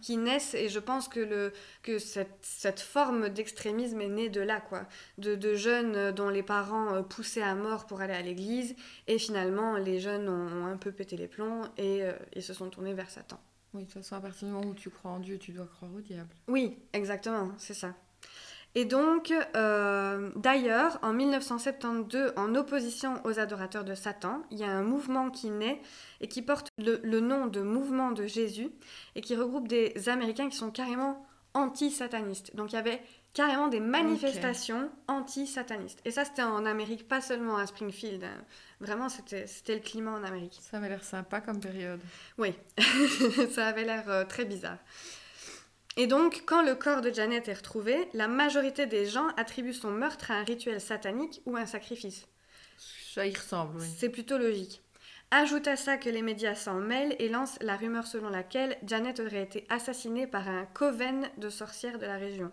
qui, 0.00 0.16
naissent. 0.16 0.54
Et 0.54 0.68
je 0.68 0.78
pense 0.78 1.08
que, 1.08 1.20
le, 1.20 1.52
que 1.82 1.98
cette, 1.98 2.38
cette 2.40 2.80
forme 2.80 3.28
d'extrémisme 3.28 4.00
est 4.00 4.08
née 4.08 4.28
de 4.28 4.40
là, 4.40 4.60
quoi. 4.60 4.86
De, 5.18 5.34
de, 5.34 5.54
jeunes 5.54 6.12
dont 6.12 6.28
les 6.28 6.42
parents 6.42 7.02
poussaient 7.02 7.42
à 7.42 7.54
mort 7.54 7.86
pour 7.86 8.00
aller 8.00 8.14
à 8.14 8.22
l'église. 8.22 8.74
Et 9.08 9.18
finalement, 9.18 9.76
les 9.76 10.00
jeunes 10.00 10.28
ont, 10.28 10.66
un 10.66 10.76
peu 10.76 10.92
pété 11.02 11.16
les 11.16 11.28
plombs 11.28 11.62
et, 11.76 12.02
et 12.32 12.40
se 12.40 12.54
sont 12.54 12.68
tournés 12.70 12.94
vers 12.94 13.10
Satan. 13.10 13.38
Oui, 13.74 13.82
de 13.82 13.86
toute 13.86 14.02
façon, 14.02 14.16
à 14.16 14.20
partir 14.20 14.48
du 14.48 14.54
moment 14.54 14.68
où 14.68 14.74
tu 14.74 14.90
crois 14.90 15.12
en 15.12 15.18
Dieu, 15.18 15.38
tu 15.38 15.52
dois 15.52 15.66
croire 15.66 15.92
au 15.94 16.00
diable. 16.00 16.28
Oui, 16.48 16.76
exactement, 16.92 17.52
c'est 17.58 17.74
ça. 17.74 17.94
Et 18.74 18.86
donc, 18.86 19.32
euh, 19.54 20.30
d'ailleurs, 20.36 20.98
en 21.02 21.12
1972, 21.12 22.32
en 22.36 22.54
opposition 22.54 23.20
aux 23.24 23.38
adorateurs 23.38 23.84
de 23.84 23.94
Satan, 23.94 24.42
il 24.50 24.58
y 24.58 24.64
a 24.64 24.70
un 24.70 24.82
mouvement 24.82 25.30
qui 25.30 25.50
naît 25.50 25.80
et 26.20 26.28
qui 26.28 26.40
porte 26.40 26.68
le, 26.78 27.20
nom 27.20 27.46
de 27.46 27.60
Mouvement 27.60 28.12
de 28.12 28.26
Jésus 28.26 28.70
et 29.14 29.20
qui 29.20 29.36
regroupe 29.36 29.68
des 29.68 30.08
Américains 30.08 30.48
qui 30.48 30.56
sont 30.56 30.70
carrément 30.70 31.26
anti-satanistes. 31.52 32.56
Donc 32.56 32.72
il 32.72 32.76
y 32.76 32.78
avait 32.78 33.02
carrément 33.34 33.68
des 33.68 33.80
manifestations 33.80 34.90
anti-satanistes. 35.08 36.00
Et 36.04 36.10
ça, 36.10 36.24
c'était 36.24 36.42
en 36.42 36.66
Amérique, 36.66 37.08
pas 37.08 37.20
seulement 37.20 37.56
à 37.56 37.66
Springfield. 37.66 38.24
Hein. 38.24 38.44
Vraiment, 38.80 39.08
c'était 39.08 39.46
le 39.74 39.80
climat 39.80 40.12
en 40.12 40.24
Amérique. 40.24 40.58
Ça 40.60 40.76
avait 40.76 40.88
l'air 40.88 41.04
sympa 41.04 41.40
comme 41.40 41.60
période. 41.60 42.00
Oui, 42.38 42.54
ça 43.50 43.66
avait 43.66 43.84
l'air 43.84 44.08
euh, 44.08 44.24
très 44.24 44.44
bizarre. 44.44 44.78
Et 45.96 46.06
donc, 46.06 46.44
quand 46.46 46.62
le 46.62 46.74
corps 46.74 47.02
de 47.02 47.10
Janet 47.10 47.48
est 47.48 47.54
retrouvé, 47.54 48.08
la 48.14 48.28
majorité 48.28 48.86
des 48.86 49.06
gens 49.06 49.28
attribuent 49.36 49.74
son 49.74 49.90
meurtre 49.90 50.30
à 50.30 50.34
un 50.34 50.44
rituel 50.44 50.80
satanique 50.80 51.42
ou 51.44 51.56
un 51.56 51.66
sacrifice. 51.66 52.26
Ça 53.14 53.26
y 53.26 53.34
ressemble, 53.34 53.78
oui. 53.78 53.86
C'est 53.98 54.08
plutôt 54.08 54.38
logique. 54.38 54.82
Ajoute 55.30 55.66
à 55.66 55.76
ça 55.76 55.96
que 55.96 56.10
les 56.10 56.22
médias 56.22 56.54
s'en 56.54 56.74
mêlent 56.74 57.16
et 57.18 57.28
lancent 57.28 57.58
la 57.60 57.76
rumeur 57.76 58.06
selon 58.06 58.28
laquelle 58.28 58.76
Janet 58.84 59.20
aurait 59.20 59.42
été 59.42 59.66
assassinée 59.70 60.26
par 60.26 60.48
un 60.48 60.66
coven 60.66 61.28
de 61.38 61.48
sorcières 61.48 61.98
de 61.98 62.06
la 62.06 62.16
région. 62.16 62.52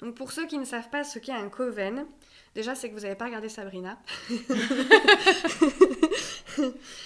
Donc 0.00 0.14
pour 0.14 0.32
ceux 0.32 0.46
qui 0.46 0.58
ne 0.58 0.64
savent 0.64 0.90
pas 0.90 1.04
ce 1.04 1.18
qu'est 1.18 1.32
un 1.32 1.48
coven, 1.48 2.06
déjà 2.54 2.74
c'est 2.74 2.90
que 2.90 2.94
vous 2.94 3.00
n'avez 3.00 3.14
pas 3.14 3.26
regardé 3.26 3.48
Sabrina. 3.48 3.98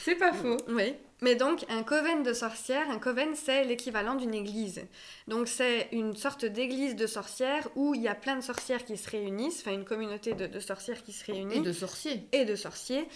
c'est 0.05 0.17
pas 0.17 0.33
faux. 0.33 0.57
Oui. 0.69 0.95
Mais 1.23 1.35
donc, 1.35 1.65
un 1.69 1.83
coven 1.83 2.23
de 2.23 2.33
sorcières, 2.33 2.89
un 2.91 2.99
coven, 2.99 3.35
c'est 3.35 3.65
l'équivalent 3.65 4.15
d'une 4.15 4.35
église. 4.35 4.83
Donc, 5.29 5.49
c'est 5.49 5.89
une 5.93 6.17
sorte 6.17 6.45
d'église 6.47 6.97
de 6.97 7.07
sorcières 7.07 7.69
où 7.77 7.95
il 7.95 8.01
y 8.01 8.09
a 8.09 8.15
plein 8.15 8.37
de 8.37 8.41
sorcières 8.41 8.85
qui 8.85 8.97
se 8.97 9.11
réunissent, 9.11 9.61
enfin, 9.61 9.73
une 9.73 9.85
communauté 9.85 10.33
de, 10.33 10.61
sorcières 10.61 11.03
qui 11.03 11.13
se 11.13 11.31
réunit. 11.31 11.59
Et 11.59 11.61
de 11.61 11.73
sorciers. 11.73 12.27
Et 12.33 12.45
de 12.45 12.57
sorciers, 12.57 13.07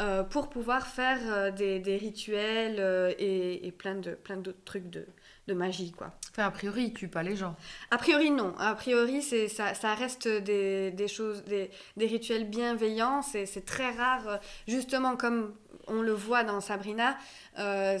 euh, 0.00 0.22
pour 0.24 0.50
pouvoir 0.50 0.86
faire 0.86 1.20
euh, 1.32 1.50
des, 1.50 1.96
rituels 1.96 2.76
euh, 2.80 3.14
et, 3.18 3.72
plein 3.72 3.94
d'autres 3.94 4.16
plein 4.18 4.42
trucs 4.64 4.90
de, 4.90 5.06
de 5.46 5.54
magie, 5.54 5.92
quoi. 5.92 6.12
Enfin, 6.30 6.46
a 6.46 6.50
priori, 6.50 6.84
ils 6.84 6.92
tuent 6.94 7.08
pas 7.08 7.22
les 7.22 7.36
gens. 7.36 7.54
A 7.90 7.98
priori, 7.98 8.30
non. 8.30 8.54
A 8.58 8.74
priori, 8.74 9.22
c'est, 9.22 9.48
ça, 9.48 9.74
ça 9.74 9.94
reste 9.94 10.26
des, 10.26 10.90
des 10.90 11.08
choses, 11.08 11.44
des, 11.44 11.70
des, 11.96 12.06
rituels 12.06 12.48
bienveillants. 12.48 13.22
C'est, 13.22 13.46
c'est 13.46 13.64
très 13.64 13.90
rare, 13.90 14.40
justement, 14.66 15.16
comme 15.16 15.54
on 15.86 16.02
le 16.02 16.12
voit 16.12 16.44
dans 16.44 16.60
Sabrina, 16.60 17.16
euh, 17.58 17.98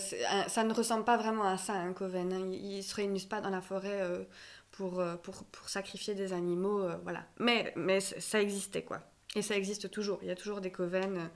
ça 0.48 0.64
ne 0.64 0.72
ressemble 0.72 1.04
pas 1.04 1.16
vraiment 1.16 1.44
à 1.44 1.56
ça, 1.56 1.74
un 1.74 1.92
coven. 1.92 2.32
Hein. 2.32 2.50
Ils 2.52 2.78
ne 2.78 2.82
se 2.82 2.94
réunissent 2.94 3.26
pas 3.26 3.40
dans 3.40 3.50
la 3.50 3.60
forêt 3.60 4.00
euh, 4.00 4.24
pour, 4.72 5.00
euh, 5.00 5.16
pour, 5.16 5.44
pour, 5.44 5.68
sacrifier 5.68 6.14
des 6.14 6.32
animaux, 6.32 6.88
voilà. 7.02 7.26
Mais, 7.38 7.72
mais 7.76 8.00
ça 8.00 8.40
existait, 8.40 8.82
quoi. 8.82 9.00
Et 9.36 9.42
ça 9.42 9.56
existe 9.56 9.90
toujours. 9.90 10.18
Il 10.22 10.28
y 10.28 10.30
a 10.30 10.36
toujours 10.36 10.60
des 10.60 10.70
coven 10.70 11.30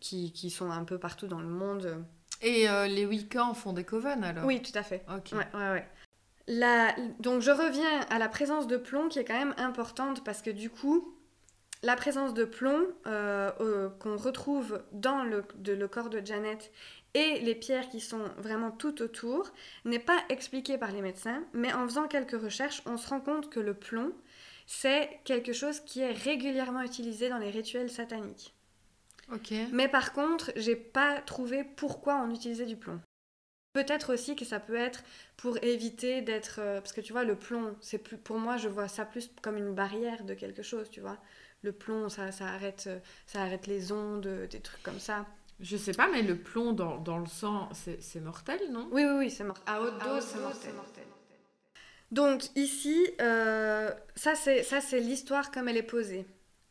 qui, 0.00 0.32
qui, 0.32 0.50
sont 0.50 0.70
un 0.70 0.84
peu 0.84 0.98
partout 0.98 1.28
dans 1.28 1.40
le 1.40 1.48
monde. 1.48 2.04
Et 2.44 2.68
les 2.88 3.06
Wiccans 3.06 3.54
font 3.54 3.72
des 3.72 3.84
coven, 3.84 4.22
alors 4.22 4.44
Oui, 4.44 4.60
tout 4.62 4.76
à 4.78 4.82
fait. 4.82 5.04
Ok. 5.08 5.32
Ouais, 5.32 5.46
ouais, 5.54 5.70
ouais. 5.72 5.88
La... 6.46 6.94
Donc 7.20 7.40
je 7.40 7.50
reviens 7.50 8.00
à 8.10 8.18
la 8.18 8.28
présence 8.28 8.66
de 8.66 8.76
plomb 8.76 9.08
qui 9.08 9.18
est 9.18 9.24
quand 9.24 9.38
même 9.38 9.54
importante 9.56 10.22
parce 10.24 10.42
que 10.42 10.50
du 10.50 10.68
coup, 10.68 11.14
la 11.82 11.96
présence 11.96 12.34
de 12.34 12.44
plomb 12.44 12.86
euh, 13.06 13.88
qu'on 14.00 14.16
retrouve 14.16 14.82
dans 14.92 15.22
le, 15.22 15.44
le, 15.66 15.88
corps 15.88 16.10
de 16.10 16.24
Janet 16.24 16.72
et 17.14 17.40
les 17.40 17.54
pierres 17.54 17.88
qui 17.88 18.00
sont 18.00 18.24
vraiment 18.38 18.70
tout 18.70 19.02
autour 19.02 19.52
n'est 19.84 19.98
pas 19.98 20.18
expliqué 20.28 20.78
par 20.78 20.92
les 20.92 21.02
médecins, 21.02 21.44
mais 21.52 21.72
en 21.72 21.84
faisant 21.86 22.08
quelques 22.08 22.40
recherches, 22.40 22.82
on 22.86 22.96
se 22.96 23.08
rend 23.08 23.20
compte 23.20 23.50
que 23.50 23.60
le 23.60 23.74
plomb, 23.74 24.12
c'est 24.66 25.20
quelque 25.24 25.52
chose 25.52 25.80
qui 25.80 26.00
est 26.00 26.12
régulièrement 26.12 26.82
utilisé 26.82 27.28
dans 27.28 27.38
les 27.38 27.50
rituels 27.50 27.90
sataniques. 27.90 28.54
Mais 29.72 29.88
par 29.88 30.12
contre, 30.12 30.52
j'ai 30.56 30.76
pas 30.76 31.20
trouvé 31.20 31.64
pourquoi 31.64 32.16
on 32.16 32.30
utilisait 32.30 32.66
du 32.66 32.76
plomb. 32.76 33.00
Peut-être 33.72 34.14
aussi 34.14 34.36
que 34.36 34.44
ça 34.44 34.60
peut 34.60 34.76
être 34.76 35.02
pour 35.36 35.62
éviter 35.64 36.22
d'être 36.22 36.60
euh, 36.60 36.80
parce 36.80 36.92
que 36.92 37.00
tu 37.00 37.12
vois 37.12 37.24
le 37.24 37.34
plomb, 37.34 37.74
c'est 37.80 37.98
plus 37.98 38.16
pour 38.16 38.38
moi 38.38 38.56
je 38.56 38.68
vois 38.68 38.86
ça 38.86 39.04
plus 39.04 39.28
comme 39.42 39.56
une 39.56 39.74
barrière 39.74 40.22
de 40.22 40.34
quelque 40.34 40.62
chose, 40.62 40.88
tu 40.90 41.00
vois 41.00 41.18
le 41.64 41.72
plomb, 41.72 42.08
ça, 42.08 42.30
ça, 42.30 42.46
arrête, 42.46 42.88
ça 43.26 43.42
arrête 43.42 43.66
les 43.66 43.90
ondes, 43.90 44.28
des 44.50 44.60
trucs 44.60 44.82
comme 44.82 45.00
ça. 45.00 45.26
Je 45.60 45.76
sais 45.76 45.92
pas, 45.92 46.08
mais 46.08 46.22
le 46.22 46.36
plomb 46.36 46.72
dans, 46.72 46.98
dans 46.98 47.18
le 47.18 47.26
sang, 47.26 47.68
c'est 47.72 48.20
mortel, 48.20 48.60
non? 48.70 48.88
Oui, 48.92 49.04
oui, 49.04 49.14
oui, 49.18 49.30
c'est 49.30 49.44
mortel. 49.44 49.64
À 49.66 49.80
haute 49.80 49.98
dose, 50.04 50.24
c'est 50.24 50.40
mortel. 50.40 51.04
Donc 52.12 52.42
ici, 52.54 53.10
euh, 53.20 53.90
ça 54.14 54.34
c'est 54.36 55.00
l'histoire 55.00 55.50
comme 55.50 55.68
elle 55.68 55.76
est 55.76 55.82
posée. 55.82 56.26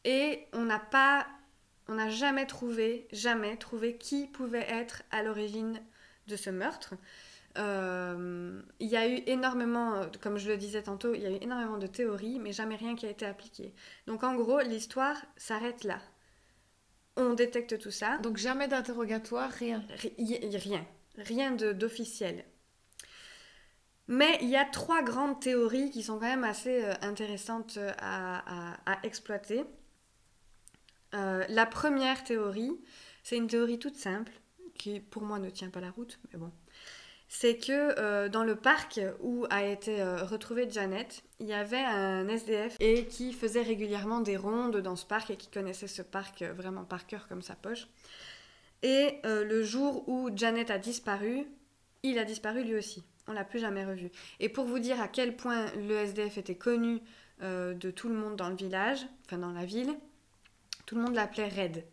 Et 0.06 0.46
on 0.54 0.64
n'a 0.64 0.80
pas, 0.80 1.26
on 1.88 1.96
n'a 1.96 2.10
jamais 2.10 2.46
trouvé, 2.46 3.08
jamais 3.12 3.58
trouvé 3.58 3.98
qui 3.98 4.28
pouvait 4.28 4.68
être 4.70 5.04
à 5.12 5.24
l'origine 5.24 5.82
de 6.28 6.36
ce 6.36 6.50
meurtre. 6.50 6.96
Euh, 7.58 8.62
il 8.80 8.88
y 8.88 8.98
a 8.98 9.08
eu 9.08 9.22
énormément, 9.28 9.96
euh, 9.96 10.06
comme 10.22 10.38
je 10.38 10.50
le 10.50 10.58
disais 10.58 10.84
tantôt, 10.84 11.14
il 11.14 11.22
y 11.22 11.26
a 11.26 11.30
eu 11.30 11.38
énormément 11.42 11.78
de 11.78 11.88
théories, 11.88 12.40
mais 12.40 12.52
jamais 12.52 12.76
rien 12.76 12.96
qui 12.96 13.06
a 13.06 13.10
été 13.10 13.26
appliqué. 13.26 13.74
Donc 14.08 14.24
en 14.24 14.36
gros, 14.36 14.60
l'histoire 14.62 15.18
s'arrête 15.38 15.84
là. 15.84 16.00
On 17.16 17.34
détecte 17.34 17.78
tout 17.78 17.92
ça. 17.92 18.18
Donc 18.20 18.38
jamais 18.38 18.68
d'interrogatoire, 18.68 19.52
rien. 19.52 19.84
rien. 20.18 20.86
Rien 21.18 21.52
d'officiel. 21.52 22.44
Mais 24.08 24.38
il 24.42 24.50
y 24.50 24.58
a 24.58 24.66
trois 24.66 25.04
grandes 25.04 25.40
théories 25.40 25.92
qui 25.92 26.02
sont 26.02 26.16
quand 26.16 26.28
même 26.28 26.44
assez 26.44 26.84
euh, 26.84 26.94
intéressantes 27.02 27.78
à, 28.00 28.76
exploiter. 29.04 29.64
La 31.14 31.66
première 31.66 32.24
théorie, 32.24 32.72
c'est 33.24 33.38
une 33.38 33.48
théorie 33.48 33.80
toute 33.80 33.96
simple 33.96 34.32
qui 34.76 35.00
pour 35.00 35.24
moi 35.24 35.40
ne 35.40 35.50
tient 35.50 35.70
pas 35.70 35.80
la 35.80 35.92
route, 35.92 36.20
mais 36.32 36.40
bon. 36.40 36.52
C'est 37.30 37.58
que 37.58 38.00
euh, 38.00 38.30
dans 38.30 38.44
le 38.44 38.56
parc 38.56 39.00
où 39.22 39.48
a 39.50 39.64
été 39.66 40.02
euh, 40.02 40.24
retrouvée 40.24 40.70
Janet, 40.70 41.24
il 41.40 41.48
y 41.48 41.54
avait 41.54 41.84
un 41.84 42.28
SDF 42.28 42.78
et 42.80 43.06
qui 43.06 43.34
faisait 43.34 43.64
régulièrement 43.64 44.20
des 44.20 44.38
rondes 44.38 44.78
dans 44.78 44.96
ce 44.96 45.06
parc 45.06 45.32
et 45.32 45.36
qui 45.36 45.48
connaissait 45.50 45.88
ce 45.88 46.04
parc 46.04 46.44
vraiment 46.44 46.84
par 46.84 47.08
cœur 47.08 47.28
comme 47.28 47.42
sa 47.42 47.56
poche. 47.56 47.88
Et 48.84 49.22
le 49.24 49.64
jour 49.64 50.08
où 50.10 50.30
Janet 50.36 50.70
a 50.70 50.78
disparu, 50.78 51.48
il 52.04 52.20
a 52.20 52.26
disparu 52.26 52.64
lui 52.64 52.76
aussi. 52.76 53.04
On 53.28 53.32
l'a 53.32 53.46
plus 53.46 53.60
jamais 53.60 53.86
revu. 53.86 54.12
Et 54.42 54.50
pour 54.50 54.66
vous 54.66 54.80
dire 54.80 55.02
à 55.02 55.08
quel 55.08 55.38
point 55.38 55.68
le 55.88 55.96
SDF 55.96 56.38
était 56.38 56.56
connu 56.56 57.00
de 57.42 57.92
tout 57.92 58.10
le 58.10 58.16
monde 58.16 58.36
dans 58.36 58.50
le 58.50 58.56
village, 58.56 59.00
enfin 59.26 59.38
dans 59.38 59.54
la 59.54 59.64
ville, 59.64 59.96
tout 60.86 60.96
le 60.96 61.02
monde 61.02 61.16
l'appelait 61.16 61.48
Red. 61.48 61.86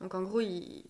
Donc 0.00 0.14
en 0.14 0.22
gros, 0.22 0.40
il, 0.40 0.84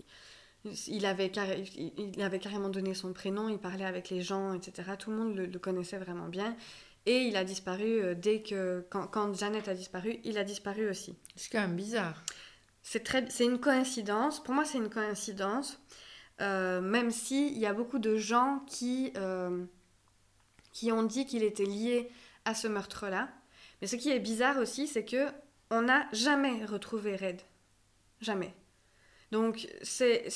il, 0.87 1.07
avait 1.07 1.33
il 1.77 2.23
avait 2.23 2.38
carrément 2.38 2.68
donné 2.68 2.94
son 2.94 3.12
prénom, 3.12 3.49
il 3.49 3.59
parlait 3.59 3.85
avec 3.85 4.11
les 4.11 4.23
gens, 4.23 4.55
etc. 4.55 4.92
Tout 4.99 5.11
le 5.11 5.16
monde 5.16 5.37
le, 5.37 5.59
connaissait 5.59 5.99
vraiment 5.99 6.29
bien. 6.29 6.57
Et 7.07 7.23
il 7.23 7.37
a 7.37 7.44
disparu 7.44 8.03
euh, 8.03 8.14
dès 8.14 8.42
que. 8.42 8.87
Quand, 8.90 9.07
quand, 9.07 9.35
Janet 9.35 9.68
a 9.68 9.75
disparu, 9.75 10.18
il 10.25 10.37
a 10.37 10.44
disparu 10.44 10.90
aussi. 10.90 11.16
C'est 11.37 11.51
quand 11.51 11.61
même 11.61 11.77
bizarre. 11.77 12.23
C'est, 12.83 13.03
très, 13.05 13.29
c'est 13.31 13.44
une 13.44 13.61
coïncidence. 13.61 14.42
Pour 14.42 14.55
moi, 14.55 14.64
c'est 14.64 14.79
une 14.79 14.90
coïncidence. 14.90 15.81
Euh, 16.40 16.81
même 16.81 17.11
s'il 17.11 17.59
y 17.59 17.66
a 17.66 17.73
beaucoup 17.73 17.99
de 17.99 18.16
gens 18.16 18.62
qui, 18.66 19.12
euh, 19.16 19.64
qui 20.73 20.92
ont 20.92 21.03
dit 21.03 21.27
qu'il 21.27 21.42
était 21.42 21.64
lié 21.64 22.11
à 22.44 22.55
ce 22.55 22.68
meurtre-là. 22.68 23.29
Mais 23.81 23.87
ce 23.87 23.97
qui 23.97 24.11
est 24.11 24.21
bizarre 24.21 24.59
aussi, 24.59 24.87
c'est 24.87 25.05
que 25.05 25.29
on 25.71 25.83
n'a 25.83 26.07
jamais 26.12 26.64
retrouvé 26.64 27.16
Red. 27.16 27.42
Jamais. 28.21 28.53
Donc, 29.31 29.69
c'est. 29.83 30.29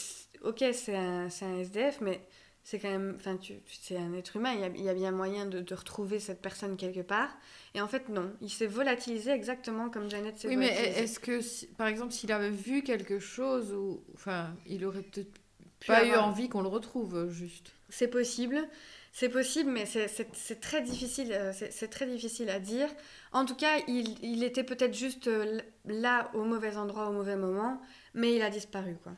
Ok, 0.43 0.65
c'est 0.73 0.97
un, 0.97 1.29
un, 1.29 1.59
SDF, 1.59 2.01
mais 2.01 2.21
c'est 2.63 2.79
quand 2.79 2.91
même. 2.91 3.15
Enfin, 3.17 3.39
c'est 3.67 3.97
un 3.97 4.13
être 4.15 4.37
humain, 4.37 4.53
il 4.55 4.61
y 4.61 4.65
a, 4.65 4.69
il 4.69 4.83
y 4.83 4.89
a 4.89 4.95
bien 4.95 5.13
moyen 5.13 5.47
de, 5.47 5.61
de, 5.61 5.75
retrouver 5.75 6.19
cette 6.21 6.43
personne 6.43 6.77
quelque 6.77 7.01
part. 7.01 7.31
Et 7.75 7.81
en 7.81 7.89
fait, 7.89 8.09
non. 8.09 8.33
Il 8.41 8.51
s'est 8.51 8.67
volatilisé 8.67 9.31
exactement 9.31 9.89
comme 9.89 10.11
Janet 10.11 10.39
s'est 10.39 10.49
oui, 10.49 10.57
mais 10.57 10.69
est-ce 10.97 11.21
que, 11.21 11.41
par 11.77 11.87
exemple, 11.87 12.13
s'il 12.13 12.33
avait 12.33 12.51
vu 12.51 12.83
quelque 12.83 13.19
chose, 13.19 13.73
ou. 13.73 14.03
Enfin, 14.15 14.55
il 14.67 14.85
aurait 14.85 15.03
peut-être 15.03 15.41
pas 15.87 16.05
eu 16.05 16.15
envie 16.15 16.49
qu'on 16.49 16.63
le 16.63 16.69
retrouve, 16.69 17.31
juste? 17.31 17.73
C'est 17.89 18.09
possible. 18.09 18.69
C'est 19.15 19.29
possible, 19.29 19.71
mais 19.71 19.85
c'est 19.85 20.61
très 20.61 20.81
difficile. 20.81 21.33
Euh, 21.33 21.53
c'est 21.53 21.89
très 21.89 22.07
difficile 22.07 22.49
à 22.49 22.59
dire. 22.59 22.89
En 23.33 23.45
tout 23.45 23.55
cas, 23.55 23.79
il, 23.87 24.17
il 24.25 24.43
était 24.43 24.65
peut-être 24.65 24.95
juste 24.95 25.29
euh, 25.29 25.61
là 25.85 26.31
au 26.33 26.45
mauvais 26.45 26.77
endroit 26.79 27.09
au 27.09 27.13
mauvais 27.13 27.37
moment 27.37 27.81
mais 28.15 28.35
il 28.35 28.43
a 28.43 28.51
disparu, 28.51 28.97
quoi. 29.03 29.13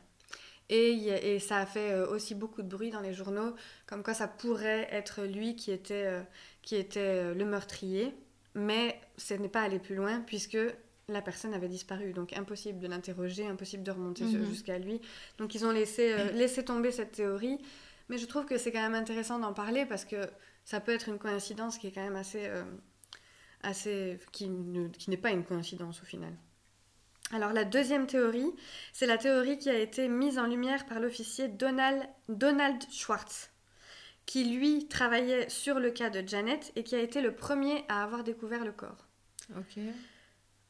Et, 0.70 0.92
et, 1.34 1.38
ça 1.40 1.58
a 1.58 1.66
fait 1.66 1.92
euh, 1.92 2.08
aussi 2.08 2.34
beaucoup 2.34 2.62
de 2.62 2.68
bruit 2.68 2.90
dans 2.90 3.00
les 3.00 3.12
journaux, 3.12 3.54
comme 3.86 4.02
quoi 4.02 4.14
ça 4.14 4.26
pourrait 4.26 4.88
être 4.90 5.22
lui 5.22 5.56
qui 5.56 5.70
était, 5.70 6.08
qui 6.62 6.76
était 6.76 7.34
le 7.34 7.44
meurtrier, 7.44 8.14
mais 8.54 8.98
ce 9.18 9.34
n'est 9.34 9.48
pas 9.48 9.62
allé 9.62 9.78
plus 9.78 9.94
loin 9.94 10.20
puisque 10.20 10.56
la 11.08 11.20
personne 11.20 11.52
avait 11.52 11.68
disparu, 11.68 12.12
donc 12.12 12.32
impossible 12.32 12.78
de 12.78 12.86
l'interroger, 12.86 13.46
impossible 13.46 13.82
de 13.82 13.90
remonter 13.90 14.24
mhm. 14.24 14.46
jusqu'à 14.46 14.78
lui. 14.78 15.00
Donc 15.38 15.54
ils 15.54 15.66
ont 15.66 15.70
laissé, 15.70 16.14
laissé 16.32 16.64
tomber 16.64 16.92
cette 16.92 17.12
théorie, 17.12 17.58
mais 18.08 18.18
je 18.18 18.26
trouve 18.26 18.44
que 18.44 18.58
c'est 18.58 18.72
quand 18.72 18.82
même 18.82 18.94
intéressant 18.94 19.38
d'en 19.38 19.52
parler 19.52 19.86
parce 19.86 20.04
que 20.04 20.16
ça 20.64 20.80
peut 20.80 20.92
être 20.92 21.08
une 21.08 21.18
coïncidence 21.18 21.78
qui 21.78 21.88
est 21.88 21.92
quand 21.92 22.04
même 22.04 22.16
assez... 22.16 22.50
assez 23.62 24.18
qui 24.32 24.48
n'est 24.48 25.16
pas 25.16 25.30
une 25.30 25.44
coïncidence 25.44 26.02
au 26.02 26.04
final. 26.04 26.32
Alors 27.32 27.52
la 27.52 27.64
deuxième 27.64 28.06
théorie, 28.06 28.52
c'est 28.92 29.06
la 29.06 29.18
théorie 29.18 29.58
qui 29.58 29.70
a 29.70 29.78
été 29.78 30.08
mise 30.08 30.38
en 30.38 30.46
lumière 30.46 30.86
par 30.86 31.00
l'officier 31.00 31.48
Donald, 31.48 32.02
Donald 32.28 32.82
Schwartz, 32.90 33.50
qui 34.26 34.44
lui 34.44 34.86
travaillait 34.88 35.48
sur 35.48 35.80
le 35.80 35.90
cas 35.90 36.10
de 36.10 36.26
Janet 36.26 36.72
et 36.76 36.84
qui 36.84 36.94
a 36.94 37.00
été 37.00 37.20
le 37.22 37.34
premier 37.34 37.84
à 37.88 38.02
avoir 38.04 38.24
découvert 38.24 38.64
le 38.64 38.72
corps. 38.72 39.08
Ok. 39.56 39.82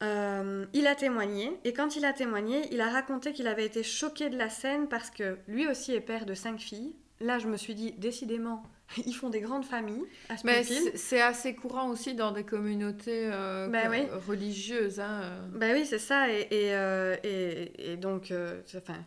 Euh, 0.03 0.65
il 0.73 0.87
a 0.87 0.95
témoigné 0.95 1.57
et 1.63 1.73
quand 1.73 1.95
il 1.95 2.05
a 2.05 2.13
témoigné, 2.13 2.67
il 2.71 2.81
a 2.81 2.89
raconté 2.89 3.31
qu'il 3.31 3.47
avait 3.47 3.65
été 3.65 3.83
choqué 3.83 4.29
de 4.29 4.37
la 4.37 4.49
scène 4.49 4.87
parce 4.89 5.09
que 5.09 5.37
lui 5.47 5.67
aussi 5.67 5.93
est 5.93 6.01
père 6.01 6.25
de 6.25 6.33
cinq 6.33 6.59
filles. 6.59 6.95
Là, 7.25 7.39
je 7.39 7.47
me 7.47 7.57
suis 7.57 7.73
dit, 7.73 7.91
décidément, 7.93 8.61
ils 9.05 9.13
font 9.13 9.29
des 9.29 9.41
grandes 9.41 9.65
familles 9.65 10.05
à 10.29 10.35
Mais 10.43 10.63
c'est 10.63 11.21
assez 11.21 11.55
courant 11.55 11.89
aussi 11.89 12.13
dans 12.13 12.31
des 12.31 12.43
communautés 12.43 13.29
euh, 13.31 13.67
bah 13.67 13.89
religieuses. 14.27 14.99
Hein. 14.99 15.21
Bah 15.53 15.67
oui, 15.73 15.85
c'est 15.85 15.99
ça. 15.99 16.29
Et, 16.29 16.47
et, 16.51 16.73
euh, 16.75 17.15
et, 17.23 17.97
donc, 17.97 18.31
enfin, 18.75 19.03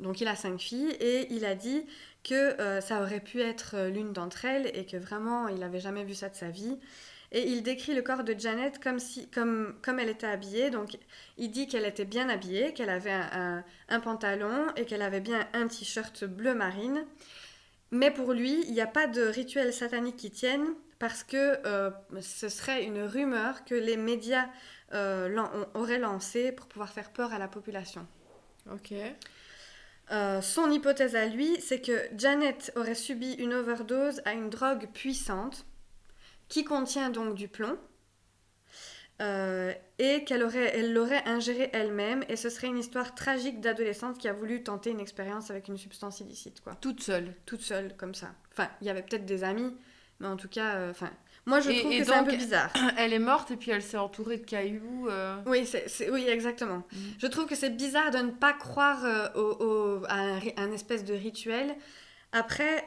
donc, 0.00 0.20
il 0.20 0.28
a 0.28 0.36
cinq 0.36 0.60
filles 0.60 0.94
et 1.00 1.28
il 1.30 1.46
a 1.46 1.54
dit 1.54 1.82
que 2.24 2.56
ça 2.80 3.00
aurait 3.02 3.20
pu 3.20 3.40
être 3.40 3.88
l'une 3.88 4.12
d'entre 4.12 4.44
elles 4.44 4.70
et 4.74 4.84
que 4.84 4.98
vraiment, 4.98 5.48
il 5.48 5.60
n'avait 5.60 5.80
jamais 5.80 6.04
vu 6.04 6.14
ça 6.14 6.28
de 6.28 6.36
sa 6.36 6.50
vie. 6.50 6.76
Et 7.34 7.48
il 7.48 7.62
décrit 7.62 7.94
le 7.94 8.02
corps 8.02 8.24
de 8.24 8.34
Janet 8.38 8.78
comme, 8.78 8.98
si, 8.98 9.26
comme, 9.28 9.74
comme 9.80 9.98
elle 9.98 10.10
était 10.10 10.26
habillée. 10.26 10.68
Donc, 10.68 10.98
il 11.38 11.50
dit 11.50 11.66
qu'elle 11.66 11.86
était 11.86 12.04
bien 12.04 12.28
habillée, 12.28 12.74
qu'elle 12.74 12.90
avait 12.90 13.10
un, 13.10 13.64
un 13.88 14.00
pantalon 14.00 14.66
et 14.76 14.84
qu'elle 14.84 15.00
avait 15.00 15.20
bien 15.20 15.48
un 15.54 15.66
t-shirt 15.66 16.24
bleu 16.26 16.54
marine. 16.54 17.06
Mais 17.92 18.10
pour 18.10 18.32
lui, 18.32 18.64
il 18.66 18.72
n'y 18.72 18.80
a 18.80 18.86
pas 18.86 19.06
de 19.06 19.22
rituel 19.22 19.72
satanique 19.72 20.16
qui 20.16 20.30
tienne 20.30 20.66
parce 20.98 21.22
que 21.22 21.58
euh, 21.66 21.90
ce 22.20 22.48
serait 22.48 22.84
une 22.84 23.02
rumeur 23.02 23.64
que 23.64 23.74
les 23.74 23.98
médias 23.98 24.46
euh, 24.94 25.44
auraient 25.74 25.98
lancé 25.98 26.52
pour 26.52 26.66
pouvoir 26.66 26.90
faire 26.90 27.10
peur 27.10 27.34
à 27.34 27.38
la 27.38 27.48
population. 27.48 28.06
Ok. 28.72 28.94
Euh, 30.10 30.40
son 30.40 30.70
hypothèse 30.70 31.16
à 31.16 31.26
lui, 31.26 31.60
c'est 31.60 31.80
que 31.80 32.08
Janet 32.16 32.72
aurait 32.76 32.94
subi 32.94 33.34
une 33.34 33.52
overdose 33.52 34.22
à 34.24 34.32
une 34.32 34.48
drogue 34.48 34.88
puissante 34.94 35.66
qui 36.48 36.64
contient 36.64 37.10
donc 37.10 37.34
du 37.34 37.46
plomb 37.46 37.76
euh, 39.22 39.72
et 39.98 40.24
qu'elle 40.24 40.42
aurait, 40.42 40.76
elle 40.76 40.92
l'aurait 40.92 41.22
ingéré 41.26 41.70
elle-même, 41.72 42.24
et 42.28 42.34
ce 42.34 42.50
serait 42.50 42.66
une 42.66 42.78
histoire 42.78 43.14
tragique 43.14 43.60
d'adolescente 43.60 44.18
qui 44.18 44.26
a 44.26 44.32
voulu 44.32 44.64
tenter 44.64 44.90
une 44.90 44.98
expérience 44.98 45.50
avec 45.50 45.68
une 45.68 45.78
substance 45.78 46.20
illicite, 46.20 46.60
quoi. 46.60 46.76
Toute 46.80 47.02
seule. 47.02 47.34
Toute 47.46 47.60
seule, 47.60 47.96
comme 47.96 48.14
ça. 48.14 48.34
Enfin, 48.50 48.68
il 48.80 48.88
y 48.88 48.90
avait 48.90 49.02
peut-être 49.02 49.24
des 49.24 49.44
amis, 49.44 49.76
mais 50.18 50.26
en 50.26 50.36
tout 50.36 50.48
cas, 50.48 50.74
euh, 50.74 50.90
enfin, 50.90 51.10
moi 51.46 51.60
je 51.60 51.70
trouve 51.70 51.96
que 51.96 52.04
c'est 52.04 52.12
un 52.12 52.24
peu 52.24 52.36
bizarre. 52.36 52.72
Elle 52.98 53.12
est 53.12 53.20
morte 53.20 53.52
et 53.52 53.56
puis 53.56 53.70
elle 53.70 53.82
s'est 53.82 53.96
entourée 53.96 54.38
de 54.38 54.44
cailloux. 54.44 55.08
Euh. 55.08 55.36
Oui, 55.46 55.66
c'est, 55.66 56.10
oui, 56.10 56.26
exactement. 56.28 56.78
Mm. 56.92 56.98
Je 57.18 57.26
trouve 57.28 57.46
que 57.46 57.54
c'est 57.54 57.70
bizarre 57.70 58.10
de 58.10 58.18
ne 58.18 58.30
pas 58.30 58.52
croire 58.52 59.04
au, 59.36 60.02
à 60.08 60.16
un, 60.16 60.40
un, 60.56 60.72
espèce 60.72 61.04
de 61.04 61.14
rituel. 61.14 61.76
Après, 62.32 62.86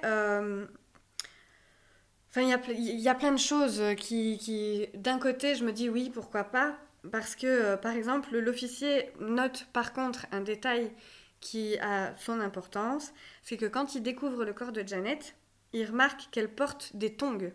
Il 2.38 3.00
y, 3.00 3.08
a 3.08 3.15
plein 3.15 3.32
de 3.32 3.38
choses 3.38 3.82
qui, 3.98 4.38
qui 4.38 4.88
d'un 4.93 5.19
côté, 5.19 5.56
je 5.56 5.63
me 5.63 5.71
dis 5.71 5.89
oui, 5.89 6.12
pourquoi 6.13 6.43
pas, 6.43 6.78
parce 7.12 7.36
que, 7.36 7.48
euh, 7.48 7.78
par 7.78 7.93
exemple, 7.93 8.38
l'officier 8.38 9.12
note 9.21 9.67
par 9.71 9.93
contre 9.93 10.26
un 10.32 10.41
détail 10.41 10.91
qui 11.39 11.78
a 11.78 12.15
son 12.17 12.41
importance, 12.41 13.13
c'est 13.41 13.58
que 13.58 13.65
quand 13.65 13.95
il 13.95 14.04
découvre 14.04 14.43
le 14.43 14.54
corps 14.54 14.71
de 14.71 14.86
Janet, 14.86 15.36
il 15.74 15.86
remarque 15.86 16.30
qu'elle 16.32 16.54
porte 16.54 16.95
des 16.95 17.15
tongs. 17.15 17.52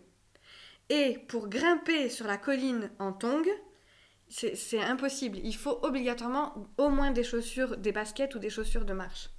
Et 0.89 1.19
pour 1.29 1.49
grimper 1.49 2.09
sur 2.09 2.27
la 2.27 2.37
colline 2.37 2.91
en 2.99 3.13
tongs, 3.13 3.51
c'est 4.29 4.81
impossible. 4.81 5.39
Il 5.43 5.57
faut 5.57 5.79
obligatoirement 5.83 6.69
au 6.79 6.89
moins 6.89 7.11
des 7.11 7.25
chaussures, 7.25 7.77
des 7.77 7.93
baskets 7.93 8.35
ou 8.35 8.39
des 8.39 8.51
chaussures 8.51 8.85
de 8.85 8.93
marche. 8.93 9.31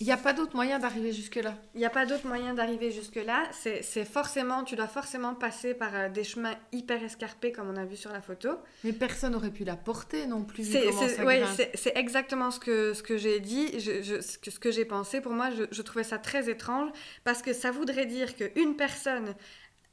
Il 0.00 0.06
n'y 0.06 0.12
a 0.12 0.16
pas 0.16 0.32
d'autre 0.32 0.56
moyen 0.56 0.80
d'arriver 0.80 1.12
jusque-là. 1.12 1.54
Il 1.74 1.78
n'y 1.78 1.86
a 1.86 1.90
pas 1.90 2.04
d'autre 2.04 2.26
moyen 2.26 2.52
d'arriver 2.52 2.90
jusque-là. 2.90 3.44
C'est 3.52 4.04
forcément, 4.04 4.64
tu 4.64 4.74
dois 4.74 4.88
forcément 4.88 5.34
passer 5.34 5.72
par 5.72 5.94
euh, 5.94 6.08
des 6.08 6.24
chemins 6.24 6.54
hyper 6.72 7.02
escarpés 7.02 7.52
comme 7.52 7.70
on 7.70 7.76
a 7.76 7.84
vu 7.84 7.96
sur 7.96 8.12
la 8.12 8.20
photo. 8.20 8.50
Mais 8.82 8.92
personne 8.92 9.32
n'aurait 9.32 9.52
pu 9.52 9.64
la 9.64 9.76
porter 9.76 10.26
non 10.26 10.42
plus. 10.42 10.64
C'est 10.64 11.96
exactement 11.96 12.50
ce 12.50 12.58
que, 12.58 12.92
ce 12.92 13.02
que 13.02 13.16
j'ai 13.16 13.38
dit, 13.38 13.78
je, 13.78 14.20
ce 14.20 14.36
que, 14.36 14.50
ce 14.50 14.58
que 14.58 14.72
j'ai 14.72 14.84
pensé. 14.84 15.20
Pour 15.20 15.32
moi, 15.32 15.50
je, 15.50 15.82
trouvais 15.82 16.04
ça 16.04 16.18
très 16.18 16.50
étrange 16.50 16.90
parce 17.22 17.40
que 17.40 17.52
ça 17.52 17.70
voudrait 17.70 18.06
dire 18.06 18.34
qu'une 18.34 18.76
personne 18.76 19.34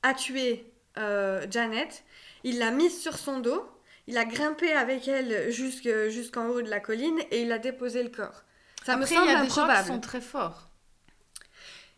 a 0.02 0.16
tué 0.16 0.66
euh, 0.98 1.46
Janet, 1.50 2.04
il 2.44 2.58
l'a 2.58 2.72
mise 2.72 3.00
sur 3.00 3.18
son 3.18 3.40
dos, 3.40 3.64
il 4.08 4.18
a 4.18 4.26
grimpé 4.26 4.72
avec 4.72 5.08
elle 5.08 5.52
jusqu'en 5.52 6.48
haut 6.48 6.62
de 6.62 6.70
la 6.70 6.80
colline 6.80 7.20
et 7.30 7.44
il 7.44 7.52
a 7.52 7.60
déposé 7.60 8.02
le 8.02 8.10
corps. 8.10 8.44
Ça 8.86 8.98
me 8.98 9.06
semble 9.06 9.28
il 9.28 9.32
y 9.32 9.36
a 9.36 9.44
des 9.44 9.50
gens 9.50 9.68
qui 9.68 9.88
sont 9.88 10.00
très 10.00 10.22
forts. 10.22 10.70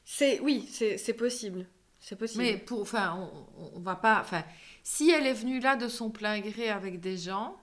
C'est 0.05 0.39
oui, 0.41 0.67
c'est 0.71 1.13
possible. 1.13 1.65
C'est 1.99 2.17
possible. 2.17 2.43
Mais 2.43 2.57
pour 2.57 2.81
enfin 2.81 3.17
on, 3.17 3.77
on, 3.77 3.79
va 3.79 3.95
pas 3.95 4.19
enfin 4.19 4.43
si 4.83 5.09
elle 5.09 5.25
est 5.25 5.33
venue 5.33 5.61
là 5.61 5.77
de 5.77 5.87
son 5.87 6.09
plein 6.09 6.39
gré 6.41 6.69
avec 6.69 6.99
des 6.99 7.17
gens, 7.17 7.57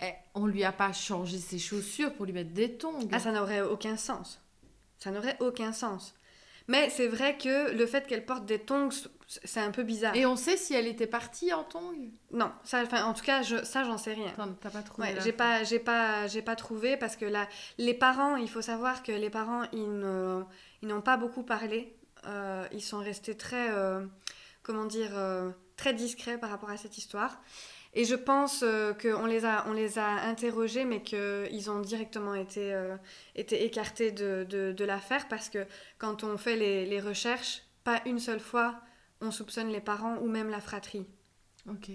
eh, 0.00 0.12
on 0.34 0.46
lui 0.46 0.64
a 0.64 0.72
pas 0.72 0.92
changé 0.92 1.38
ses 1.38 1.58
chaussures 1.58 2.14
pour 2.14 2.24
lui 2.24 2.32
mettre 2.32 2.52
des 2.52 2.76
tongs. 2.76 3.08
Ah, 3.12 3.18
ça 3.18 3.32
n'aurait 3.32 3.60
aucun 3.60 3.96
sens. 3.96 4.40
Ça 4.98 5.10
n'aurait 5.10 5.36
aucun 5.40 5.72
sens. 5.72 6.14
Mais 6.66 6.90
c'est 6.90 7.08
vrai 7.08 7.36
que 7.36 7.72
le 7.72 7.86
fait 7.86 8.06
qu'elle 8.06 8.24
porte 8.24 8.46
des 8.46 8.58
tongs, 8.58 8.90
c'est 9.28 9.60
un 9.60 9.70
peu 9.70 9.82
bizarre. 9.82 10.16
Et 10.16 10.24
on 10.24 10.36
sait 10.36 10.56
si 10.56 10.72
elle 10.72 10.86
était 10.86 11.06
partie 11.06 11.52
en 11.52 11.62
tongs 11.62 12.10
Non, 12.32 12.50
ça, 12.64 12.82
enfin, 12.82 13.04
en 13.04 13.12
tout 13.12 13.22
cas, 13.22 13.42
je, 13.42 13.62
ça, 13.62 13.84
j'en 13.84 13.98
sais 13.98 14.14
rien. 14.14 14.32
T'as 14.60 14.70
pas 14.70 14.82
trouvé 14.82 15.08
Ouais, 15.08 15.20
j'ai 15.22 15.32
pas, 15.32 15.64
j'ai 15.64 15.78
pas, 15.78 16.26
j'ai 16.26 16.40
pas 16.40 16.56
trouvé 16.56 16.96
parce 16.96 17.14
que 17.14 17.26
là, 17.26 17.46
les 17.76 17.92
parents, 17.92 18.36
il 18.36 18.48
faut 18.48 18.62
savoir 18.62 19.02
que 19.02 19.12
les 19.12 19.28
parents, 19.28 19.64
ils 19.72 19.98
ne, 19.98 20.42
ils 20.80 20.88
n'ont 20.88 21.02
pas 21.02 21.18
beaucoup 21.18 21.42
parlé. 21.42 21.94
Euh, 22.26 22.66
ils 22.72 22.80
sont 22.80 23.00
restés 23.00 23.36
très, 23.36 23.70
euh, 23.70 24.06
comment 24.62 24.86
dire, 24.86 25.10
euh, 25.12 25.50
très 25.76 25.92
discrets 25.92 26.38
par 26.38 26.48
rapport 26.48 26.70
à 26.70 26.78
cette 26.78 26.96
histoire. 26.96 27.42
Et 27.92 28.04
je 28.04 28.14
pense 28.14 28.64
qu'on 29.02 29.26
les 29.26 29.44
a, 29.44 29.64
on 29.68 29.72
les 29.72 29.98
a 29.98 30.06
interrogés, 30.06 30.84
mais 30.84 31.02
qu'ils 31.02 31.70
ont 31.70 31.80
directement 31.80 32.34
été, 32.34 32.78
été 33.34 33.64
écartés 33.64 34.12
de, 34.12 34.46
de, 34.48 34.72
de 34.72 34.84
l'affaire 34.84 35.26
parce 35.26 35.48
que 35.48 35.66
quand 35.96 36.22
on 36.22 36.36
fait 36.36 36.56
les, 36.56 36.84
les 36.84 37.00
recherches, 37.00 37.62
pas 37.84 38.02
une 38.04 38.20
seule 38.20 38.40
fois 38.40 38.78
on 39.20 39.30
soupçonne 39.30 39.68
les 39.70 39.80
parents 39.80 40.16
ou 40.18 40.28
même 40.28 40.50
la 40.50 40.60
fratrie. 40.60 41.06
Ok. 41.68 41.90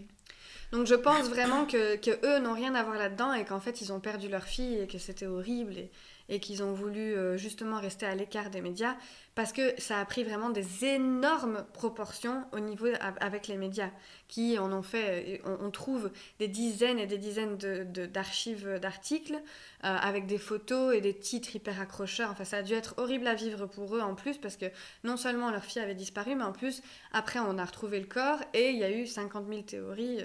Donc 0.71 0.87
je 0.87 0.95
pense 0.95 1.29
vraiment 1.29 1.65
que, 1.65 1.95
que 1.97 2.11
eux 2.25 2.39
n'ont 2.39 2.53
rien 2.53 2.75
à 2.75 2.83
voir 2.83 2.97
là-dedans 2.97 3.33
et 3.33 3.45
qu'en 3.45 3.59
fait 3.59 3.81
ils 3.81 3.91
ont 3.93 3.99
perdu 3.99 4.27
leur 4.27 4.43
fille 4.43 4.79
et 4.79 4.87
que 4.87 4.97
c'était 4.97 5.25
horrible 5.27 5.77
et, 5.77 5.91
et 6.29 6.39
qu'ils 6.39 6.63
ont 6.63 6.73
voulu 6.73 6.99
euh, 6.99 7.37
justement 7.37 7.79
rester 7.79 8.05
à 8.05 8.15
l'écart 8.15 8.49
des 8.49 8.61
médias 8.61 8.95
parce 9.35 9.51
que 9.51 9.79
ça 9.79 9.99
a 9.99 10.05
pris 10.05 10.23
vraiment 10.23 10.49
des 10.49 10.85
énormes 10.85 11.65
proportions 11.73 12.43
au 12.53 12.59
niveau 12.59 12.87
avec 13.19 13.47
les 13.47 13.57
médias 13.57 13.89
qui 14.27 14.57
en 14.59 14.71
ont 14.73 14.83
fait, 14.83 15.39
euh, 15.45 15.57
on, 15.61 15.67
on 15.67 15.71
trouve 15.71 16.11
des 16.39 16.47
dizaines 16.47 16.99
et 16.99 17.07
des 17.07 17.17
dizaines 17.19 17.57
de- 17.57 17.83
de- 17.83 18.05
d'archives 18.05 18.79
d'articles 18.79 19.39
euh, 19.83 19.87
avec 19.97 20.25
des 20.27 20.37
photos 20.37 20.95
et 20.95 21.01
des 21.01 21.13
titres 21.17 21.55
hyper 21.55 21.79
accrocheurs. 21.81 22.29
Enfin 22.31 22.43
ça 22.43 22.57
a 22.57 22.61
dû 22.61 22.73
être 22.73 22.93
horrible 22.97 23.27
à 23.27 23.33
vivre 23.35 23.65
pour 23.67 23.95
eux 23.95 24.01
en 24.01 24.15
plus 24.15 24.37
parce 24.37 24.57
que 24.57 24.65
non 25.03 25.17
seulement 25.17 25.51
leur 25.51 25.63
fille 25.63 25.81
avait 25.81 25.95
disparu 25.95 26.35
mais 26.35 26.43
en 26.43 26.51
plus 26.53 26.81
après 27.11 27.39
on 27.39 27.57
a 27.57 27.65
retrouvé 27.65 27.99
le 27.99 28.05
corps 28.07 28.39
et 28.53 28.69
il 28.69 28.77
y 28.77 28.83
a 28.83 28.91
eu 28.91 29.05
50 29.07 29.47
000 29.47 29.61
théories. 29.63 30.19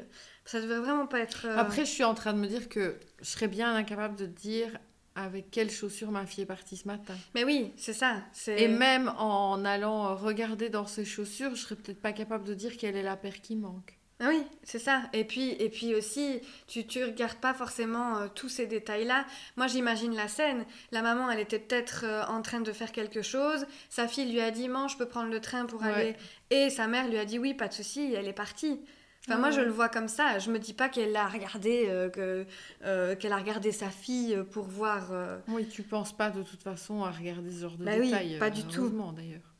Ça 0.44 0.61
devait 0.61 0.79
vraiment 0.79 1.07
pas 1.07 1.21
être. 1.21 1.47
euh, 1.47 1.57
Après, 1.59 1.85
je 1.85 1.90
suis 1.90 2.05
en 2.05 2.14
train 2.14 2.33
de 2.33 2.38
me 2.38 2.47
dire 2.47 2.68
que 2.71 2.99
je 3.21 3.27
serais 3.27 3.49
bien 3.49 3.75
incapable 3.75 4.16
de 4.16 4.25
dire 4.27 4.79
avec 5.14 5.51
quelles 5.51 5.71
chaussures 5.71 6.11
ma 6.12 6.25
fille 6.27 6.44
est 6.44 6.47
partie 6.47 6.77
ce 6.77 6.87
matin. 6.87 7.14
Mais 7.35 7.42
oui, 7.44 7.73
c'est 7.77 7.92
ça. 7.92 8.23
Et 8.57 8.68
même 8.68 9.12
en 9.18 9.64
allant 9.64 10.14
regarder 10.16 10.68
dans 10.71 10.87
ses 10.87 11.05
chaussures, 11.05 11.51
je 11.57 11.61
serais 11.61 11.75
peut-être 11.75 12.01
pas 12.01 12.12
capable 12.12 12.44
de 12.44 12.55
dire 12.55 12.77
quelle 12.77 12.97
est 12.97 13.03
la 13.03 13.16
paire 13.16 13.40
qui 13.42 13.57
manque. 13.57 13.97
Ah 14.20 14.26
oui, 14.31 14.42
c'est 14.64 14.81
ça. 14.81 15.02
Et 15.12 15.22
puis, 15.24 15.50
et 15.61 15.68
puis 15.68 15.94
aussi, 15.94 16.40
tu, 16.66 16.85
tu 16.87 17.04
regardes 17.04 17.38
pas 17.38 17.54
forcément 17.54 18.18
euh, 18.18 18.26
tous 18.35 18.48
ces 18.48 18.66
détails-là. 18.66 19.24
Moi, 19.57 19.68
j'imagine 19.68 20.14
la 20.16 20.26
scène. 20.26 20.64
La 20.90 21.02
maman, 21.02 21.31
elle 21.31 21.38
était 21.38 21.61
peut-être 21.61 22.00
euh, 22.04 22.24
en 22.26 22.42
train 22.42 22.61
de 22.61 22.72
faire 22.72 22.90
quelque 22.90 23.22
chose. 23.22 23.64
Sa 23.90 24.09
fille 24.09 24.31
lui 24.33 24.40
a 24.40 24.50
dit, 24.50 24.68
"Man, 24.68 24.88
je 24.88 24.96
peux 24.96 25.07
prendre 25.07 25.31
le 25.31 25.40
train 25.40 25.66
pour 25.66 25.83
Ouais. 25.83 25.92
aller. 25.92 26.16
Et 26.50 26.68
sa 26.68 26.88
mère 26.88 27.07
lui 27.09 27.16
a 27.18 27.24
dit, 27.24 27.38
oui, 27.38 27.54
pas 27.54 27.68
de 27.68 27.72
souci, 27.74 28.00
et 28.00 28.14
elle 28.14 28.26
est 28.26 28.33
partie. 28.33 28.81
Enfin, 29.26 29.35
Ouais, 29.35 29.40
moi, 29.40 29.50
je 29.52 29.61
le 29.61 29.70
vois 29.70 29.88
comme 29.88 30.09
ça. 30.09 30.38
Je 30.40 30.50
me 30.50 30.59
dis 30.59 30.72
pas 30.74 30.88
qu'elle 30.88 31.14
a 31.14 31.28
regardé, 31.28 31.85
euh, 31.88 32.09
que, 32.09 33.14
qu'elle 33.14 33.33
a 33.33 33.37
regardé 33.37 33.70
sa 33.70 33.90
fille 33.90 34.37
pour 34.50 34.64
voir. 34.64 35.11
Oui, 35.46 35.68
tu 35.68 35.83
penses 35.85 36.16
pas 36.16 36.31
de 36.31 36.42
toute 36.42 36.62
façon 36.62 37.04
à 37.04 37.11
regarder 37.12 37.52
ce 37.52 37.61
genre 37.61 37.76
de 37.76 37.85
Bah 37.85 37.92
oui, 38.00 38.07
détails. 38.11 38.38
pas 38.40 38.46
euh, 38.46 38.50
du 38.50 38.64
tout. 38.64 38.88
d'ailleurs. 39.14 39.54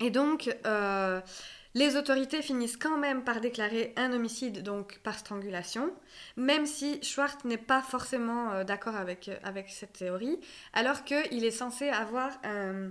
Et 0.00 0.10
donc, 0.10 0.54
euh, 0.66 1.20
les 1.74 1.96
autorités 1.96 2.40
finissent 2.40 2.76
quand 2.76 2.96
même 2.96 3.24
par 3.24 3.40
déclarer 3.40 3.92
un 3.96 4.12
homicide, 4.12 4.62
donc 4.62 5.00
par 5.00 5.18
strangulation, 5.18 5.92
même 6.36 6.66
si 6.66 7.02
Schwartz 7.02 7.44
n'est 7.44 7.58
pas 7.58 7.82
forcément 7.82 8.52
euh, 8.52 8.64
d'accord 8.64 8.94
avec, 8.94 9.28
euh, 9.28 9.36
avec 9.42 9.68
cette 9.70 9.94
théorie, 9.94 10.38
alors 10.72 11.04
qu'il 11.04 11.44
est 11.44 11.50
censé 11.50 11.88
avoir 11.88 12.30
un, 12.44 12.90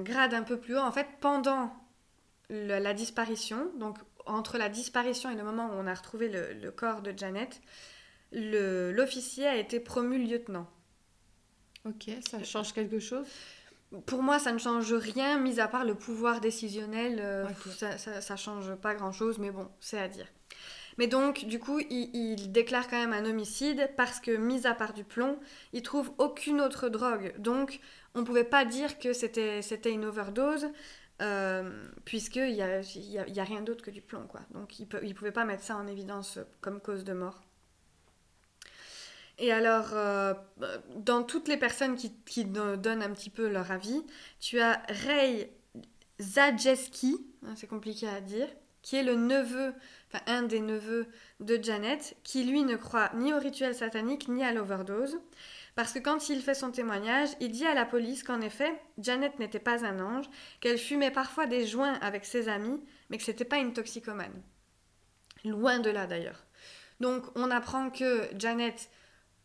grade 0.00 0.34
un 0.34 0.42
peu 0.42 0.58
plus 0.58 0.76
haut. 0.76 0.80
En 0.82 0.92
fait, 0.92 1.06
pendant 1.20 1.72
la 2.50 2.92
disparition, 2.92 3.70
donc 3.78 3.98
entre 4.26 4.58
la 4.58 4.68
disparition 4.68 5.30
et 5.30 5.34
le 5.34 5.44
moment 5.44 5.68
où 5.68 5.72
on 5.72 5.86
a 5.86 5.94
retrouvé 5.94 6.28
le, 6.28 6.52
le 6.54 6.70
corps 6.70 7.02
de 7.02 7.12
Janet, 7.16 7.60
l'officier 8.32 9.46
a 9.46 9.56
été 9.56 9.80
promu 9.80 10.18
lieutenant. 10.18 10.68
Ok, 11.84 12.10
ça 12.28 12.42
change 12.42 12.72
quelque 12.72 12.98
chose? 12.98 13.26
Pour 14.06 14.22
moi, 14.22 14.38
ça 14.38 14.52
ne 14.52 14.58
change 14.58 14.92
rien, 14.92 15.38
mis 15.38 15.60
à 15.60 15.68
part 15.68 15.84
le 15.84 15.94
pouvoir 15.94 16.40
décisionnel. 16.40 17.18
euh, 17.20 17.46
ça, 17.76 17.98
ça, 17.98 18.20
ça 18.20 18.36
change 18.36 18.74
pas 18.76 18.94
grand-chose, 18.94 19.38
mais 19.38 19.50
bon, 19.50 19.68
c'est 19.80 19.98
à 19.98 20.08
dire. 20.08 20.26
Mais 20.98 21.06
donc, 21.06 21.44
du 21.46 21.58
coup, 21.58 21.80
il, 21.90 22.10
il 22.14 22.52
déclare 22.52 22.88
quand 22.88 22.96
même 22.98 23.12
un 23.12 23.24
homicide 23.28 23.90
parce 23.96 24.20
que, 24.20 24.30
mis 24.36 24.66
à 24.66 24.74
part 24.74 24.92
du 24.92 25.04
plomb, 25.04 25.38
il 25.72 25.82
trouve 25.82 26.12
aucune 26.18 26.60
autre 26.60 26.88
drogue. 26.88 27.34
Donc, 27.38 27.80
on 28.14 28.24
pouvait 28.24 28.44
pas 28.44 28.64
dire 28.64 28.98
que 28.98 29.12
c'était 29.12 29.60
une 29.90 30.04
overdose, 30.04 30.68
euh, 31.22 31.84
puisqu'il 32.04 32.52
n'y 32.52 32.62
a, 32.62 32.80
il 32.80 33.10
y 33.10 33.18
a, 33.18 33.28
y 33.28 33.40
a 33.40 33.44
rien 33.44 33.62
d'autre 33.62 33.84
que 33.84 33.90
du 33.90 34.02
plomb, 34.02 34.26
quoi. 34.28 34.40
Donc, 34.50 34.78
il 34.78 34.86
ne 34.90 35.12
pouvait 35.12 35.32
pas 35.32 35.44
mettre 35.44 35.62
ça 35.64 35.76
en 35.76 35.86
évidence 35.86 36.38
comme 36.60 36.80
cause 36.80 37.04
de 37.04 37.12
mort. 37.12 37.42
Et 39.38 39.52
alors, 39.52 39.88
euh, 39.92 40.34
dans 40.96 41.22
toutes 41.24 41.48
les 41.48 41.56
personnes 41.56 41.96
qui, 41.96 42.12
qui 42.24 42.44
do- 42.44 42.76
donnent 42.76 43.02
un 43.02 43.10
petit 43.10 43.30
peu 43.30 43.48
leur 43.48 43.70
avis, 43.72 44.02
tu 44.38 44.60
as 44.60 44.82
Ray 44.88 45.50
Zajeski, 46.20 47.16
hein, 47.44 47.54
c'est 47.56 47.66
compliqué 47.66 48.08
à 48.08 48.20
dire, 48.20 48.48
qui 48.82 48.96
est 48.96 49.02
le 49.02 49.16
neveu, 49.16 49.72
enfin 50.08 50.22
un 50.26 50.42
des 50.42 50.60
neveux 50.60 51.06
de 51.40 51.58
Janet, 51.60 52.16
qui 52.22 52.44
lui 52.44 52.62
ne 52.62 52.76
croit 52.76 53.10
ni 53.14 53.32
au 53.32 53.38
rituel 53.38 53.74
satanique 53.74 54.28
ni 54.28 54.44
à 54.44 54.52
l'overdose. 54.52 55.18
Parce 55.74 55.92
que 55.92 55.98
quand 55.98 56.28
il 56.28 56.40
fait 56.40 56.54
son 56.54 56.70
témoignage, 56.70 57.30
il 57.40 57.50
dit 57.50 57.66
à 57.66 57.74
la 57.74 57.84
police 57.84 58.22
qu'en 58.22 58.40
effet, 58.40 58.72
Janet 58.98 59.38
n'était 59.40 59.58
pas 59.58 59.84
un 59.84 59.98
ange, 59.98 60.26
qu'elle 60.60 60.78
fumait 60.78 61.10
parfois 61.10 61.46
des 61.46 61.66
joints 61.66 61.94
avec 61.94 62.24
ses 62.24 62.48
amis, 62.48 62.80
mais 63.10 63.18
que 63.18 63.24
c'était 63.24 63.44
pas 63.44 63.58
une 63.58 63.72
toxicomane. 63.72 64.40
Loin 65.44 65.80
de 65.80 65.90
là 65.90 66.06
d'ailleurs. 66.06 66.44
Donc 67.00 67.24
on 67.34 67.50
apprend 67.50 67.90
que 67.90 68.28
Janet 68.38 68.88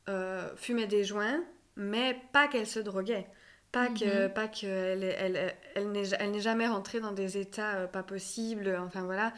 euh, 0.09 0.49
fumait 0.57 0.87
des 0.87 1.03
joints, 1.05 1.41
mais 1.77 2.19
pas 2.33 2.47
qu'elle 2.49 2.67
se 2.67 2.79
droguait. 2.79 3.27
Pas 3.71 3.87
que, 3.87 4.25
Mhm. 4.25 4.33
pas 4.33 4.47
qu'elle 4.47 5.03
elle, 5.03 5.35
elle, 5.35 5.55
elle 5.75 5.91
n'est 5.91 6.09
elle 6.19 6.31
n'est 6.31 6.41
jamais 6.41 6.67
rentrée 6.67 6.99
dans 6.99 7.11
des 7.11 7.37
états 7.37 7.75
euh, 7.75 7.87
pas 7.87 8.01
possibles, 8.03 8.75
enfin 8.85 9.03
voilà. 9.03 9.31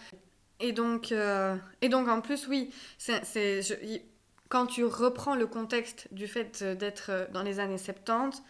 Et 0.62 0.72
donc, 0.72 1.12
euh, 1.12 1.56
et 1.82 1.90
donc 1.90 2.08
en 2.08 2.22
plus, 2.22 2.48
oui, 2.48 2.72
c'est, 2.98 3.22
quand 4.50 4.68
tu 4.68 4.84
reprends 4.86 5.36
le 5.36 5.48
contexte 5.48 6.08
du 6.12 6.28
fait 6.28 6.64
d'être 6.64 7.28
dans 7.34 7.42
les 7.44 7.60
années 7.60 7.78
70, 7.78 8.42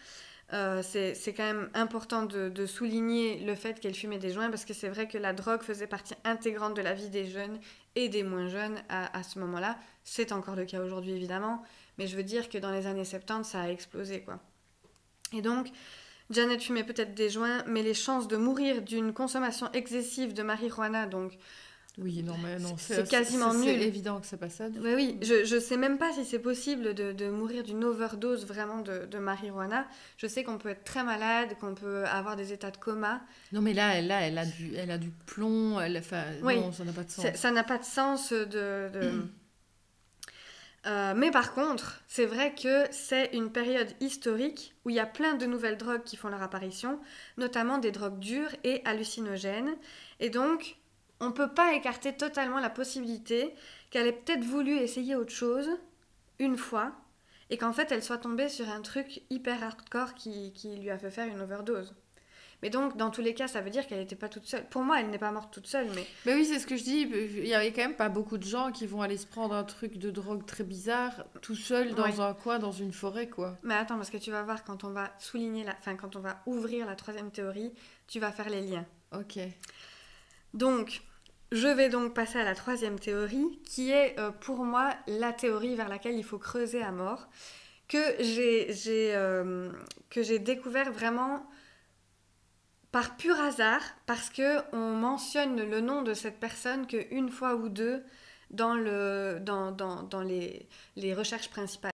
euh, 0.54 0.82
c'est, 0.84 1.16
c'est 1.16 1.34
quand 1.34 1.46
même 1.46 1.70
important 1.74 2.24
de, 2.24 2.50
de 2.50 2.66
souligner 2.66 3.40
le 3.46 3.56
fait 3.56 3.80
qu'elle 3.80 3.94
fumait 3.96 4.18
des 4.20 4.32
joints 4.32 4.50
parce 4.50 4.66
que 4.66 4.74
c'est 4.74 4.90
vrai 4.90 5.08
que 5.08 5.18
la 5.18 5.32
drogue 5.32 5.62
faisait 5.62 5.88
partie 5.88 6.16
intégrante 6.26 6.76
de 6.76 6.82
la 6.82 6.94
vie 6.94 7.10
des 7.10 7.26
jeunes 7.26 7.58
et 7.96 8.10
des 8.10 8.24
moins 8.24 8.50
jeunes 8.50 8.78
à, 8.90 9.18
à 9.18 9.24
ce 9.24 9.40
moment-là. 9.40 9.78
C'est 10.04 10.32
encore 10.34 10.56
le 10.58 10.66
cas 10.66 10.82
aujourd'hui 10.82 11.14
évidemment, 11.14 11.64
mais 12.02 12.08
je 12.08 12.18
veux 12.18 12.24
dire 12.24 12.50
que 12.50 12.58
dans 12.58 12.72
les 12.72 12.88
années 12.88 13.06
70, 13.06 13.48
ça 13.48 13.62
a 13.62 13.70
explosé 13.70 14.22
quoi. 14.22 14.40
Et 15.34 15.42
donc, 15.42 15.68
Janet 16.30 16.62
fumait 16.62 16.84
peut-être 16.84 17.14
des 17.14 17.30
joints, 17.30 17.64
mais 17.68 17.84
les 17.84 17.94
chances 17.94 18.28
de 18.28 18.38
mourir 18.38 18.82
d'une 18.82 19.14
consommation 19.14 19.72
excessive 19.74 20.34
de 20.34 20.44
marijuana, 20.44 21.06
donc 21.06 21.38
Oui, 21.98 22.24
non, 22.24 22.36
mais 22.42 22.58
non, 22.58 22.76
C'est 22.78 23.08
quasiment 23.10 23.54
nul. 23.54 23.64
C'est 23.80 23.82
évident 23.88 24.20
que 24.22 24.26
c'est 24.28 24.38
pas 24.38 24.50
ça. 24.50 24.68
oui, 24.82 24.94
oui, 24.96 25.18
je, 25.22 25.44
je 25.46 25.60
sais 25.60 25.76
même 25.78 25.98
pas 25.98 26.12
si 26.14 26.24
c'est 26.26 26.40
possible 26.40 26.94
de, 26.94 27.12
de 27.12 27.30
mourir 27.30 27.64
d'une 27.64 27.84
overdose 27.84 28.46
vraiment 28.46 28.80
de, 28.80 29.06
de 29.06 29.18
marijuana. 29.20 29.86
Je 30.18 30.26
sais 30.28 30.44
qu'on 30.44 30.58
peut 30.58 30.70
être 30.70 30.84
très 30.86 31.04
malade, 31.04 31.50
qu'on 31.60 31.76
peut 31.76 32.06
avoir 32.06 32.36
des 32.38 32.54
états 32.54 32.72
de 32.72 32.78
coma. 32.78 33.22
Non, 33.52 33.62
mais 33.62 33.74
là, 33.74 33.96
elle, 33.96 34.08
là, 34.08 34.22
elle, 34.22 34.38
a, 34.38 34.46
du, 34.46 34.74
elle 34.76 34.92
a 34.92 34.98
du 34.98 35.12
plomb. 35.26 35.80
Elle, 35.82 36.02
Oui. 36.44 36.56
Non, 36.60 36.72
ça 36.72 36.84
n'a 36.86 36.94
pas 36.94 37.04
de 37.04 37.12
sens. 37.12 37.26
Ça 37.36 37.52
n'a 37.52 37.64
pas 37.64 37.78
de 37.78 37.86
sens 37.86 38.32
de... 38.34 38.90
de- 38.90 39.24
Euh, 40.88 41.14
mais 41.16 41.30
par 41.30 41.54
contre, 41.54 42.02
c'est 42.08 42.26
vrai 42.26 42.56
que 42.56 42.86
c'est 42.92 43.30
une 43.34 43.52
période 43.52 43.94
historique 44.00 44.74
où 44.84 44.90
il 44.90 44.96
y 44.96 45.00
a 45.00 45.06
plein 45.06 45.36
de 45.36 45.46
nouvelles 45.46 45.78
drogues 45.78 46.04
qui 46.04 46.18
font 46.18 46.30
leur 46.30 46.42
apparition, 46.42 47.00
notamment 47.38 47.78
des 47.78 47.92
drogues 47.92 48.20
dures 48.20 48.56
et 48.64 48.82
hallucinogènes. 48.86 49.76
Et 50.20 50.30
donc, 50.30 50.78
on 51.20 51.28
ne 51.28 51.32
peut 51.32 51.54
pas 51.54 51.74
écarter 51.74 52.14
totalement 52.14 52.60
la 52.60 52.72
possibilité 52.72 53.54
qu'elle 53.92 54.08
ait 54.08 54.12
peut-être 54.12 54.44
voulu 54.44 54.78
essayer 54.78 55.16
autre 55.16 55.34
chose 55.34 55.70
une 56.40 56.58
fois 56.58 56.94
et 57.52 57.58
qu'en 57.58 57.74
fait 57.74 57.92
elle 57.92 58.02
soit 58.02 58.18
tombée 58.18 58.50
sur 58.50 58.70
un 58.70 58.82
truc 58.82 59.22
hyper 59.30 59.64
hardcore 59.64 60.16
qui, 60.16 60.52
qui 60.54 60.76
lui 60.78 60.90
a 60.90 60.98
fait 60.98 61.12
faire 61.12 61.28
une 61.28 61.42
overdose. 61.42 61.94
Mais 62.62 62.70
donc, 62.70 62.96
dans 62.96 63.10
tous 63.10 63.22
les 63.22 63.34
cas, 63.34 63.48
ça 63.48 63.62
veut 63.62 63.70
dire 63.72 63.88
qu'elle 63.88 63.98
n'était 64.00 64.16
pas 64.16 64.30
toute 64.30 64.46
seule. 64.46 64.64
Pour 64.70 64.84
moi, 64.84 65.00
elle 65.00 65.10
n'est 65.10 65.18
pas 65.18 65.32
morte 65.32 65.52
toute 65.54 65.66
seule, 65.68 65.88
mais 65.96 66.06
Mais 66.26 66.36
oui, 66.36 66.46
c'est 66.46 66.60
ce 66.60 66.68
que 66.68 66.76
je 66.78 66.84
dis. 66.84 67.02
Il 67.02 67.48
y 67.48 67.54
avait 67.56 67.72
quand 67.72 67.82
même 67.82 67.96
pas 67.96 68.10
beaucoup 68.10 68.38
de 68.38 68.44
gens 68.44 68.72
qui 68.72 68.86
vont 68.86 69.02
aller 69.02 69.18
se 69.18 69.26
prendre 69.26 69.56
un 69.56 69.64
truc 69.64 69.98
de 69.98 70.12
drogue 70.12 70.46
très 70.46 70.64
bizarre 70.64 71.26
tout 71.42 71.56
seul 71.56 71.96
dans 71.96 72.04
Ouais. 72.04 72.20
un 72.20 72.34
coin, 72.36 72.60
dans 72.60 72.72
une 72.72 72.94
forêt, 72.94 73.28
quoi. 73.28 73.58
Mais 73.64 73.74
attends, 73.74 73.96
parce 73.98 74.10
que 74.12 74.18
tu 74.18 74.30
vas 74.32 74.44
voir 74.44 74.64
quand 74.64 74.84
on 74.84 74.92
va 74.92 75.12
souligner 75.18 75.64
la, 75.64 75.74
enfin 75.80 75.96
quand 75.96 76.16
on 76.16 76.20
va 76.20 76.42
ouvrir 76.46 76.86
la 76.86 76.96
troisième 76.96 77.32
théorie, 77.32 77.74
tu 78.08 78.20
vas 78.20 78.32
faire 78.32 78.50
les 78.50 78.62
liens. 78.62 78.86
Ok. 79.14 79.40
Donc, 80.54 81.02
je 81.52 81.68
vais 81.68 81.90
donc 81.90 82.14
passer 82.14 82.40
à 82.40 82.44
la 82.44 82.56
troisième 82.56 83.00
théorie, 83.00 83.60
qui 83.66 83.92
est 83.92 84.18
euh, 84.20 84.32
pour 84.32 84.64
moi 84.64 84.92
la 85.08 85.34
théorie 85.34 85.76
vers 85.76 85.90
laquelle 85.90 86.16
il 86.16 86.24
faut 86.24 86.38
creuser 86.38 86.82
à 86.82 86.92
mort, 86.92 87.28
que 87.88 87.98
j'ai 88.20 88.70
euh, 89.16 89.72
que 90.10 90.24
j'ai 90.24 90.40
découvert 90.40 90.92
vraiment 90.92 91.46
par 92.92 93.16
pur 93.16 93.40
hasard, 93.40 93.82
parce 94.06 94.30
que 94.30 94.60
on 94.76 94.96
mentionne 94.96 95.64
le 95.64 95.80
nom 95.80 96.02
de 96.02 96.14
cette 96.14 96.40
personne 96.40 96.88
qu'une 96.88 97.30
fois 97.30 97.56
ou 97.56 97.70
deux 97.70 98.04
dans, 98.50 98.74
le, 98.74 99.40
dans, 99.42 99.72
dans, 99.72 100.04
dans 100.04 100.22
les, 100.22 100.68
les 100.98 101.14
recherches 101.14 101.50
principales. 101.50 101.92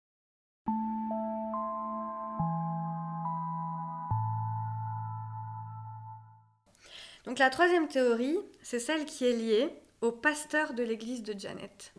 Donc 7.25 7.39
la 7.39 7.49
troisième 7.49 7.87
théorie, 7.87 8.37
c'est 8.61 8.79
celle 8.79 9.05
qui 9.05 9.25
est 9.25 9.33
liée 9.33 9.69
au 10.01 10.11
pasteur 10.11 10.73
de 10.73 10.83
l'église 10.83 11.23
de 11.23 11.37
Janet, 11.37 11.93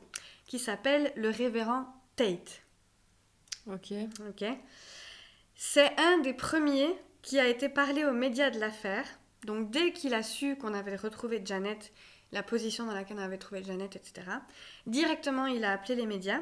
qui 0.46 0.58
s'appelle 0.58 1.12
le 1.16 1.28
révérend 1.28 1.86
Tate. 2.14 2.62
Ok. 3.66 3.92
Ok. 4.28 4.44
C'est 5.56 5.98
un 5.98 6.18
des 6.18 6.32
premiers 6.32 6.96
qui 7.26 7.40
a 7.40 7.48
été 7.48 7.68
parlé 7.68 8.04
aux 8.04 8.12
médias 8.12 8.50
de 8.50 8.60
l'affaire. 8.60 9.04
Donc 9.44 9.70
dès 9.72 9.90
qu'il 9.92 10.14
a 10.14 10.22
su 10.22 10.54
qu'on 10.56 10.72
avait 10.72 10.94
retrouvé 10.94 11.42
Janet, 11.44 11.92
la 12.30 12.44
position 12.44 12.86
dans 12.86 12.94
laquelle 12.94 13.16
on 13.18 13.22
avait 13.22 13.36
trouvé 13.36 13.64
Janet, 13.64 13.96
etc., 13.96 14.28
directement 14.86 15.46
il 15.46 15.64
a 15.64 15.72
appelé 15.72 15.96
les 15.96 16.06
médias 16.06 16.40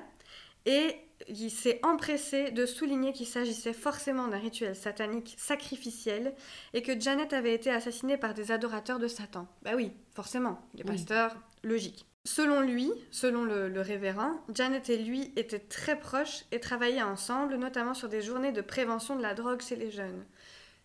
et 0.66 0.94
il 1.26 1.50
s'est 1.50 1.80
empressé 1.82 2.50
de 2.50 2.66
souligner 2.66 3.14
qu'il 3.14 3.26
s'agissait 3.26 3.72
forcément 3.72 4.28
d'un 4.28 4.38
rituel 4.38 4.76
satanique 4.76 5.34
sacrificiel 5.38 6.34
et 6.74 6.82
que 6.82 7.00
Janet 7.00 7.32
avait 7.32 7.54
été 7.54 7.70
assassinée 7.70 8.18
par 8.18 8.34
des 8.34 8.52
adorateurs 8.52 8.98
de 8.98 9.08
Satan. 9.08 9.48
Bah 9.62 9.72
oui, 9.76 9.90
forcément, 10.14 10.60
les 10.74 10.82
Oui. 10.82 10.90
pasteurs, 10.90 11.34
logique. 11.62 12.04
Selon 12.26 12.60
lui, 12.60 12.90
selon 13.10 13.44
le, 13.44 13.68
le 13.70 13.80
révérend, 13.80 14.32
Janet 14.54 14.88
et 14.90 14.98
lui 14.98 15.32
étaient 15.36 15.58
très 15.58 15.98
proches 15.98 16.44
et 16.52 16.60
travaillaient 16.60 17.02
ensemble, 17.02 17.56
notamment 17.56 17.94
sur 17.94 18.08
des 18.10 18.20
journées 18.22 18.52
de 18.52 18.62
prévention 18.62 19.16
de 19.16 19.22
la 19.22 19.34
drogue 19.34 19.60
chez 19.62 19.76
les 19.76 19.90
jeunes. 19.90 20.24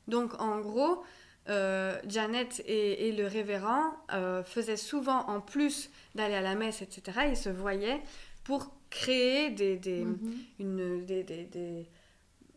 Donc 0.09 0.39
en 0.41 0.59
gros, 0.59 1.03
euh, 1.49 1.97
Janet 2.07 2.61
et, 2.65 3.07
et 3.07 3.11
le 3.11 3.25
révérend 3.27 3.93
euh, 4.13 4.43
faisaient 4.43 4.77
souvent, 4.77 5.21
en 5.27 5.39
plus 5.41 5.89
d'aller 6.15 6.35
à 6.35 6.41
la 6.41 6.55
messe, 6.55 6.81
etc., 6.81 7.01
ils 7.29 7.37
se 7.37 7.49
voyaient 7.49 8.01
pour 8.43 8.71
créer 8.89 9.49
des, 9.51 9.77
des, 9.77 10.03
Mhm. 10.03 10.37
une, 10.59 11.05
des, 11.05 11.23
des- 11.23 11.85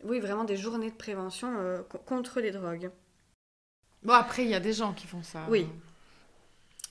oui, 0.04 0.18
vraiment 0.20 0.44
des 0.44 0.56
journées 0.56 0.90
de 0.90 0.96
prévention 0.96 1.54
euh, 1.58 1.82
co- 1.82 1.98
contre 1.98 2.40
les 2.40 2.50
drogues. 2.50 2.90
Bon, 4.02 4.14
après, 4.14 4.42
il 4.44 4.50
y 4.50 4.54
a 4.54 4.60
des 4.60 4.72
gens 4.72 4.92
qui 4.92 5.06
font 5.06 5.22
ça. 5.22 5.46
Oui. 5.48 5.66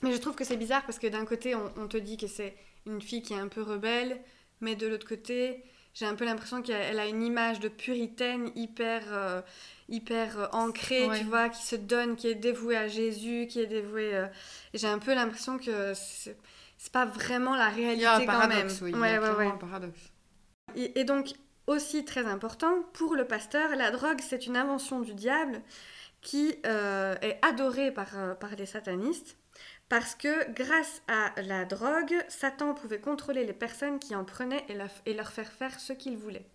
Mais 0.02 0.12
je 0.12 0.16
trouve 0.18 0.34
que 0.34 0.44
c'est 0.44 0.56
bizarre 0.56 0.84
parce 0.86 0.98
que 0.98 1.06
d'un 1.06 1.24
côté, 1.24 1.54
on, 1.54 1.70
on 1.76 1.86
te 1.88 1.96
dit 1.96 2.16
que 2.16 2.26
c'est 2.26 2.54
une 2.86 3.00
fille 3.02 3.22
qui 3.22 3.34
est 3.34 3.38
un 3.38 3.48
peu 3.48 3.62
rebelle, 3.62 4.20
mais 4.60 4.74
de 4.76 4.86
l'autre 4.86 5.06
côté, 5.06 5.62
j'ai 5.94 6.06
un 6.06 6.14
peu 6.14 6.24
l'impression 6.24 6.62
qu'elle 6.62 6.80
elle 6.80 6.98
a 6.98 7.06
une 7.06 7.22
image 7.22 7.60
de 7.60 7.68
puritaine 7.68 8.50
hyper, 8.56 9.02
hyper 9.92 10.38
euh, 10.38 10.48
Ouais. 11.08 11.18
tu 11.18 11.24
vois, 11.24 11.48
qui 11.48 11.62
se 11.64 11.76
donne, 11.76 12.16
qui 12.16 12.28
est 12.28 12.34
dévouée 12.34 12.76
à 12.76 12.88
Jésus, 12.88 13.46
qui 13.48 13.60
est 13.60 13.66
dévouée. 13.66 14.14
euh, 14.14 14.26
j'ai 14.74 14.88
un 14.88 14.98
peu 14.98 15.14
l'impression 15.14 15.58
que 15.58 15.92
c'est 15.94 16.36
pas 16.92 17.04
vraiment 17.06 17.54
la 17.54 17.70
Il 17.70 17.78
y 17.80 17.84
réalité 17.84 18.06
a 18.06 18.14
un 18.16 18.20
quand 18.20 18.26
paradoxe, 18.26 18.80
même. 18.80 18.84
oui. 18.84 18.90
il 18.90 18.96
y 18.96 19.00
Ouais, 19.00 19.14
a 19.16 19.20
ouais, 19.20 19.36
ouais. 19.36 19.46
un 19.46 19.50
paradoxe. 19.56 20.00
Et, 20.74 20.98
et 21.00 21.04
donc, 21.04 21.28
aussi 21.66 22.04
très 22.04 22.26
important, 22.26 22.82
pour 22.94 23.14
le 23.14 23.24
pasteur, 23.26 23.76
la 23.76 23.90
drogue, 23.92 24.20
c'est 24.20 24.46
une 24.46 24.56
invention 24.56 25.00
du 25.00 25.14
diable 25.14 25.60
qui 26.20 26.54
euh, 26.66 27.14
est 27.22 27.38
adorée 27.42 27.92
par, 27.92 28.08
euh, 28.18 28.34
par 28.34 28.50
les 28.56 28.66
satanistes 28.66 29.36
parce 29.88 30.14
que 30.14 30.50
grâce 30.52 31.02
à 31.08 31.32
la 31.42 31.64
drogue, 31.66 32.14
Satan 32.28 32.72
pouvait 32.74 33.00
contrôler 33.00 33.44
les 33.44 33.52
personnes 33.52 33.98
qui 33.98 34.14
en 34.14 34.24
prenaient 34.24 34.64
et, 34.68 34.74
la- 34.74 34.86
et 35.04 35.12
leur 35.14 35.30
faire 35.32 35.52
faire 35.52 35.78
ce 35.78 35.92
qu'il 35.92 36.16
voulait. 36.16 36.46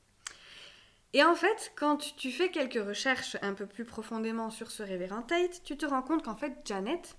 Et 1.14 1.24
en 1.24 1.36
fait, 1.36 1.72
quand 1.76 2.16
tu 2.18 2.32
fais 2.32 2.50
quelques 2.52 2.86
recherches 2.86 3.38
un 3.42 3.54
peu 3.54 3.66
plus 3.66 3.86
profondément 3.86 4.50
sur 4.50 4.72
ce 4.72 4.84
révérend 4.84 5.22
Tate, 5.22 5.62
tu 5.64 5.78
te 5.78 5.86
rends 5.86 6.02
compte 6.02 6.24
qu'en 6.24 6.36
fait, 6.36 6.54
Janet, 6.66 7.16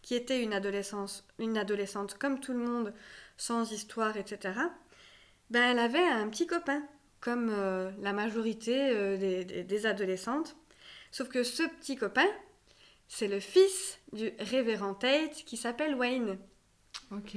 qui 0.00 0.14
était 0.14 0.42
une, 0.42 0.52
adolescence, 0.54 1.26
une 1.38 1.58
adolescente 1.58 2.14
comme 2.18 2.40
tout 2.40 2.52
le 2.52 2.60
monde, 2.60 2.94
sans 3.36 3.70
histoire, 3.72 4.16
etc., 4.16 4.54
ben, 5.50 5.70
elle 5.72 5.78
avait 5.80 6.02
un 6.02 6.28
petit 6.28 6.46
copain, 6.46 6.82
comme 7.20 7.50
euh, 7.50 7.90
la 8.00 8.12
majorité 8.12 8.90
euh, 8.90 9.16
des, 9.18 9.44
des- 9.44 9.64
des 9.64 9.86
adolescentes. 9.86 10.56
Sauf 11.10 11.28
que 11.28 11.42
ce 11.42 11.62
petit 11.64 11.96
copain, 11.96 12.26
c'est 13.08 13.28
le 13.28 13.38
fils 13.40 13.98
du 14.12 14.32
révérend 14.38 14.94
Tate 14.94 15.44
qui 15.44 15.56
s'appelle 15.58 15.94
Wayne. 15.94 16.38
Ok. 17.10 17.36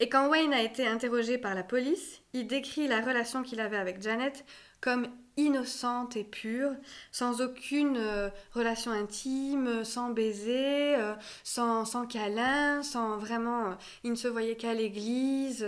Et 0.00 0.08
quand 0.08 0.28
Wayne 0.28 0.52
a 0.52 0.62
été 0.62 0.86
interrogé 0.86 1.38
par 1.38 1.54
la 1.54 1.62
police, 1.64 2.20
il 2.32 2.46
décrit 2.46 2.86
la 2.88 3.00
relation 3.00 3.42
qu'il 3.42 3.60
avait 3.60 3.76
avec 3.76 4.00
Janet 4.00 4.44
comme 4.82 5.06
innocente 5.38 6.14
et 6.16 6.24
pure, 6.24 6.72
sans 7.10 7.40
aucune 7.40 7.96
euh, 7.96 8.28
relation 8.52 8.90
intime, 8.90 9.82
sans 9.82 10.10
baiser, 10.10 10.94
euh, 10.96 11.14
sans, 11.42 11.86
sans 11.86 12.04
câlin, 12.06 12.82
sans 12.82 13.16
vraiment... 13.16 13.68
euh, 13.70 13.74
ils 14.04 14.10
ne 14.10 14.16
se 14.16 14.28
voyaient 14.28 14.56
qu'à 14.56 14.74
l'église. 14.74 15.66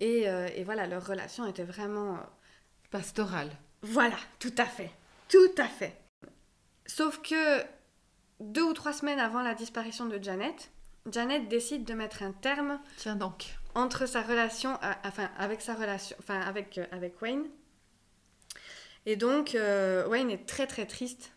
et, 0.00 0.22
et 0.24 0.64
voilà, 0.64 0.88
leur 0.88 1.06
relation 1.06 1.46
était 1.46 1.62
vraiment... 1.62 2.14
euh, 2.14 2.18
Pastoral. 2.90 3.48
voilà, 3.82 4.16
tout 4.40 4.54
à 4.58 4.64
fait. 4.64 4.90
Tout 5.28 5.54
à 5.58 5.68
fait. 5.68 5.96
Sauf 6.86 7.20
que 7.22 7.62
deux 8.40 8.62
ou 8.62 8.72
trois 8.72 8.92
semaines 8.92 9.20
avant 9.20 9.42
la 9.42 9.54
disparition 9.54 10.06
de 10.06 10.22
Janet, 10.22 10.70
Janet 11.10 11.48
décide 11.48 11.84
de 11.84 11.94
mettre 11.94 12.22
un 12.24 12.32
terme 12.32 12.80
Tiens 12.96 13.14
donc. 13.16 13.56
entre 13.76 14.06
sa 14.06 14.22
relation, 14.22 14.78
enfin 15.04 15.30
avec 15.38 15.60
sa 15.60 15.74
relation, 15.74 16.16
enfin 16.18 16.40
avec, 16.40 16.80
avec 16.90 17.20
Wayne. 17.22 17.44
Et 19.06 19.16
donc 19.16 19.54
euh, 19.54 20.06
Wayne 20.08 20.30
est 20.30 20.46
très 20.46 20.66
très 20.66 20.86
triste 20.86 21.32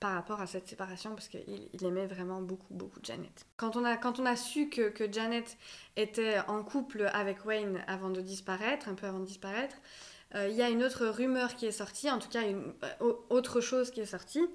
par 0.00 0.14
rapport 0.14 0.40
à 0.40 0.46
cette 0.46 0.66
séparation 0.66 1.10
parce 1.10 1.28
qu'il 1.28 1.68
il 1.74 1.84
aimait 1.84 2.06
vraiment 2.06 2.40
beaucoup 2.40 2.72
beaucoup 2.72 3.00
Janet. 3.02 3.46
Quand 3.58 3.76
on 3.76 3.84
a, 3.84 3.96
quand 3.98 4.18
on 4.18 4.26
a 4.26 4.34
su 4.34 4.70
que, 4.70 4.88
que 4.88 5.10
Janet 5.12 5.58
était 5.96 6.40
en 6.48 6.62
couple 6.62 7.08
avec 7.12 7.44
Wayne 7.44 7.84
avant 7.86 8.08
de 8.08 8.22
disparaître, 8.22 8.88
un 8.88 8.94
peu 8.94 9.06
avant 9.06 9.20
de 9.20 9.26
disparaître, 9.26 9.76
euh, 10.34 10.48
il 10.48 10.56
y 10.56 10.62
a 10.62 10.70
une 10.70 10.82
autre 10.82 11.06
rumeur 11.06 11.54
qui 11.54 11.66
est 11.66 11.72
sortie, 11.72 12.10
en 12.10 12.18
tout 12.18 12.28
cas 12.28 12.42
une 12.42 12.72
euh, 13.02 13.12
autre 13.28 13.60
chose 13.60 13.90
qui 13.90 14.00
est 14.00 14.06
sortie, 14.06 14.46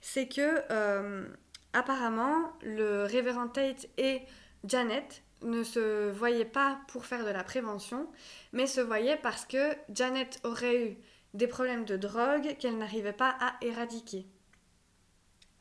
c'est 0.00 0.28
que 0.28 0.62
euh, 0.70 1.26
apparemment 1.72 2.52
le 2.62 3.04
révérend 3.04 3.48
Tate 3.48 3.88
et 3.96 4.22
Janet 4.64 5.22
ne 5.42 5.62
se 5.62 6.10
voyaient 6.10 6.44
pas 6.44 6.80
pour 6.88 7.06
faire 7.06 7.24
de 7.24 7.30
la 7.30 7.44
prévention, 7.44 8.08
mais 8.52 8.66
se 8.66 8.80
voyaient 8.80 9.16
parce 9.16 9.46
que 9.46 9.74
Janet 9.88 10.40
aurait 10.42 10.84
eu 10.84 10.98
des 11.34 11.46
problèmes 11.46 11.84
de 11.84 11.96
drogue 11.96 12.56
qu'elle 12.58 12.78
n'arrivait 12.78 13.12
pas 13.12 13.36
à 13.40 13.54
éradiquer. 13.62 14.26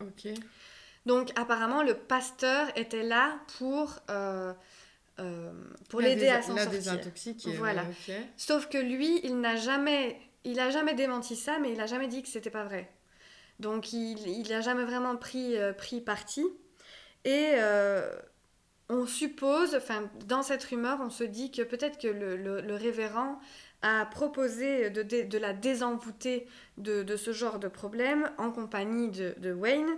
Ok. 0.02 0.28
Donc 1.06 1.32
apparemment 1.40 1.84
le 1.84 1.94
pasteur 1.96 2.68
était 2.78 3.04
là 3.04 3.40
pour, 3.58 4.00
euh, 4.10 4.54
euh, 5.20 5.52
pour 5.90 6.02
La 6.02 6.10
l'aider 6.10 6.28
à 6.30 6.42
s'en 6.42 6.54
La 6.56 6.64
sortir. 6.64 6.80
désintoxiquer. 6.80 7.54
Voilà. 7.54 7.84
ouais, 7.84 7.90
ok. 8.10 8.16
Sauf 8.38 8.68
que 8.70 8.78
lui, 8.78 9.20
il 9.24 9.40
n'a 9.40 9.56
jamais, 9.56 10.20
il 10.44 10.60
a 10.60 10.70
jamais 10.70 10.94
démenti 10.94 11.36
ça, 11.36 11.60
mais 11.60 11.72
il 11.74 11.82
a 11.82 11.88
jamais 11.88 12.08
dit 12.08 12.22
que 12.22 12.30
c'était 12.30 12.50
pas 12.50 12.64
vrai. 12.64 12.92
Donc 13.60 13.92
il, 13.94 14.20
il 14.28 14.54
a 14.54 14.62
jamais 14.62 14.86
vraiment 14.86 15.18
pris, 15.18 15.58
euh, 15.58 15.74
pris 15.74 16.02
parti. 16.02 16.46
Et 17.26 17.56
on 18.90 19.06
suppose, 19.06 19.76
enfin 19.76 20.10
dans 20.26 20.42
cette 20.42 20.64
rumeur, 20.64 21.00
on 21.02 21.10
se 21.10 21.24
dit 21.24 21.52
que 21.52 21.62
peut-être 21.62 22.00
que 22.00 22.08
le, 22.08 22.38
le- 22.38 22.62
le 22.62 22.76
révérend 22.76 23.40
a 23.82 24.06
proposé 24.06 24.90
de, 24.90 25.38
la 25.38 25.54
désenvoûter 25.54 26.48
de, 26.78 27.04
de 27.04 27.16
ce 27.16 27.32
genre 27.32 27.60
de 27.60 27.68
problème 27.68 28.32
en 28.38 28.52
compagnie 28.52 29.10
de, 29.10 29.36
de 29.38 29.54
Wayne, 29.54 29.98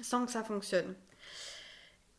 sans 0.00 0.24
que 0.24 0.32
ça 0.32 0.42
fonctionne. 0.42 0.94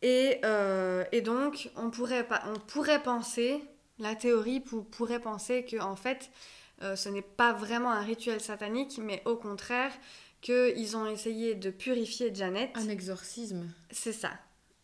Et, 0.02 0.40
euh, 0.44 1.04
et 1.12 1.20
donc, 1.20 1.70
on 1.76 1.90
pourrait, 1.90 2.26
on 2.46 2.58
pourrait 2.58 3.02
penser, 3.02 3.62
la 3.98 4.14
théorie 4.14 4.60
pou- 4.60 4.82
pourrait 4.82 5.20
penser 5.20 5.64
que 5.64 5.78
en 5.80 5.96
fait, 5.96 6.30
euh, 6.82 6.96
ce 6.96 7.08
n'est 7.08 7.20
pas 7.22 7.52
vraiment 7.52 7.90
un 7.90 8.02
rituel 8.02 8.40
satanique, 8.40 8.98
mais 9.02 9.22
au 9.26 9.36
contraire, 9.36 9.92
qu'ils 10.40 10.96
ont 10.96 11.06
essayé 11.06 11.54
de 11.54 11.70
purifier 11.70 12.34
Janet. 12.34 12.70
Un 12.74 12.88
exorcisme. 12.88 13.68
C'est 13.90 14.14
ça, 14.14 14.30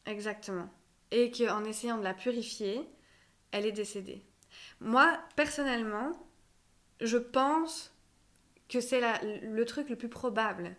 exactement. 0.04 0.68
Et 1.10 1.30
qu'en 1.30 1.64
essayant 1.64 1.96
de 1.96 2.04
la 2.04 2.12
purifier, 2.12 2.82
elle 3.52 3.64
est 3.64 3.72
décédée. 3.72 4.22
Moi, 4.80 5.18
personnellement, 5.36 6.12
je 7.00 7.18
pense 7.18 7.92
que 8.68 8.80
c'est 8.80 9.00
le 9.20 9.64
truc 9.64 9.88
le 9.88 9.96
plus 9.96 10.08
probable. 10.08 10.76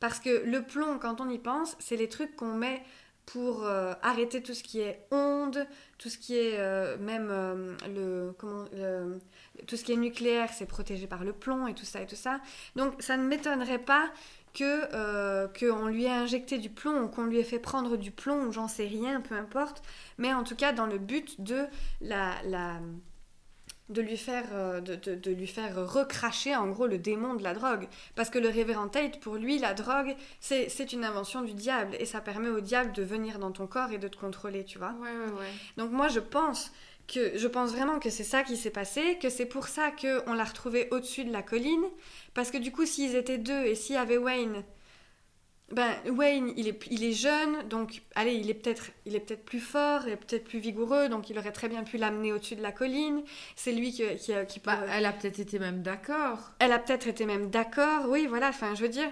Parce 0.00 0.20
que 0.20 0.44
le 0.44 0.62
plomb, 0.62 0.98
quand 0.98 1.20
on 1.20 1.28
y 1.28 1.38
pense, 1.38 1.76
c'est 1.80 1.96
les 1.96 2.08
trucs 2.08 2.36
qu'on 2.36 2.54
met 2.54 2.82
pour 3.26 3.66
euh, 3.66 3.92
arrêter 4.00 4.42
tout 4.42 4.54
ce 4.54 4.62
qui 4.62 4.80
est 4.80 5.06
onde, 5.10 5.66
tout 5.98 6.08
ce 6.08 6.16
qui 6.16 6.34
est 6.34 6.58
euh, 6.58 6.96
même 6.96 7.28
euh, 7.30 7.76
le, 7.88 8.32
comment, 8.38 8.64
tout 9.66 9.76
ce 9.76 9.84
qui 9.84 9.92
est 9.92 9.96
nucléaire, 9.96 10.50
c'est 10.52 10.66
protégé 10.66 11.06
par 11.06 11.24
le 11.24 11.32
plomb 11.34 11.66
et 11.66 11.74
tout 11.74 11.84
ça 11.84 12.00
et 12.00 12.06
tout 12.06 12.16
ça. 12.16 12.40
Donc 12.76 12.94
ça 13.02 13.16
ne 13.18 13.24
m'étonnerait 13.24 13.80
pas 13.80 14.10
que 14.54 15.46
qu'on 15.58 15.88
lui 15.88 16.06
ait 16.06 16.10
injecté 16.10 16.56
du 16.56 16.70
plomb 16.70 17.02
ou 17.02 17.08
qu'on 17.08 17.24
lui 17.24 17.38
ait 17.38 17.44
fait 17.44 17.58
prendre 17.58 17.98
du 17.98 18.10
plomb 18.10 18.46
ou 18.46 18.52
j'en 18.52 18.66
sais 18.66 18.86
rien, 18.86 19.20
peu 19.20 19.34
importe. 19.34 19.82
Mais 20.16 20.32
en 20.32 20.42
tout 20.42 20.56
cas 20.56 20.72
dans 20.72 20.86
le 20.86 20.98
but 20.98 21.40
de 21.40 21.66
la 22.00 22.80
de 23.88 24.02
lui 24.02 24.16
faire, 24.16 24.44
euh, 24.52 24.80
de, 24.80 24.94
de- 24.96 25.14
de 25.14 25.30
lui 25.30 25.46
faire 25.46 25.74
recracher 25.90 26.54
en 26.54 26.68
gros 26.68 26.86
le 26.86 26.98
démon 26.98 27.34
de 27.34 27.42
la 27.42 27.54
drogue. 27.54 27.88
Parce 28.14 28.28
que 28.30 28.38
le 28.38 28.48
révérend 28.48 28.88
Tate, 28.88 29.18
pour 29.20 29.36
lui, 29.36 29.58
la 29.58 29.74
drogue, 29.74 30.14
c'est 30.40 30.68
c'est 30.68 30.92
une 30.92 31.04
invention 31.04 31.42
du 31.42 31.54
diable 31.54 31.96
et 31.98 32.04
ça 32.06 32.20
permet 32.20 32.48
au 32.50 32.60
diable 32.60 32.92
de 32.92 33.02
venir 33.02 33.38
dans 33.38 33.50
ton 33.52 33.66
corps 33.66 33.90
et 33.92 33.98
de 33.98 34.08
te 34.08 34.16
contrôler, 34.16 34.64
tu 34.64 34.78
vois. 34.78 34.94
Ouais, 35.00 35.08
ouais, 35.10 35.32
ouais. 35.40 35.52
Donc 35.76 35.90
moi 35.90 36.08
je 36.08 36.20
pense 36.20 36.70
que 37.06 37.38
je 37.38 37.48
pense 37.48 37.70
vraiment 37.72 37.98
que 37.98 38.10
c'est 38.10 38.24
ça 38.24 38.42
qui 38.42 38.58
s'est 38.58 38.68
passé, 38.70 39.18
que 39.22 39.30
c'est 39.30 39.46
pour 39.46 39.68
ça 39.68 39.90
que 39.90 40.22
on 40.28 40.34
l'a 40.34 40.44
retrouvé 40.44 40.88
au-dessus 40.90 41.24
de 41.24 41.32
la 41.32 41.42
colline, 41.42 41.84
parce 42.34 42.50
que 42.50 42.58
du 42.58 42.70
coup 42.70 42.84
s'ils 42.84 43.14
étaient 43.16 43.38
deux 43.38 43.64
et 43.64 43.74
s'il 43.74 43.94
y 43.94 43.98
avait 43.98 44.18
Wayne, 44.18 44.62
ben 45.72 45.94
Wayne 46.06 46.52
il 46.56 46.68
est 46.68 46.86
il 46.90 47.04
est 47.04 47.12
jeune, 47.12 47.68
donc 47.68 48.02
allez 48.14 48.34
il 48.34 48.48
est 48.50 48.54
peut-être 48.54 48.90
il 49.06 49.14
est 49.16 49.20
peut-être 49.20 49.44
plus 49.44 49.60
fort 49.60 50.06
et 50.08 50.16
peut-être 50.16 50.44
plus 50.44 50.58
vigoureux, 50.60 51.08
donc 51.08 51.30
il 51.30 51.38
aurait 51.38 51.52
très 51.52 51.68
bien 51.68 51.84
pu 51.84 51.98
l'amener 51.98 52.32
au-dessus 52.32 52.56
de 52.56 52.62
la 52.62 52.72
colline. 52.72 53.22
C'est 53.56 53.72
lui 53.72 53.92
qui 53.92 54.04
qui, 54.16 54.32
qui 54.48 54.60
Bah, 54.64 54.76
pourrait- 54.76 54.88
elle 54.90 55.04
a 55.06 55.12
peut-être 55.12 55.38
été 55.40 55.58
même 55.58 55.82
d'accord. 55.82 56.52
elle 56.58 56.72
a 56.72 56.78
peut-être 56.78 57.06
été 57.06 57.26
même 57.26 57.50
d'accord, 57.50 58.08
oui, 58.08 58.26
voilà, 58.26 58.48
enfin, 58.48 58.74
je 58.74 58.82
veux 58.82 58.88
dire, 58.88 59.10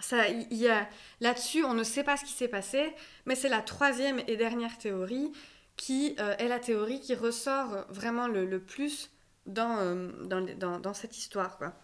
ça, 0.00 0.28
il 0.28 0.54
y 0.54 0.68
a, 0.68 0.88
là-dessus, 1.20 1.64
on 1.64 1.74
ne 1.74 1.84
sait 1.84 2.04
pas 2.04 2.16
ce 2.16 2.24
qui 2.24 2.32
s'est 2.32 2.48
passé, 2.48 2.94
mais 3.26 3.34
c'est 3.36 3.48
la 3.48 3.62
troisième 3.62 4.20
et 4.28 4.36
dernière 4.36 4.78
théorie 4.78 5.32
qui 5.76 6.16
euh, 6.20 6.36
est 6.38 6.48
la 6.48 6.60
théorie 6.60 7.00
qui 7.00 7.14
ressort 7.14 7.86
vraiment 7.90 8.28
le, 8.28 8.46
le 8.46 8.60
plus 8.60 9.10
dans, 9.46 9.78
euh, 9.78 10.10
dans, 10.26 10.42
dans, 10.58 10.80
dans 10.80 10.94
cette 10.94 11.18
histoire, 11.18 11.58
quoi. 11.58 11.74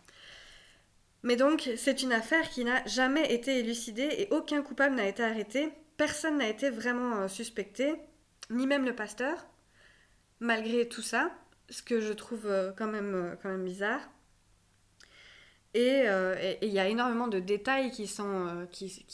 Mais 1.24 1.36
donc, 1.36 1.70
c'est 1.78 2.02
une 2.02 2.12
affaire 2.12 2.50
qui 2.50 2.64
n'a 2.64 2.84
jamais 2.84 3.32
été 3.32 3.58
élucidée 3.58 4.08
et 4.18 4.28
aucun 4.30 4.60
coupable 4.60 4.94
n'a 4.94 5.08
été 5.08 5.24
arrêté, 5.24 5.72
personne 5.96 6.36
n'a 6.36 6.48
été 6.48 6.68
vraiment 6.68 7.16
euh, 7.16 7.28
suspecté, 7.28 7.94
ni 8.50 8.66
même 8.66 8.84
le 8.84 8.94
pasteur, 8.94 9.46
malgré 10.40 10.86
tout 10.86 11.00
ça, 11.00 11.30
ce 11.70 11.82
que 11.82 12.02
je 12.02 12.12
trouve 12.12 12.44
euh, 12.44 12.72
quand, 12.76 12.88
même, 12.88 13.14
euh, 13.14 13.36
quand 13.42 13.48
même 13.48 13.64
bizarre. 13.64 14.02
Et 15.72 16.04
il 16.62 16.68
y 16.68 16.78
a 16.78 16.86
énormément 16.86 17.26
de 17.26 17.40
détails 17.40 17.90
qui 17.90 18.06
sont, 18.06 18.68
qui, 18.70 19.04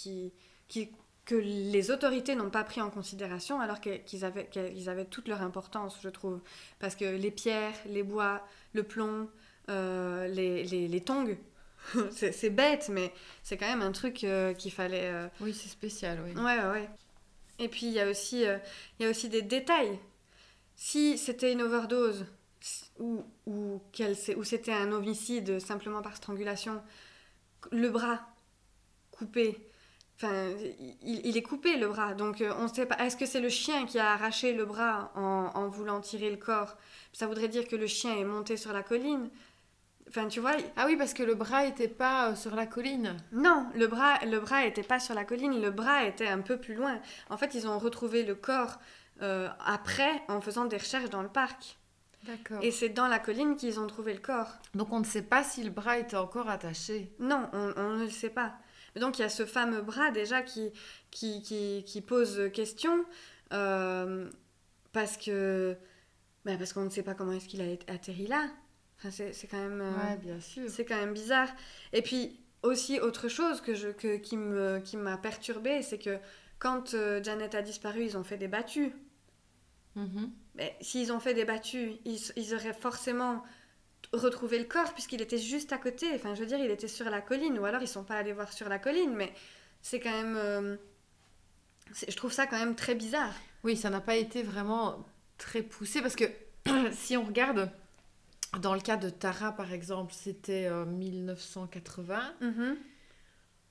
qui, 0.68 0.90
que 1.24 1.34
les 1.34 1.90
autorités 1.90 2.34
n'ont 2.34 2.50
pas 2.50 2.64
pris 2.64 2.82
en 2.82 2.90
considération 2.90 3.62
alors 3.62 3.80
qu'ils 3.80 4.26
avaient, 4.26 4.46
qu'ils 4.46 4.90
avaient 4.90 5.06
toute 5.06 5.26
leur 5.26 5.40
importance, 5.40 5.98
je 6.02 6.10
trouve. 6.10 6.38
Parce 6.78 6.96
que 6.96 7.06
les 7.06 7.30
pierres, 7.30 7.72
les 7.86 8.02
bois, 8.02 8.46
le 8.74 8.82
plomb, 8.82 9.30
les, 9.68 10.64
les, 10.64 10.86
les 10.86 11.00
tongs, 11.00 11.34
c'est 12.10 12.50
bête, 12.50 12.88
mais 12.90 13.12
c'est 13.42 13.56
quand 13.56 13.68
même 13.68 13.82
un 13.82 13.92
truc 13.92 14.24
euh, 14.24 14.54
qu'il 14.54 14.72
fallait... 14.72 15.10
euh, 15.10 15.28
Oui, 15.40 15.54
c'est 15.54 15.68
spécial, 15.68 16.18
oui. 16.24 16.32
Ouais, 16.40 16.58
ouais. 16.72 16.88
Et 17.58 17.68
puis 17.68 17.86
il 17.86 17.92
y 17.92 18.00
a 18.00 18.08
aussi, 18.08 18.46
euh, 18.46 18.58
il 18.98 19.04
y 19.04 19.06
a 19.06 19.10
aussi 19.10 19.28
des 19.28 19.42
détails. 19.42 19.98
Si 20.76 21.18
c'était 21.18 21.52
une 21.52 21.62
overdose 21.62 22.26
ou, 22.98 23.24
ou, 23.46 23.80
ou 24.36 24.44
c'était 24.44 24.72
un 24.72 24.92
homicide 24.92 25.60
simplement 25.60 26.02
par 26.02 26.16
strangulation, 26.16 26.82
le 27.72 27.90
bras 27.90 28.20
coupé, 29.10 29.58
enfin, 30.16 30.50
il, 31.02 31.26
il 31.26 31.36
est 31.36 31.42
coupé 31.42 31.76
le 31.76 31.88
bras. 31.88 32.14
Donc 32.14 32.42
on 32.58 32.64
ne 32.64 32.68
sait 32.68 32.86
pas. 32.86 32.96
Est-ce 33.04 33.16
que 33.16 33.26
c'est 33.26 33.40
le 33.40 33.48
chien 33.48 33.86
qui 33.86 33.98
a 33.98 34.12
arraché 34.12 34.52
le 34.54 34.64
bras 34.64 35.12
en, 35.14 35.50
en 35.54 35.68
voulant 35.68 36.00
tirer 36.00 36.30
le 36.30 36.36
corps? 36.36 36.76
Ça 37.12 37.26
voudrait 37.26 37.48
dire 37.48 37.68
que 37.68 37.76
le 37.76 37.86
chien 37.86 38.16
est 38.16 38.24
monté 38.24 38.56
sur 38.56 38.72
la 38.72 38.82
colline. 38.82 39.30
Enfin, 40.10 40.28
tu 40.28 40.40
vois, 40.40 40.56
Ah 40.76 40.84
oui, 40.86 40.96
parce 40.96 41.14
que 41.14 41.22
le 41.22 41.34
bras 41.34 41.64
était 41.66 41.88
pas 41.88 42.30
euh, 42.30 42.34
sur 42.34 42.54
la 42.54 42.66
colline. 42.66 43.16
non, 43.32 43.66
le 43.74 43.86
bras, 43.86 44.18
le 44.26 44.40
bras 44.40 44.66
était 44.66 44.82
pas 44.82 44.98
sur 45.00 45.14
la 45.14 45.24
colline, 45.24 45.60
le 45.62 45.70
bras 45.70 46.04
était 46.04 46.26
un 46.26 46.40
peu 46.40 46.58
plus 46.58 46.74
loin. 46.74 47.00
En 47.30 47.36
fait, 47.36 47.54
ils 47.54 47.66
ont 47.68 47.78
retrouvé 47.78 48.24
le 48.24 48.34
corps 48.34 48.78
euh, 49.22 49.48
après 49.64 50.22
en 50.28 50.40
faisant 50.40 50.64
des 50.64 50.76
recherches 50.78 51.10
dans 51.10 51.22
le 51.22 51.28
parc. 51.28 51.78
D'accord. 52.24 52.58
Et 52.60 52.70
c'est 52.70 52.90
dans 52.90 53.06
la 53.08 53.18
colline 53.18 53.56
qu'ils 53.56 53.80
ont 53.80 53.86
trouvé 53.86 54.12
le 54.12 54.20
corps. 54.20 54.50
Donc 54.74 54.92
on 54.92 54.98
ne 54.98 55.04
sait 55.04 55.22
pas 55.22 55.42
si 55.42 55.62
le 55.62 55.70
bras 55.70 55.98
était 55.98 56.16
encore 56.16 56.50
attaché. 56.50 57.14
Non, 57.18 57.48
on, 57.52 57.72
on 57.76 57.90
ne 57.96 58.02
le 58.04 58.10
sait 58.10 58.28
pas. 58.30 58.54
Donc 58.96 59.18
il 59.18 59.22
y 59.22 59.24
a 59.24 59.28
ce 59.30 59.46
fameux 59.46 59.80
bras 59.80 60.10
déjà 60.10 60.42
qui, 60.42 60.70
qui, 61.10 61.40
qui, 61.42 61.84
qui 61.86 62.00
pose 62.02 62.50
question 62.52 63.04
euh, 63.52 64.28
parce 64.92 65.16
que 65.16 65.76
ben, 66.44 66.58
parce 66.58 66.72
qu'on 66.72 66.82
ne 66.84 66.90
sait 66.90 67.02
pas 67.02 67.14
comment 67.14 67.32
est-ce 67.32 67.48
qu'il 67.48 67.62
a 67.62 67.92
atterri 67.92 68.26
là. 68.26 68.48
Enfin, 69.00 69.10
c'est 69.10 69.32
c'est 69.32 69.48
quand 69.48 69.58
même 69.58 69.80
euh, 69.80 69.92
Ouais, 69.96 70.16
bien 70.18 70.40
sûr. 70.40 70.64
C'est 70.68 70.84
quand 70.84 70.96
même 70.96 71.14
bizarre. 71.14 71.48
Et 71.92 72.02
puis 72.02 72.38
aussi 72.62 73.00
autre 73.00 73.28
chose 73.28 73.60
que 73.62 73.74
je, 73.74 73.88
que, 73.88 74.16
qui 74.18 74.36
me 74.36 74.80
qui 74.80 74.96
m'a 74.96 75.16
perturbée, 75.18 75.82
c'est 75.82 75.98
que 75.98 76.18
quand 76.58 76.94
euh, 76.94 77.22
Janet 77.22 77.54
a 77.54 77.62
disparu, 77.62 78.04
ils 78.04 78.16
ont 78.18 78.24
fait 78.24 78.36
des 78.38 78.48
battues. 78.48 78.92
Mhm. 79.96 80.30
Mais 80.54 80.76
s'ils 80.80 81.12
ont 81.12 81.20
fait 81.20 81.34
des 81.34 81.44
battues, 81.44 81.94
ils, 82.04 82.18
ils 82.36 82.54
auraient 82.54 82.74
forcément 82.74 83.42
retrouvé 84.12 84.58
le 84.58 84.64
corps 84.66 84.92
puisqu'il 84.94 85.22
était 85.22 85.38
juste 85.38 85.72
à 85.72 85.78
côté. 85.78 86.06
Enfin, 86.14 86.34
je 86.34 86.40
veux 86.40 86.46
dire, 86.46 86.58
il 86.58 86.70
était 86.70 86.88
sur 86.88 87.08
la 87.10 87.20
colline. 87.22 87.58
Ou 87.58 87.64
alors 87.64 87.82
ils 87.82 87.88
sont 87.88 88.04
pas 88.04 88.16
allés 88.16 88.32
voir 88.32 88.52
sur 88.52 88.68
la 88.68 88.78
colline. 88.78 89.14
Mais 89.14 89.32
c'est 89.82 90.00
quand 90.00 90.10
même... 90.12 90.36
euh, 90.36 90.76
je 92.08 92.16
trouve 92.16 92.32
ça 92.32 92.46
quand 92.46 92.58
même 92.58 92.74
très 92.76 92.94
bizarre. 92.94 93.34
Oui, 93.64 93.76
ça 93.76 93.90
n'a 93.90 94.00
pas 94.00 94.16
été 94.16 94.42
vraiment 94.42 95.04
très 95.38 95.62
poussé 95.62 96.02
parce 96.02 96.16
que 96.16 96.24
si 96.92 97.16
on 97.16 97.24
regarde 97.24 97.70
dans 98.58 98.74
le 98.74 98.80
cas 98.80 98.96
de 98.96 99.10
Tara 99.10 99.52
par 99.52 99.72
exemple, 99.72 100.12
c'était 100.12 100.66
euh, 100.66 100.84
1980. 100.84 102.20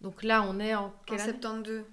Donc 0.02 0.24
là, 0.24 0.44
on 0.48 0.60
est 0.60 0.76
en 0.76 0.86
En 0.86 0.94
quelle 1.06 1.20
année? 1.22 1.32
72. 1.34 1.84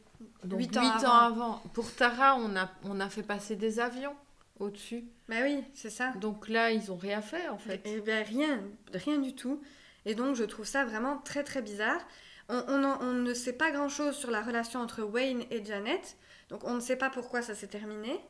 Donc 0.45 0.59
huit 0.61 0.71
8 0.75 0.79
ans 0.79 0.83
avant. 0.91 1.11
avant. 1.13 1.63
Pour 1.75 1.93
Tara, 1.93 2.37
on 2.37 2.57
a, 2.57 2.71
on 2.85 3.01
a 3.01 3.09
fait 3.09 3.23
passer 3.25 3.57
des 3.57 3.81
avions 3.81 4.15
au-dessus. 4.61 5.05
Bah 5.29 5.37
oui, 5.43 5.65
c'est 5.75 5.91
ça. 5.91 6.13
Donc 6.13 6.49
là, 6.49 6.71
ils 6.71 6.91
ont 6.93 6.97
rien 6.97 7.21
fait 7.21 7.49
en 7.49 7.59
fait. 7.59 7.81
Eh 7.85 8.01
bien, 8.01 8.23
rien, 8.23 8.61
rien 8.95 9.19
du 9.19 9.35
tout. 9.35 9.61
Et 10.05 10.15
donc, 10.15 10.37
je 10.37 10.45
trouve 10.45 10.65
ça 10.65 10.85
vraiment 10.85 11.19
très, 11.19 11.43
très 11.43 11.63
bizarre. 11.63 12.01
On, 12.49 12.63
on 12.69 12.85
en- 12.85 13.01
on 13.03 13.13
ne 13.13 13.35
sait 13.35 13.53
pas 13.55 13.73
grand-chose 13.73 14.15
sur 14.17 14.31
la 14.31 14.41
relation 14.41 14.81
entre 14.81 15.03
Wayne 15.03 15.43
et 15.51 15.65
Janet. 15.65 16.17
Donc, 16.49 16.63
on 16.63 16.75
ne 16.75 16.81
sait 16.81 16.95
pas 16.97 17.11
pourquoi 17.11 17.43
ça 17.43 17.57
s'est 17.57 17.67
terminé 17.67 18.21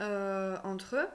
euh, 0.00 0.56
entre 0.64 0.96
eux. 0.96 1.06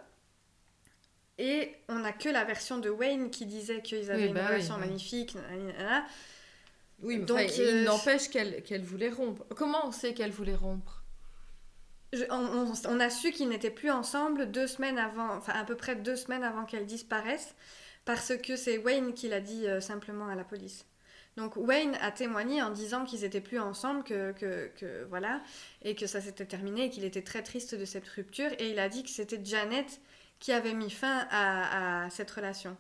Et 1.42 1.74
on 1.88 2.00
n'a 2.00 2.12
que 2.12 2.30
la 2.30 2.44
version 2.44 2.78
de 2.78 2.90
Wayne 2.90 3.32
qui 3.32 3.46
disait 3.46 3.82
qu'ils 3.82 4.12
avaient 4.12 4.24
Oui, 4.24 4.28
une 4.28 4.34
bah 4.34 4.48
relation 4.48 4.76
oui. 4.76 4.82
magnifique. 4.82 5.36
nanana. 5.36 6.06
Oui, 7.02 7.18
mais 7.18 7.26
Donc, 7.26 7.40
enfin, 7.40 7.62
euh, 7.62 7.72
il 7.80 7.84
n'empêche 7.86 8.28
qu'elle 8.30 8.62
qu'elle 8.64 8.84
voulait 8.84 9.10
rompre. 9.10 9.46
Comment 9.56 9.88
on 9.88 9.92
sait 9.94 10.14
qu'elle 10.14 10.32
voulait 10.32 10.54
rompre? 10.56 11.02
Je- 12.12 12.26
on, 12.30 12.68
on- 12.68 12.74
on 12.90 13.00
a 13.00 13.10
su 13.10 13.32
qu'ils 13.32 13.48
n'étaient 13.50 13.70
plus 13.72 13.90
ensemble 13.90 14.52
deux 14.52 14.68
semaines 14.68 14.98
avant, 14.98 15.30
enfin 15.38 15.54
à 15.54 15.64
peu 15.64 15.76
près 15.76 15.96
deux 15.96 16.18
semaines 16.18 16.44
avant 16.44 16.66
qu'elle 16.66 16.86
disparaisse, 16.86 17.56
parce 18.04 18.34
que 18.36 18.56
c'est 18.58 18.78
Wayne 18.78 19.14
qui 19.14 19.30
l'a 19.30 19.40
dit 19.40 19.66
euh, 19.68 19.80
simplement 19.80 20.28
à 20.28 20.36
la 20.36 20.44
police. 20.44 20.86
Donc 21.38 21.56
Wayne 21.56 21.96
a 22.02 22.12
témoigné 22.12 22.62
en 22.62 22.72
disant 22.72 23.06
qu'ils 23.06 23.24
étaient 23.24 23.40
plus 23.40 23.60
ensemble, 23.60 24.04
que, 24.04 24.34
que, 24.34 24.70
que- 24.76 25.06
voilà, 25.06 25.42
et 25.84 25.96
que 25.96 26.06
ça 26.08 26.20
s'était 26.20 26.46
terminé, 26.46 26.86
et 26.86 26.90
qu'il 26.90 27.06
était 27.06 27.22
très 27.22 27.44
triste 27.44 27.76
de 27.76 27.86
cette 27.86 28.08
rupture, 28.10 28.50
et 28.60 28.72
il 28.72 28.80
a 28.80 28.90
dit 28.90 29.04
que 29.04 29.10
c'était 29.10 29.40
Janet 29.42 30.02
qui 30.40 30.52
avait 30.52 30.74
mis 30.74 30.90
fin 30.90 31.28
à, 31.32 32.06
à 32.06 32.10
cette 32.10 32.32
relation. 32.32 32.78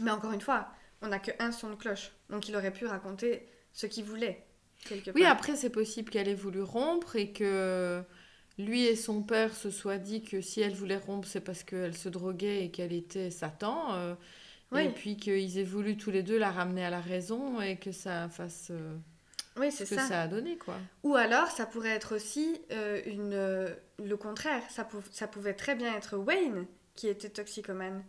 Mais 0.00 0.10
encore 0.10 0.32
une 0.32 0.40
fois, 0.42 0.70
on 1.00 1.08
n'a 1.08 1.18
que 1.18 1.30
un 1.38 1.50
son 1.52 1.70
de 1.70 1.74
cloche, 1.76 2.12
donc 2.30 2.48
il 2.48 2.56
aurait 2.56 2.72
pu 2.72 2.86
raconter 2.86 3.48
ce 3.72 3.86
qu'il 3.86 4.04
voulait 4.04 4.46
quelque 4.84 5.10
Oui, 5.14 5.24
part. 5.24 5.26
après, 5.26 5.56
c'est 5.56 5.70
possible 5.70 6.10
qu'elle 6.10 6.28
ait 6.28 6.34
voulu 6.34 6.62
rompre 6.62 7.16
et 7.16 7.32
que 7.32 8.02
lui 8.58 8.84
et 8.84 8.96
son 8.96 9.22
père 9.22 9.54
se 9.54 9.70
soient 9.70 9.98
dit 9.98 10.22
que 10.22 10.40
si 10.40 10.60
elle 10.60 10.74
voulait 10.74 10.96
rompre, 10.96 11.28
c'est 11.28 11.40
parce 11.42 11.62
qu'elle 11.64 11.96
se 11.96 12.08
droguait 12.08 12.64
et 12.64 12.70
qu'elle 12.70 12.92
était 12.92 13.30
Satan. 13.30 13.94
euh, 13.94 14.14
Oui. 14.72 14.82
Et 14.82 14.90
puis 14.90 15.16
qu'ils 15.18 15.58
aient 15.58 15.64
voulu 15.64 15.96
tous 15.98 16.10
les 16.10 16.22
deux 16.22 16.38
la 16.38 16.50
ramener 16.52 16.84
à 16.84 16.90
la 16.90 17.00
raison 17.00 17.60
et 17.62 17.78
que 17.78 17.92
ça 17.92 18.28
fasse 18.30 18.68
euh, 18.72 18.96
Oui, 19.56 19.70
c'est 19.70 19.84
ce 19.84 19.94
que 19.94 20.00
ça. 20.00 20.06
ça. 20.08 20.22
a 20.22 20.28
donné, 20.28 20.56
quoi. 20.56 20.76
Ou 21.02 21.14
alors, 21.14 21.48
ça 21.48 21.66
pourrait 21.66 21.90
être 21.90 22.14
aussi 22.16 22.60
euh, 22.70 23.00
une, 23.06 23.34
euh, 23.34 23.68
le 24.02 24.16
contraire. 24.16 24.62
Ça, 24.70 24.84
pou- 24.84 25.02
ça 25.10 25.26
pouvait 25.26 25.54
très 25.54 25.74
bien 25.74 25.94
être 25.94 26.16
Wayne 26.16 26.66
qui 26.94 27.08
était 27.08 27.28
toxicomane. 27.28 28.04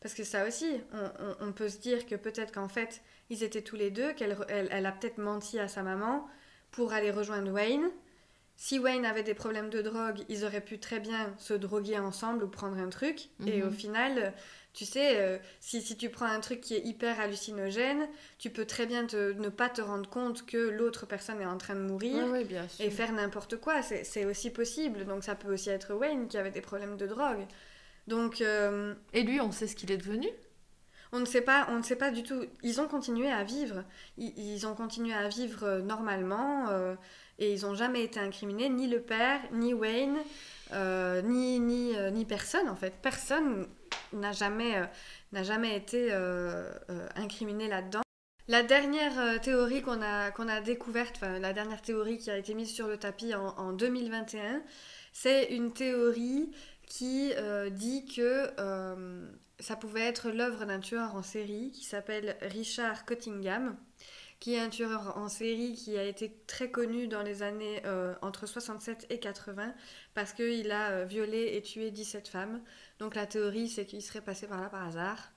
Parce 0.00 0.14
que 0.14 0.24
ça 0.24 0.46
aussi, 0.46 0.80
on, 0.92 0.98
on- 1.42 1.48
on 1.48 1.52
peut 1.52 1.68
se 1.68 1.78
dire 1.78 2.06
que 2.06 2.14
peut-être 2.14 2.52
qu'en 2.52 2.68
fait, 2.68 3.02
ils 3.30 3.42
étaient 3.42 3.62
tous 3.62 3.76
les 3.76 3.90
deux, 3.90 4.12
qu'elle 4.14 4.36
elle, 4.48 4.68
elle 4.70 4.86
a 4.86 4.92
peut-être 4.92 5.18
menti 5.18 5.58
à 5.58 5.68
sa 5.68 5.82
maman 5.82 6.26
pour 6.70 6.92
aller 6.92 7.10
rejoindre 7.10 7.50
Wayne. 7.52 7.90
Si 8.56 8.78
Wayne 8.78 9.04
avait 9.06 9.22
des 9.22 9.34
problèmes 9.34 9.70
de 9.70 9.82
drogue, 9.82 10.20
ils 10.28 10.44
auraient 10.44 10.60
pu 10.60 10.78
très 10.80 10.98
bien 11.00 11.32
se 11.38 11.54
droguer 11.54 11.98
ensemble 11.98 12.42
ou 12.44 12.48
prendre 12.48 12.76
un 12.78 12.88
truc. 12.88 13.28
Et 13.46 13.60
Mhm. 13.62 13.68
au 13.68 13.70
final, 13.70 14.32
tu 14.78 14.84
sais, 14.84 15.16
euh, 15.18 15.38
si, 15.58 15.82
si 15.82 15.96
tu 15.96 16.08
prends 16.08 16.26
un 16.26 16.38
truc 16.38 16.60
qui 16.60 16.74
est 16.74 16.84
hyper 16.86 17.18
hallucinogène, 17.18 18.06
tu 18.38 18.48
peux 18.50 18.64
très 18.64 18.86
bien 18.86 19.06
te- 19.06 19.32
ne 19.32 19.48
pas 19.48 19.68
te 19.68 19.80
rendre 19.80 20.08
compte 20.08 20.46
que 20.46 20.56
l'autre 20.56 21.04
personne 21.04 21.40
est 21.40 21.46
en 21.46 21.58
train 21.58 21.74
de 21.74 21.80
mourir 21.80 22.24
Oui, 22.30 22.44
bien 22.44 22.68
sûr. 22.68 22.84
et 22.84 22.90
faire 22.90 23.10
n'importe 23.12 23.56
quoi, 23.56 23.82
c'est 23.82 24.24
aussi 24.24 24.50
possible. 24.50 25.04
Donc 25.04 25.24
ça 25.24 25.34
peut 25.34 25.52
aussi 25.52 25.70
être 25.70 25.94
Wayne 25.94 26.28
qui 26.28 26.38
avait 26.38 26.52
des 26.52 26.60
problèmes 26.60 26.96
de 26.96 27.08
drogue. 27.08 27.44
Donc 28.06 28.40
euh, 28.40 28.94
Et 29.12 29.22
lui, 29.24 29.40
on 29.40 29.50
sait 29.50 29.66
ce 29.66 29.74
qu'il 29.74 29.90
est 29.90 29.96
devenu? 29.98 30.28
on 31.10 31.20
ne 31.20 31.24
sait 31.24 31.40
pas, 31.40 31.66
on 31.70 31.78
ne 31.78 31.82
sait 31.82 31.96
pas 31.96 32.10
du 32.10 32.22
tout. 32.22 32.44
Ils 32.62 32.80
ont 32.82 32.86
continué 32.86 33.30
à 33.32 33.42
vivre. 33.42 33.82
Ils, 34.18 34.32
ils 34.38 34.66
ont 34.66 34.74
continué 34.74 35.14
à 35.14 35.26
vivre 35.26 35.64
euh, 35.64 35.80
normalement 35.80 36.68
euh, 36.68 36.94
et 37.38 37.52
ils 37.54 37.62
n'ont 37.62 37.74
jamais 37.74 38.04
été 38.04 38.20
incriminés, 38.20 38.68
ni 38.68 38.86
le 38.88 39.00
père, 39.00 39.40
ni 39.52 39.72
Wayne, 39.72 40.18
euh, 40.74 41.22
ni 41.22 41.58
ni 41.60 41.96
euh, 41.96 42.10
ni 42.10 42.24
personne 42.26 42.68
en 42.68 42.76
fait. 42.76 42.92
Personne 43.02 43.66
n'a 44.12 44.32
jamais, 44.32 44.82
n'a 45.32 45.42
jamais 45.42 45.76
été 45.76 46.12
incriminé 47.14 47.68
là-dedans. 47.68 48.02
La 48.48 48.62
dernière 48.62 49.40
théorie 49.40 49.82
qu'on 49.82 50.00
a, 50.00 50.30
qu'on 50.30 50.48
a 50.48 50.60
découverte, 50.60 51.20
la 51.20 51.52
dernière 51.52 51.82
théorie 51.82 52.18
qui 52.18 52.30
a 52.30 52.38
été 52.38 52.54
mise 52.54 52.72
sur 52.72 52.88
le 52.88 52.96
tapis 52.96 53.34
en, 53.34 53.48
en 53.58 53.72
2021, 53.72 54.62
c'est 55.12 55.44
une 55.46 55.72
théorie 55.72 56.50
qui 56.86 57.32
dit 57.72 58.06
que 58.06 58.50
ça 59.60 59.76
pouvait 59.76 60.06
être 60.06 60.30
l'œuvre 60.30 60.64
d'un 60.64 60.80
tueur 60.80 61.14
en 61.14 61.22
série 61.22 61.70
qui 61.72 61.84
s'appelle 61.84 62.36
Richard 62.42 63.04
Cottingham, 63.04 63.76
qui 64.40 64.54
est 64.54 64.60
un 64.60 64.68
tueur 64.68 65.16
en 65.16 65.28
série 65.28 65.74
qui 65.74 65.98
a 65.98 66.04
été 66.04 66.32
très 66.46 66.70
connu 66.70 67.08
dans 67.08 67.22
les 67.22 67.42
années 67.42 67.82
euh, 67.84 68.14
entre 68.22 68.46
67 68.46 69.06
et 69.10 69.18
80 69.18 69.74
parce 70.14 70.32
qu'il 70.32 70.70
a 70.70 70.90
euh, 70.90 71.04
violé 71.04 71.54
et 71.54 71.62
tué 71.62 71.90
17 71.90 72.28
femmes. 72.28 72.62
Donc 72.98 73.14
la 73.14 73.26
théorie, 73.26 73.68
c'est 73.68 73.86
qu'il 73.86 74.02
serait 74.02 74.20
passé 74.20 74.46
par 74.46 74.60
là 74.60 74.68
par 74.68 74.86
hasard 74.86 75.32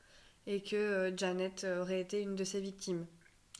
et 0.47 0.61
que 0.61 0.75
euh, 0.75 1.17
Janet 1.17 1.65
aurait 1.79 2.01
été 2.01 2.21
une 2.21 2.35
de 2.35 2.43
ses 2.43 2.59
victimes. 2.59 3.05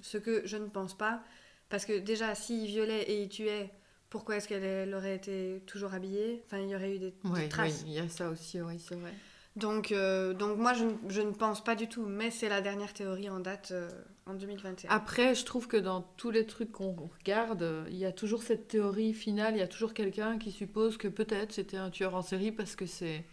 Ce 0.02 0.18
que 0.18 0.42
je 0.46 0.58
ne 0.58 0.68
pense 0.68 0.98
pas, 0.98 1.22
parce 1.70 1.86
que 1.86 2.00
déjà, 2.00 2.36
s'il 2.36 2.66
violait 2.68 3.04
et 3.04 3.22
il 3.22 3.30
tuait, 3.30 3.72
pourquoi 4.10 4.38
est-ce 4.38 4.48
qu'elle 4.48 4.94
aurait 4.94 5.16
été 5.16 5.64
toujours 5.66 5.94
habillée? 5.94 6.44
Enfin, 6.46 6.60
il 6.60 6.70
y 6.70 6.76
aurait 6.76 6.96
eu 6.96 7.00
des, 7.00 7.14
traces. 7.50 7.84
Oui, 7.86 7.92
il 7.92 7.94
y 7.94 8.00
a 8.00 8.10
ça 8.10 8.30
aussi, 8.30 8.62
oui, 8.62 8.78
c'est 8.80 8.96
vrai. 8.96 9.14
Donc, 9.56 9.92
euh, 9.92 10.34
donc 10.34 10.58
moi, 10.58 10.74
je, 10.74 10.86
je, 11.10 11.22
ne 11.22 11.32
pense 11.32 11.64
pas 11.64 11.76
du 11.76 11.88
tout, 11.88 12.06
mais 12.06 12.32
c'est 12.32 12.50
la 12.50 12.62
dernière 12.62 12.94
théorie 12.94 13.30
en 13.30 13.40
date 13.40 13.70
euh, 13.72 13.90
en 14.26 14.34
2021. 14.34 14.90
Après, 14.90 15.36
je 15.36 15.46
trouve 15.46 15.68
que 15.68 15.78
dans 15.78 16.02
tous 16.02 16.32
les 16.32 16.46
trucs 16.46 16.72
qu'on 16.72 16.94
regarde, 16.94 17.86
il 17.90 17.98
y 17.98 18.06
a 18.06 18.12
toujours 18.12 18.44
cette 18.44 18.68
théorie 18.68 19.14
finale, 19.14 19.56
il 19.56 19.60
y 19.60 19.64
a 19.64 19.68
toujours 19.68 19.94
quelqu'un 19.94 20.38
qui 20.38 20.52
suppose 20.52 20.98
que 20.98 21.08
peut-être 21.10 21.52
c'était 21.52 21.78
un 21.78 21.90
tueur 21.90 22.16
en 22.16 22.22
série 22.22 22.52
parce 22.52 22.76
que 22.76 22.86
c'est, 22.86 23.26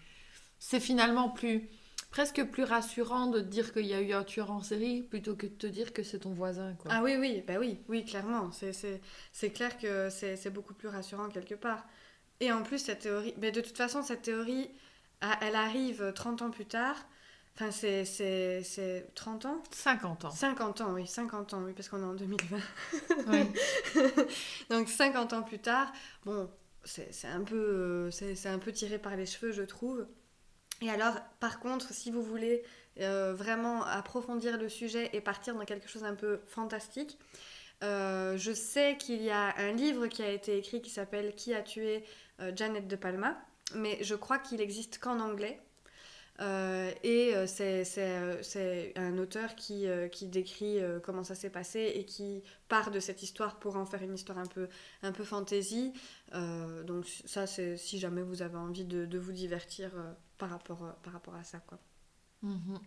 c'est 0.59 0.81
finalement 0.81 1.29
plus, 1.29 1.69
presque 2.11 2.45
plus 2.45 2.65
rassurant 2.65 3.27
de 3.27 3.41
dire 3.41 3.73
qu'il 3.73 3.87
y 3.87 3.95
a 3.95 4.01
eu 4.01 4.13
un 4.13 4.25
tueur 4.25 4.51
en 4.51 4.63
série 4.63 5.03
plutôt 5.03 5.37
que 5.37 5.47
de 5.47 5.53
te 5.53 5.67
dire 5.67 5.93
que 5.93 6.03
c'est 6.03 6.21
ton 6.21 6.33
voisin. 6.33 6.75
Quoi. 6.75 6.91
Ah 6.95 7.03
oui, 7.03 7.17
oui, 7.19 7.45
bah 7.47 7.55
oui, 7.59 7.79
oui, 7.89 8.05
clairement. 8.05 8.51
C'est, 8.53 9.51
clair 9.51 9.79
que 9.79 10.11
c'est, 10.11 10.37
c'est 10.37 10.51
beaucoup 10.51 10.75
plus 10.75 10.89
rassurant 10.89 11.29
quelque 11.29 11.55
part. 11.55 11.85
Et 12.41 12.53
en 12.53 12.63
plus, 12.63 12.79
cette 12.79 13.01
théorie, 13.01 13.35
mais 13.39 13.51
de 13.51 13.61
toute 13.61 13.77
façon, 13.77 14.03
cette 14.03 14.23
théorie 14.23 14.71
elle 15.41 15.57
arrive 15.57 16.13
30 16.15 16.43
ans 16.43 16.51
plus 16.51 16.67
tard. 16.67 16.97
Enfin, 17.55 17.71
c'est 17.73 19.11
30 19.15 19.47
ans? 19.47 19.63
50 19.73 20.25
ans. 20.27 20.31
50 20.31 20.81
ans, 20.81 20.93
oui, 20.93 21.07
50 21.07 21.55
ans, 21.55 21.63
oui, 21.65 21.73
parce 21.73 21.89
qu'on 21.89 22.01
est 22.01 22.05
en 22.05 22.15
2020. 22.15 22.57
Donc 24.71 24.89
50 24.89 25.33
ans 25.33 25.43
plus 25.43 25.59
tard, 25.59 25.93
bon, 26.25 26.49
c'est 26.85 27.11
un, 27.27 27.41
peu, 27.41 28.11
c'est 28.13 28.47
un 28.47 28.61
peu 28.61 28.71
tiré 28.71 28.99
par 28.99 29.17
les 29.17 29.27
cheveux, 29.27 29.51
je 29.51 29.63
trouve. 29.63 30.07
Et 30.81 30.91
alors, 30.91 31.15
par 31.41 31.61
contre, 31.61 31.93
si 31.93 32.11
vous 32.11 32.23
voulez 32.23 32.63
euh, 33.01 33.35
vraiment 33.35 33.85
approfondir 33.85 34.59
le 34.59 34.69
sujet 34.69 35.11
et 35.13 35.21
partir 35.21 35.55
dans 35.55 35.65
quelque 35.65 35.89
chose 35.89 36.05
un 36.05 36.15
peu 36.15 36.41
fantastique, 36.47 37.19
euh, 37.83 38.37
je 38.37 38.53
sais 38.53 38.97
qu'il 38.97 39.23
y 39.23 39.31
a 39.31 39.57
un 39.59 39.73
livre 39.73 40.07
qui 40.09 40.23
a 40.23 40.31
été 40.31 40.57
écrit 40.57 40.83
qui 40.83 40.91
s'appelle 40.91 41.35
Qui 41.35 41.55
a 41.55 41.63
tué 41.63 42.05
euh, 42.41 42.53
Janet 42.55 42.87
de 42.89 42.97
Palma 42.97 43.39
mais 43.75 44.03
je 44.03 44.15
crois 44.15 44.39
qu'il 44.39 44.63
existe 44.63 44.99
qu'en 44.99 45.21
anglais. 45.21 45.61
Et 47.03 47.35
c'est 47.47 48.95
un 48.97 49.19
auteur 49.19 49.57
qui, 49.57 49.87
qui 50.11 50.27
décrit 50.27 50.79
comment 51.03 51.23
ça 51.23 51.35
s'est 51.35 51.51
passé 51.51 51.93
et 51.97 52.05
qui 52.05 52.43
part 52.69 52.91
de 52.91 52.99
cette 52.99 53.23
histoire 53.23 53.59
pour 53.59 53.77
en 53.77 53.85
faire 53.85 54.03
une 54.03 54.15
histoire 54.15 54.39
un 54.39 54.47
peu, 54.47 54.69
un 55.03 55.13
peu 55.13 55.25
fantasy. 55.25 55.93
donc 56.33 57.05
ça, 57.27 57.47
c'est 57.47 57.77
si 57.77 57.99
jamais 57.99 58.23
vous 58.23 58.41
avez 58.41 58.57
envie 58.57 58.87
de, 58.87 59.05
de 59.05 59.19
vous 59.19 59.33
divertir 59.33 59.91
par, 60.39 60.51
rapport, 60.51 60.95
par 61.03 61.13
rapport 61.13 61.35
à 61.35 61.45
ça. 61.45 61.59
Quoi. 61.59 61.79
Mm-hmm. 62.45 62.79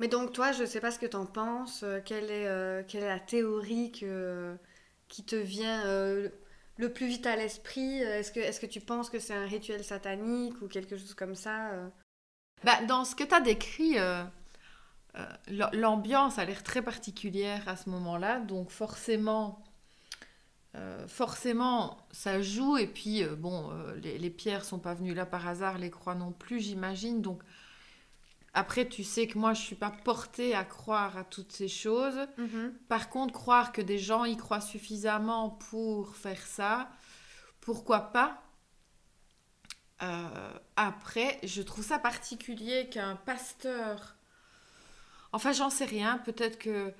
Mais 0.00 0.08
donc 0.08 0.32
toi, 0.32 0.52
je 0.52 0.62
ne 0.62 0.66
sais 0.66 0.80
pas 0.80 0.90
ce 0.90 0.98
que 0.98 1.06
tu 1.06 1.16
en 1.16 1.26
penses. 1.26 1.84
Quelle 2.04 2.30
est, 2.30 2.86
quelle 2.86 3.02
est 3.02 3.08
la 3.08 3.20
théorie 3.20 3.92
que, 3.92 4.56
qui 5.08 5.24
te 5.24 5.36
vient 5.36 5.84
le 6.78 6.92
plus 6.92 7.06
vite 7.06 7.26
à 7.26 7.36
l'esprit 7.36 8.00
Est-ce 8.00 8.32
que, 8.32 8.40
est 8.40 8.60
que 8.60 8.66
tu 8.66 8.80
penses 8.80 9.10
que 9.10 9.18
c'est 9.18 9.34
un 9.34 9.46
rituel 9.46 9.82
satanique 9.84 10.60
ou 10.62 10.68
quelque 10.68 10.96
chose 10.96 11.14
comme 11.14 11.34
ça 11.34 11.70
euh? 11.70 11.88
bah, 12.64 12.82
Dans 12.86 13.04
ce 13.04 13.14
que 13.14 13.24
tu 13.24 13.34
as 13.34 13.40
décrit, 13.40 13.98
euh, 13.98 14.24
euh, 15.16 15.70
l'ambiance 15.72 16.38
a 16.38 16.44
l'air 16.44 16.62
très 16.62 16.82
particulière 16.82 17.66
à 17.68 17.76
ce 17.76 17.88
moment-là, 17.90 18.40
donc 18.40 18.70
forcément, 18.70 19.64
forcément, 21.08 22.06
ça 22.10 22.42
joue. 22.42 22.76
Et 22.76 22.86
puis, 22.86 23.24
bon, 23.24 23.70
les, 24.02 24.18
les, 24.18 24.30
pierres 24.30 24.64
sont 24.64 24.78
pas 24.78 24.94
venues 24.94 25.14
là 25.14 25.26
par 25.26 25.46
hasard, 25.46 25.78
les 25.78 25.90
croix 25.90 26.14
non 26.14 26.32
plus, 26.32 26.60
j'imagine. 26.60 27.22
Donc, 27.22 27.42
après, 28.56 28.88
tu 28.88 29.04
sais 29.04 29.26
que 29.26 29.38
moi, 29.38 29.52
je 29.52 29.60
suis 29.60 29.76
pas 29.76 29.90
portée 29.90 30.54
à 30.54 30.64
croire 30.64 31.18
à 31.18 31.24
toutes 31.24 31.52
ces 31.52 31.68
choses. 31.68 32.26
Mhm. 32.38 32.72
Par 32.88 33.10
contre, 33.10 33.34
croire 33.34 33.70
que 33.70 33.82
des 33.82 33.98
gens 33.98 34.24
y 34.24 34.34
croient 34.38 34.62
suffisamment 34.62 35.50
pour 35.50 36.16
faire 36.16 36.40
ça, 36.40 36.90
pourquoi 37.60 38.12
pas? 38.12 38.42
Euh, 40.02 40.58
Après, 40.76 41.38
je 41.42 41.60
trouve 41.60 41.84
ça 41.84 41.98
particulier 41.98 42.88
qu'un 42.88 43.16
pasteur... 43.16 44.16
Enfin, 45.32 45.52
j'en 45.52 45.68
sais 45.68 45.84
rien. 45.84 46.16
Peut-être 46.16 46.58
que 46.58 46.94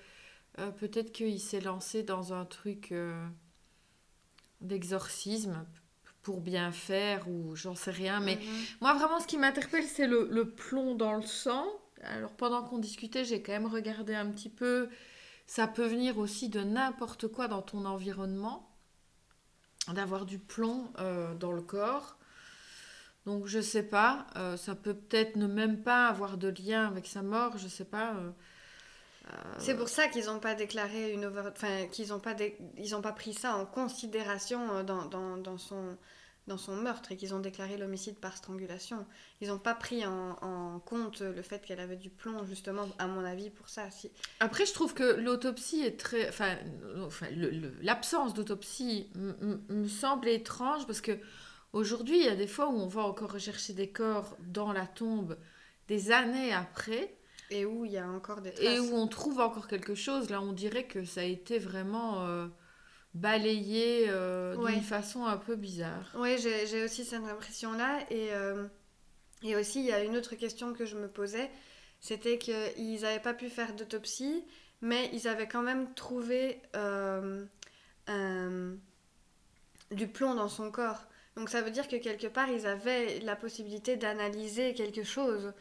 euh, 0.58 0.70
peut-être 0.72 1.10
qu'il 1.10 1.40
s'est 1.40 1.62
lancé 1.62 2.02
dans 2.02 2.34
un 2.34 2.44
truc 2.44 2.92
euh, 2.92 3.26
d'exorcisme 4.66 5.64
pour 6.22 6.40
bien 6.40 6.72
faire 6.72 7.28
ou 7.28 7.54
j'en 7.54 7.76
sais 7.76 7.92
rien. 7.92 8.18
Mais 8.18 8.36
mhm. 8.36 8.64
moi, 8.80 8.94
vraiment, 8.94 9.20
ce 9.20 9.26
qui 9.28 9.38
m'interpelle, 9.38 9.84
c'est 9.84 10.08
le, 10.08 10.44
plomb 10.44 10.94
dans 10.94 11.14
le 11.14 11.22
sang. 11.22 11.66
Alors, 12.02 12.32
pendant 12.32 12.62
qu'on 12.62 12.78
discutait, 12.78 13.24
j'ai 13.24 13.42
quand 13.42 13.52
même 13.52 13.66
regardé 13.66 14.14
un 14.14 14.26
petit 14.30 14.48
peu. 14.48 14.88
Ça 15.46 15.68
peut 15.68 15.86
venir 15.86 16.18
aussi 16.18 16.48
de 16.48 16.60
n'importe 16.60 17.28
quoi 17.28 17.46
dans 17.46 17.62
ton 17.62 17.84
environnement, 17.84 18.68
d'avoir 19.92 20.26
du 20.26 20.40
plomb 20.40 20.92
euh, 20.98 21.32
dans 21.34 21.52
le 21.52 21.62
corps. 21.62 22.18
Donc, 23.24 23.46
je 23.46 23.60
sais 23.60 23.84
pas. 23.84 24.26
Euh, 24.34 24.56
ça 24.56 24.74
peut 24.74 24.94
peut-être 24.94 25.36
ne 25.36 25.46
même 25.46 25.82
pas 25.82 26.08
avoir 26.08 26.38
de 26.38 26.48
lien 26.48 26.88
avec 26.88 27.06
sa 27.06 27.22
mort. 27.22 27.56
Je 27.56 27.68
sais 27.68 27.84
pas. 27.84 28.14
Euh, 28.14 28.30
c'est 29.58 29.76
pour 29.76 29.88
ça 29.88 30.06
qu'ils 30.08 30.26
n'ont 30.26 30.38
pas 30.38 30.54
déclaré 30.54 31.12
une 31.12 31.26
enfin 31.26 31.86
qu'ils 31.88 32.08
n'ont 32.08 32.20
pas 32.20 32.34
pas 32.34 33.12
pris 33.12 33.34
ça 33.34 33.56
en 33.56 33.66
considération 33.66 34.84
dans, 34.84 35.06
dans, 35.06 35.36
dans 35.36 35.58
son 35.58 35.96
dans 36.46 36.58
son 36.58 36.76
meurtre 36.76 37.12
et 37.12 37.16
qu'ils 37.16 37.34
ont 37.34 37.40
déclaré 37.40 37.76
l'homicide 37.76 38.18
par 38.18 38.36
strangulation. 38.36 39.04
Ils 39.40 39.48
n'ont 39.48 39.58
pas 39.58 39.74
pris 39.74 40.06
en, 40.06 40.80
compte 40.84 41.20
le 41.20 41.42
fait 41.42 41.64
qu'elle 41.64 41.80
avait 41.80 41.96
du 41.96 42.10
plomb, 42.10 42.44
justement, 42.44 42.88
à 42.98 43.06
mon 43.06 43.24
avis, 43.24 43.50
pour 43.50 43.68
ça. 43.68 43.88
Après, 44.40 44.64
je 44.64 44.72
trouve 44.72 44.94
que 44.94 45.02
l'autopsie 45.02 45.80
est 45.80 45.98
très... 45.98 46.28
Enfin, 46.28 46.56
enfin 47.00 47.26
l'absence 47.82 48.34
d'autopsie 48.34 49.10
me 49.14 49.88
semble 49.88 50.28
étrange 50.28 50.86
parce 50.86 51.00
que 51.00 51.18
aujourd'hui, 51.72 52.18
il 52.18 52.26
y 52.26 52.28
a 52.28 52.36
des 52.36 52.46
fois 52.46 52.68
où 52.68 52.76
on 52.76 52.86
va 52.86 53.02
encore 53.02 53.32
rechercher 53.32 53.72
des 53.72 53.90
corps 53.90 54.36
dans 54.40 54.72
la 54.72 54.86
tombe 54.86 55.36
des 55.88 56.12
années 56.12 56.52
après. 56.52 57.16
Et 57.50 57.64
où 57.64 57.84
il 57.84 57.92
y 57.92 57.98
a 57.98 58.08
encore 58.08 58.40
des 58.40 58.52
traces. 58.52 58.66
Et 58.66 58.80
où 58.80 58.94
on 58.94 59.06
trouve 59.06 59.40
encore 59.40 59.68
quelque 59.68 59.94
chose. 59.94 60.30
Là, 60.30 60.40
on 60.40 60.52
dirait 60.52 60.84
que 60.84 61.04
ça 61.04 61.20
a 61.20 61.24
été 61.24 61.58
vraiment... 61.58 62.26
Euh, 62.26 62.48
balayé 63.16 64.06
euh, 64.08 64.56
d'une 64.66 64.82
façon 64.82 65.24
un 65.24 65.38
peu 65.38 65.56
bizarre. 65.56 66.12
Oui, 66.16 66.36
j'ai 66.38 66.84
aussi 66.84 67.04
cette 67.04 67.24
impression-là. 67.24 68.00
Et, 68.10 68.28
euh, 68.32 68.66
et 69.42 69.56
aussi, 69.56 69.80
il 69.80 69.86
y 69.86 69.92
a 69.92 70.04
une 70.04 70.16
autre 70.16 70.34
question 70.34 70.74
que 70.74 70.84
je 70.84 70.96
me 70.96 71.08
posais, 71.08 71.50
c'était 71.98 72.36
qu'ils 72.36 73.00
n'avaient 73.00 73.20
pas 73.20 73.32
pu 73.32 73.48
faire 73.48 73.74
d'autopsie, 73.74 74.44
mais 74.82 75.08
ils 75.14 75.28
avaient 75.28 75.48
quand 75.48 75.62
même 75.62 75.94
trouvé 75.94 76.60
euh, 76.76 77.46
du 79.90 80.08
plomb 80.08 80.34
dans 80.34 80.48
son 80.48 80.70
corps. 80.70 81.06
Donc 81.36 81.48
ça 81.48 81.62
veut 81.62 81.70
dire 81.70 81.88
que 81.88 81.96
quelque 81.96 82.26
part, 82.26 82.50
ils 82.50 82.66
avaient 82.66 83.20
la 83.20 83.36
possibilité 83.36 83.96
d'analyser 83.96 84.74
quelque 84.74 85.04
chose. 85.04 85.54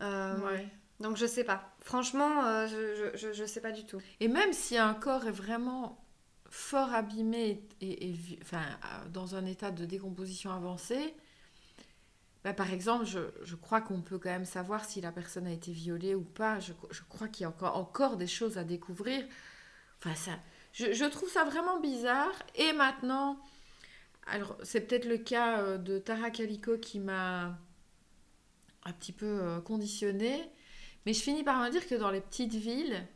Ouais. 0.00 0.68
Donc 1.04 1.18
je 1.18 1.26
sais 1.26 1.44
pas. 1.44 1.76
Franchement, 1.80 2.66
je, 2.66 3.12
je, 3.14 3.32
je, 3.34 3.44
sais 3.44 3.60
pas 3.60 3.72
du 3.72 3.84
tout. 3.84 4.00
Et 4.20 4.28
même 4.28 4.54
si 4.54 4.78
un 4.78 4.94
corps 4.94 5.26
est 5.26 5.30
vraiment 5.30 6.02
fort 6.48 6.94
abîmé 6.94 7.68
et, 7.82 8.14
enfin, 8.40 8.62
dans 9.12 9.34
un 9.34 9.44
état 9.44 9.70
de 9.70 9.84
décomposition 9.84 10.50
avancé, 10.50 11.14
bah, 12.42 12.54
par 12.54 12.72
exemple, 12.72 13.04
je, 13.04 13.18
je 13.42 13.54
crois 13.54 13.82
qu'on 13.82 14.00
peut 14.00 14.18
quand 14.18 14.30
même 14.30 14.46
savoir 14.46 14.86
si 14.86 15.02
la 15.02 15.12
personne 15.12 15.46
a 15.46 15.52
été 15.52 15.72
violée 15.72 16.14
ou 16.14 16.22
pas. 16.22 16.58
Je, 16.60 16.72
crois 17.10 17.28
qu'il 17.28 17.42
y 17.42 17.44
a 17.44 17.50
encore, 17.50 17.76
encore 17.76 18.16
des 18.16 18.26
choses 18.26 18.56
à 18.56 18.64
découvrir. 18.64 19.26
Enfin, 19.98 20.14
ça, 20.14 20.38
je, 20.72 21.04
trouve 21.10 21.28
ça 21.28 21.44
vraiment 21.44 21.80
bizarre. 21.80 22.32
Et 22.54 22.72
maintenant, 22.72 23.38
alors 24.26 24.56
c'est 24.62 24.80
peut-être 24.80 25.04
le 25.04 25.18
cas 25.18 25.60
euh, 25.60 25.76
de 25.76 25.98
Tara 25.98 26.30
Calico 26.30 26.78
qui 26.78 26.98
m'a 26.98 27.58
un 28.86 28.92
petit 28.94 29.12
peu 29.12 29.26
euh, 29.26 29.60
conditionné 29.60 30.50
mais 31.06 31.12
je 31.12 31.22
finis 31.22 31.44
par 31.44 31.60
me 31.60 31.70
dire 31.70 31.86
que 31.86 31.94
dans 31.94 32.10
les 32.10 32.20
petites 32.20 32.54
villes, 32.54 33.06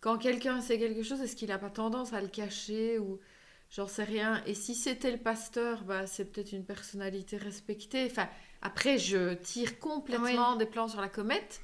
quand 0.00 0.18
quelqu'un 0.18 0.60
sait 0.60 0.78
quelque 0.78 1.02
chose, 1.02 1.20
est-ce 1.20 1.36
qu'il 1.36 1.48
n'a 1.48 1.58
pas 1.58 1.70
tendance 1.70 2.12
à 2.12 2.20
le 2.20 2.28
cacher 2.28 2.98
ou 2.98 3.20
J'en 3.70 3.86
sais 3.86 4.04
rien. 4.04 4.42
Et 4.46 4.54
si 4.54 4.74
c'était 4.74 5.12
le 5.12 5.18
pasteur, 5.18 5.84
bah, 5.84 6.06
c'est 6.06 6.24
peut-être 6.24 6.52
une 6.52 6.64
personnalité 6.64 7.36
respectée. 7.36 8.06
Enfin, 8.10 8.28
après, 8.62 8.98
je 8.98 9.34
tire 9.34 9.78
complètement 9.78 10.56
des 10.56 10.66
plans 10.66 10.88
sur 10.88 11.00
la 11.00 11.08
comète. 11.08 11.60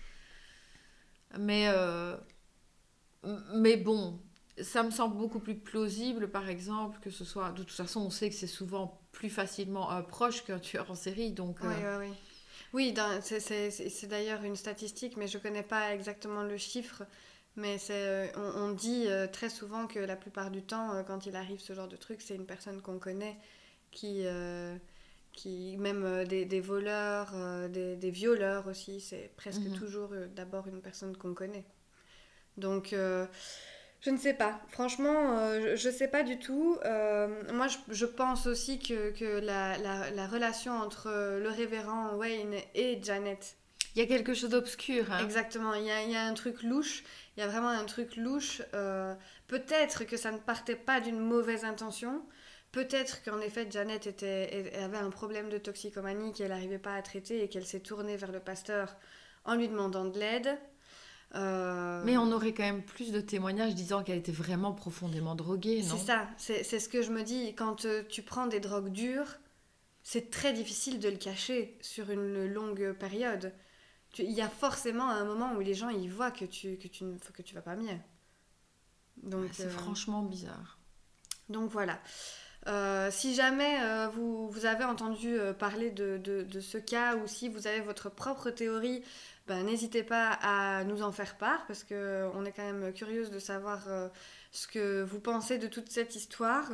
Mais, 1.38 1.66
euh, 1.68 2.16
mais 3.56 3.76
bon, 3.76 4.20
ça 4.62 4.84
me 4.84 4.92
semble 4.92 5.16
beaucoup 5.16 5.40
plus 5.40 5.56
plausible, 5.56 6.30
par 6.30 6.48
exemple, 6.48 7.00
que 7.00 7.10
ce 7.10 7.24
soit. 7.24 7.50
De 7.50 7.64
toute 7.64 7.72
façon, 7.72 8.02
on 8.02 8.10
sait 8.10 8.30
que 8.30 8.36
c'est 8.36 8.46
souvent 8.46 9.00
plus 9.10 9.28
facilement 9.28 9.90
un 9.90 10.02
proche 10.02 10.44
qu'un 10.44 10.60
tueur 10.60 10.88
en 10.88 10.94
série. 10.94 11.32
Donc, 11.32 11.58
oui, 11.62 11.74
euh, 11.82 11.98
oui, 11.98 12.12
oui. 12.76 12.94
C'est 13.22 14.06
d'ailleurs 14.06 14.42
une 14.44 14.56
statistique, 14.56 15.16
mais 15.16 15.26
je 15.26 15.38
ne 15.38 15.42
connais 15.42 15.62
pas 15.62 15.94
exactement 15.94 16.42
le 16.42 16.56
chiffre. 16.58 17.04
Mais 17.56 17.78
euh, 17.88 18.28
on, 18.36 18.64
on, 18.64 18.72
dit 18.72 19.04
euh, 19.06 19.26
très 19.26 19.48
souvent 19.48 19.86
que 19.86 19.98
la 19.98 20.14
plupart 20.14 20.50
du 20.50 20.62
temps, 20.62 21.02
quand 21.06 21.24
il 21.24 21.36
arrive 21.36 21.58
ce 21.58 21.72
genre 21.72 21.88
de 21.88 21.96
truc, 21.96 22.20
c'est 22.20 22.34
une 22.34 22.44
personne 22.44 22.82
qu'on 22.82 22.98
connaît 22.98 23.38
qui, 23.90 24.26
qui 25.32 25.76
même 25.78 26.24
des, 26.24 26.44
des, 26.44 26.60
voleurs, 26.60 27.32
des, 27.70 27.96
des, 27.96 28.10
violeurs 28.10 28.66
aussi, 28.66 29.00
c'est 29.00 29.30
presque 29.36 29.62
mhm. 29.62 29.78
toujours 29.78 30.10
d'abord 30.34 30.68
une 30.68 30.82
personne 30.82 31.16
qu'on 31.16 31.32
connaît. 31.32 31.64
Donc, 32.58 32.94
je 34.00 34.10
ne 34.10 34.18
sais 34.18 34.34
pas. 34.34 34.60
Franchement, 34.68 35.38
euh, 35.38 35.76
je 35.76 35.88
ne 35.88 35.92
sais 35.92 36.08
pas 36.08 36.22
du 36.22 36.38
tout. 36.38 36.78
Euh, 36.84 37.42
moi, 37.52 37.66
je, 37.88 38.06
pense 38.06 38.46
aussi 38.46 38.78
que, 38.78 39.10
que 39.10 39.40
la, 39.40 39.76
la, 39.78 40.26
relation 40.26 40.72
entre 40.72 41.08
le 41.08 41.48
révérend 41.48 42.14
Wayne 42.14 42.54
et 42.74 43.00
Janet. 43.02 43.56
Il 43.94 44.00
y 44.00 44.02
a 44.02 44.06
quelque 44.06 44.34
chose 44.34 44.50
d'obscur. 44.50 45.10
Hein. 45.10 45.24
Exactement. 45.24 45.74
Il 45.74 45.84
y, 45.84 45.90
a, 45.90 46.02
il 46.02 46.10
y, 46.10 46.16
a, 46.16 46.24
un 46.24 46.34
truc 46.34 46.62
louche. 46.62 47.02
Il 47.36 47.40
y 47.40 47.42
a 47.42 47.48
vraiment 47.48 47.68
un 47.68 47.84
truc 47.84 48.16
louche. 48.16 48.62
Euh, 48.74 49.14
peut-être 49.48 50.04
que 50.04 50.16
ça 50.16 50.30
ne 50.30 50.38
partait 50.38 50.76
pas 50.76 51.00
d'une 51.00 51.18
mauvaise 51.18 51.64
intention. 51.64 52.22
Peut-être 52.72 53.24
qu'en 53.24 53.40
effet, 53.40 53.66
Janet 53.70 54.06
était, 54.06 54.74
avait 54.82 54.98
un 54.98 55.10
problème 55.10 55.48
de 55.48 55.56
toxicomanie 55.56 56.32
qu'elle 56.32 56.50
n'arrivait 56.50 56.78
pas 56.78 56.94
à 56.94 57.02
traiter 57.02 57.42
et 57.42 57.48
qu'elle 57.48 57.64
s'est 57.64 57.80
tournée 57.80 58.16
vers 58.16 58.32
le 58.32 58.40
pasteur 58.40 58.96
en 59.46 59.54
lui 59.54 59.68
demandant 59.68 60.04
de 60.04 60.18
l'aide. 60.18 60.58
Euh, 61.34 62.02
Mais 62.04 62.16
on 62.16 62.30
aurait 62.32 62.54
quand 62.54 62.62
même 62.62 62.82
plus 62.82 63.12
de 63.12 63.20
témoignages 63.20 63.74
disant 63.74 64.02
qu'elle 64.02 64.18
était 64.18 64.32
vraiment 64.32 64.72
profondément 64.72 65.34
droguée, 65.34 65.82
non? 65.82 65.96
C'est 65.96 66.06
ça, 66.06 66.28
c'est 66.38 66.78
ce 66.78 66.88
que 66.88 67.02
je 67.02 67.10
me 67.10 67.22
dis. 67.22 67.54
Quand 67.54 67.84
euh, 67.84 68.02
tu 68.08 68.22
prends 68.22 68.46
des 68.46 68.60
drogues 68.60 68.90
dures, 68.90 69.36
c'est 70.02 70.30
très 70.30 70.52
difficile 70.52 70.98
de 71.00 71.08
le 71.08 71.16
cacher 71.16 71.76
sur 71.80 72.10
une 72.10 72.46
longue 72.46 72.92
période. 72.92 73.52
Il 74.18 74.30
y 74.30 74.40
a 74.40 74.48
forcément 74.48 75.10
un 75.10 75.24
moment 75.24 75.54
où 75.54 75.60
les 75.60 75.74
gens 75.74 75.90
ils 75.90 76.10
voient 76.10 76.30
que 76.30 76.46
tu, 76.46 76.78
que 76.78 76.88
tu, 76.88 77.04
que 77.34 77.42
tu 77.42 77.54
vas 77.54 77.60
pas 77.60 77.76
bien. 77.76 78.00
Donc 79.22 79.48
C'est 79.52 79.66
euh, 79.66 79.70
franchement 79.70 80.22
bizarre. 80.22 80.78
Donc 81.48 81.70
voilà. 81.70 82.00
si 83.10 83.34
jamais 83.34 83.78
vous, 84.14 84.48
vous, 84.48 84.64
avez 84.64 84.84
entendu 84.84 85.36
parler 85.58 85.90
de, 85.90 86.18
de, 86.18 86.42
de, 86.42 86.60
ce 86.60 86.78
cas 86.78 87.16
ou 87.16 87.26
si 87.26 87.48
vous 87.48 87.66
avez 87.66 87.80
votre 87.80 88.10
propre 88.10 88.50
théorie 88.50 89.02
ben, 89.46 89.62
n'hésitez 89.64 90.02
pas 90.02 90.30
à 90.42 90.82
nous 90.82 91.02
en 91.02 91.12
faire 91.12 91.36
part 91.36 91.66
parce 91.66 91.84
qu'on 91.84 92.44
est 92.44 92.52
quand 92.52 92.64
même 92.64 92.92
curieuse 92.92 93.30
de 93.30 93.38
savoir 93.38 93.84
euh, 93.86 94.08
ce 94.50 94.66
que 94.66 95.04
vous 95.04 95.20
pensez 95.20 95.58
de 95.58 95.68
toute 95.68 95.88
cette 95.88 96.16
histoire. 96.16 96.68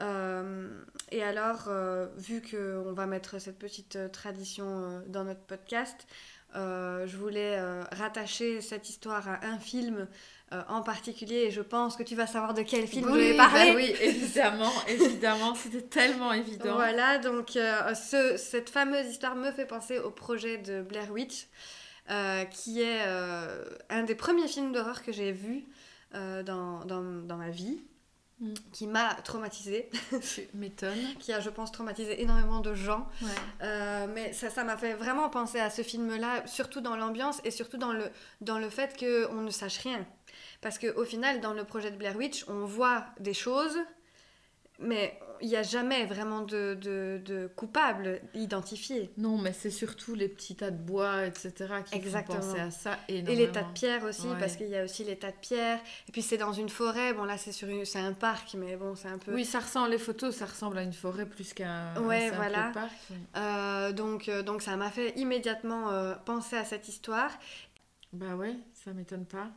Euh, 0.00 0.70
et 1.10 1.22
alors, 1.22 1.64
euh, 1.68 2.06
vu 2.16 2.40
qu'on 2.40 2.92
va 2.92 3.06
mettre 3.06 3.38
cette 3.38 3.58
petite 3.58 3.98
tradition 4.10 5.02
dans 5.08 5.24
notre 5.24 5.42
podcast, 5.42 6.06
je 6.54 7.16
voulais 7.16 7.60
rattacher 7.92 8.62
cette 8.62 8.88
histoire 8.88 9.28
à 9.28 9.44
un 9.44 9.58
film 9.58 10.08
en 10.50 10.80
particulier 10.80 11.42
et 11.42 11.50
je 11.50 11.60
pense 11.60 11.94
que 11.94 12.02
tu 12.02 12.14
vas 12.14 12.26
savoir 12.26 12.54
de 12.54 12.62
quel 12.62 12.86
film 12.86 13.06
je 13.12 13.18
vais 13.18 13.36
parler. 13.36 13.72
Bah 13.72 13.76
oui, 13.76 13.94
évidemment, 14.00 14.72
évidemment, 14.88 15.54
c'était 15.54 15.82
tellement 15.82 16.32
évident. 16.32 16.74
Voilà, 16.74 17.18
donc 17.18 17.50
ce, 17.50 18.36
cette 18.38 18.70
fameuse 18.70 19.08
histoire 19.08 19.36
me 19.36 19.52
fait 19.52 19.66
penser 19.66 19.98
au 19.98 20.10
projet 20.10 20.56
de 20.56 20.80
Blair 20.80 21.12
Witch. 21.12 21.48
Euh, 22.10 22.46
qui 22.46 22.80
est 22.80 23.02
euh, 23.06 23.64
un 23.90 24.02
des 24.02 24.14
premiers 24.14 24.48
films 24.48 24.72
d'horreur 24.72 25.02
que 25.02 25.12
j'ai 25.12 25.30
vu 25.30 25.66
euh, 26.14 26.42
dans, 26.42 26.82
dans, 26.86 27.02
dans, 27.02 27.36
ma 27.36 27.50
vie, 27.50 27.82
mm. 28.40 28.54
qui 28.72 28.86
m'a 28.86 29.12
traumatisée. 29.16 29.90
Tu 30.22 30.48
m'étonnes. 30.54 31.14
qui 31.18 31.34
a, 31.34 31.40
je 31.40 31.50
pense, 31.50 31.70
traumatisé 31.70 32.22
énormément 32.22 32.60
de 32.60 32.72
gens. 32.72 33.06
mais 33.60 34.32
ça 34.32 34.64
m'a 34.64 34.78
fait 34.78 34.94
vraiment 34.94 35.28
penser 35.28 35.60
à 35.60 35.68
ce 35.68 35.82
film-là, 35.82 36.46
surtout 36.46 36.80
dans 36.80 36.96
l'ambiance 36.96 37.42
et 37.44 37.50
surtout 37.50 37.76
dans 37.76 37.92
le, 37.92 38.10
dans 38.40 38.58
le 38.58 38.70
fait 38.70 38.98
qu'on 38.98 39.42
ne 39.42 39.50
sache 39.50 39.78
rien. 39.78 40.06
Parce 40.62 40.78
qu'au 40.78 41.04
final, 41.04 41.42
dans 41.42 41.52
le 41.52 41.64
projet 41.64 41.90
de 41.90 41.96
Blair 41.96 42.16
Witch, 42.16 42.46
on 42.48 42.64
voit 42.64 43.04
des 43.20 43.34
choses, 43.34 43.76
mais 44.78 45.20
il 45.40 45.48
n'y 45.48 45.56
a 45.56 45.62
jamais 45.62 46.06
vraiment 46.06 46.42
de, 46.42 46.74
de, 46.80 47.20
de, 47.24 47.50
coupable 47.56 48.20
identifié. 48.34 49.10
Non, 49.16 49.38
mais 49.38 49.52
c'est 49.52 49.70
surtout 49.70 50.14
les 50.14 50.28
petits 50.28 50.56
tas 50.56 50.70
de 50.70 50.76
bois, 50.76 51.26
etc., 51.26 51.52
qui 51.84 51.96
Exactement. 51.96 52.40
font 52.40 52.48
penser 52.48 52.60
à 52.60 52.70
ça. 52.70 52.98
Et 53.08 53.22
les 53.22 53.50
tas 53.50 53.62
de 53.62 53.72
pierres 53.72 54.04
aussi, 54.04 54.28
parce 54.38 54.56
qu'il 54.56 54.68
y 54.68 54.76
a 54.76 54.84
aussi 54.84 55.04
les 55.04 55.16
tas 55.16 55.30
de 55.30 55.36
pierres. 55.40 55.80
Et 56.08 56.12
puis 56.12 56.22
c'est 56.22 56.38
dans 56.38 56.52
une 56.52 56.68
forêt, 56.68 57.12
bon 57.12 57.24
là 57.24 57.36
c'est 57.36 57.52
sur 57.52 57.68
une... 57.68 57.84
c'est 57.84 57.98
un 57.98 58.12
parc, 58.12 58.54
mais 58.54 58.76
bon 58.76 58.94
c'est 58.94 59.08
un 59.08 59.18
peu... 59.18 59.34
Oui, 59.34 59.44
ça 59.44 59.60
ressemble, 59.60 59.90
les 59.90 59.98
photos, 59.98 60.34
ça 60.34 60.46
ressemble 60.46 60.78
à 60.78 60.82
une 60.82 60.92
forêt 60.92 61.26
plus 61.26 61.48
ouais, 62.00 62.30
voilà. 62.30 62.70
parc. 62.74 62.92
Euh, 63.36 63.92
donc, 63.92 64.28
euh, 64.28 64.42
donc 64.42 64.62
ça 64.62 64.76
m'a 64.76 64.90
fait 64.90 65.10
immédiatement 65.16 65.90
euh, 65.90 66.14
penser 66.14 66.56
à 66.56 66.64
cette 66.64 66.88
histoire. 66.88 67.30
Bah 68.12 68.36
ouais, 68.36 68.56
ça 68.72 68.92
m'étonne 68.92 69.26
pas. 69.26 69.50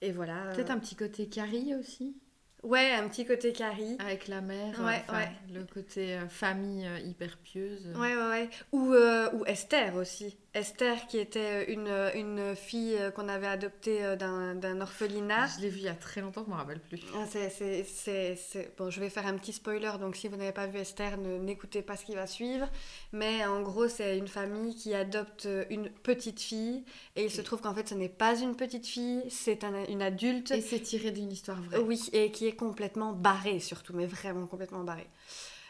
Et 0.00 0.10
voilà. 0.10 0.52
Peut-être 0.54 0.70
un 0.70 0.78
petit 0.78 0.96
côté 0.96 1.28
Carrie 1.28 1.74
aussi 1.74 2.16
Ouais, 2.62 2.92
un 2.92 3.08
petit 3.08 3.24
côté 3.24 3.52
Carrie. 3.52 3.96
Avec 3.98 4.28
la 4.28 4.40
mère, 4.40 4.78
ouais, 4.80 5.04
le 5.52 5.64
côté 5.64 6.18
famille 6.28 6.88
hyper 7.04 7.36
pieuse. 7.38 7.86
Ouais, 7.96 8.14
ouais, 8.16 8.28
ouais. 8.28 8.50
Ou, 8.72 8.94
ou 8.94 9.44
Esther 9.46 9.96
aussi. 9.96 10.36
Esther, 10.54 11.06
qui 11.06 11.16
était 11.16 11.64
euh, 11.66 12.12
une, 12.14 12.20
une 12.20 12.54
fille 12.54 12.94
euh, 12.98 13.10
qu'on 13.10 13.26
avait 13.28 13.46
adoptée 13.46 14.04
euh, 14.04 14.16
d'un 14.16 14.80
orphelinat. 14.82 15.46
Je 15.56 15.62
l'ai 15.62 15.70
vue 15.70 15.78
il 15.78 15.84
y 15.84 15.88
a 15.88 15.94
très 15.94 16.20
longtemps, 16.20 16.42
je 16.44 16.50
ne 16.50 16.54
me 16.54 16.60
rappelle 16.60 16.80
plus. 16.80 17.00
Ah, 17.14 17.24
c'est, 17.26 18.74
bon, 18.76 18.90
je 18.90 19.00
vais 19.00 19.08
faire 19.08 19.26
un 19.26 19.38
petit 19.38 19.54
spoiler, 19.54 19.92
donc 19.98 20.14
si 20.14 20.28
vous 20.28 20.36
n'avez 20.36 20.52
pas 20.52 20.66
vu 20.66 20.78
Esther, 20.78 21.16
n'écoutez 21.16 21.80
pas 21.80 21.96
ce 21.96 22.04
qui 22.04 22.14
va 22.14 22.26
suivre. 22.26 22.68
Mais 23.12 23.46
en 23.46 23.62
gros, 23.62 23.88
c'est 23.88 24.18
une 24.18 24.28
famille 24.28 24.74
qui 24.74 24.94
adopte 24.94 25.48
une 25.70 25.88
petite 25.88 26.40
fille, 26.40 26.84
et 27.16 27.24
il 27.24 27.30
se 27.30 27.40
trouve 27.40 27.62
qu'en 27.62 27.74
fait, 27.74 27.88
ce 27.88 27.94
n'est 27.94 28.10
pas 28.10 28.38
une 28.38 28.54
petite 28.54 28.86
fille, 28.86 29.22
c'est 29.30 29.64
un, 29.64 29.86
une 29.86 30.02
adulte. 30.02 30.50
Et 30.50 30.60
c'est 30.60 30.80
tiré 30.80 31.12
d'une 31.12 31.32
histoire 31.32 31.62
vraie. 31.62 31.78
Oui, 31.78 32.10
et 32.12 32.30
qui 32.30 32.46
est 32.46 32.56
complètement 32.56 33.14
barrée, 33.14 33.58
surtout, 33.58 33.94
mais 33.94 34.06
vraiment 34.06 34.46
complètement 34.46 34.84
barrée. 34.84 35.08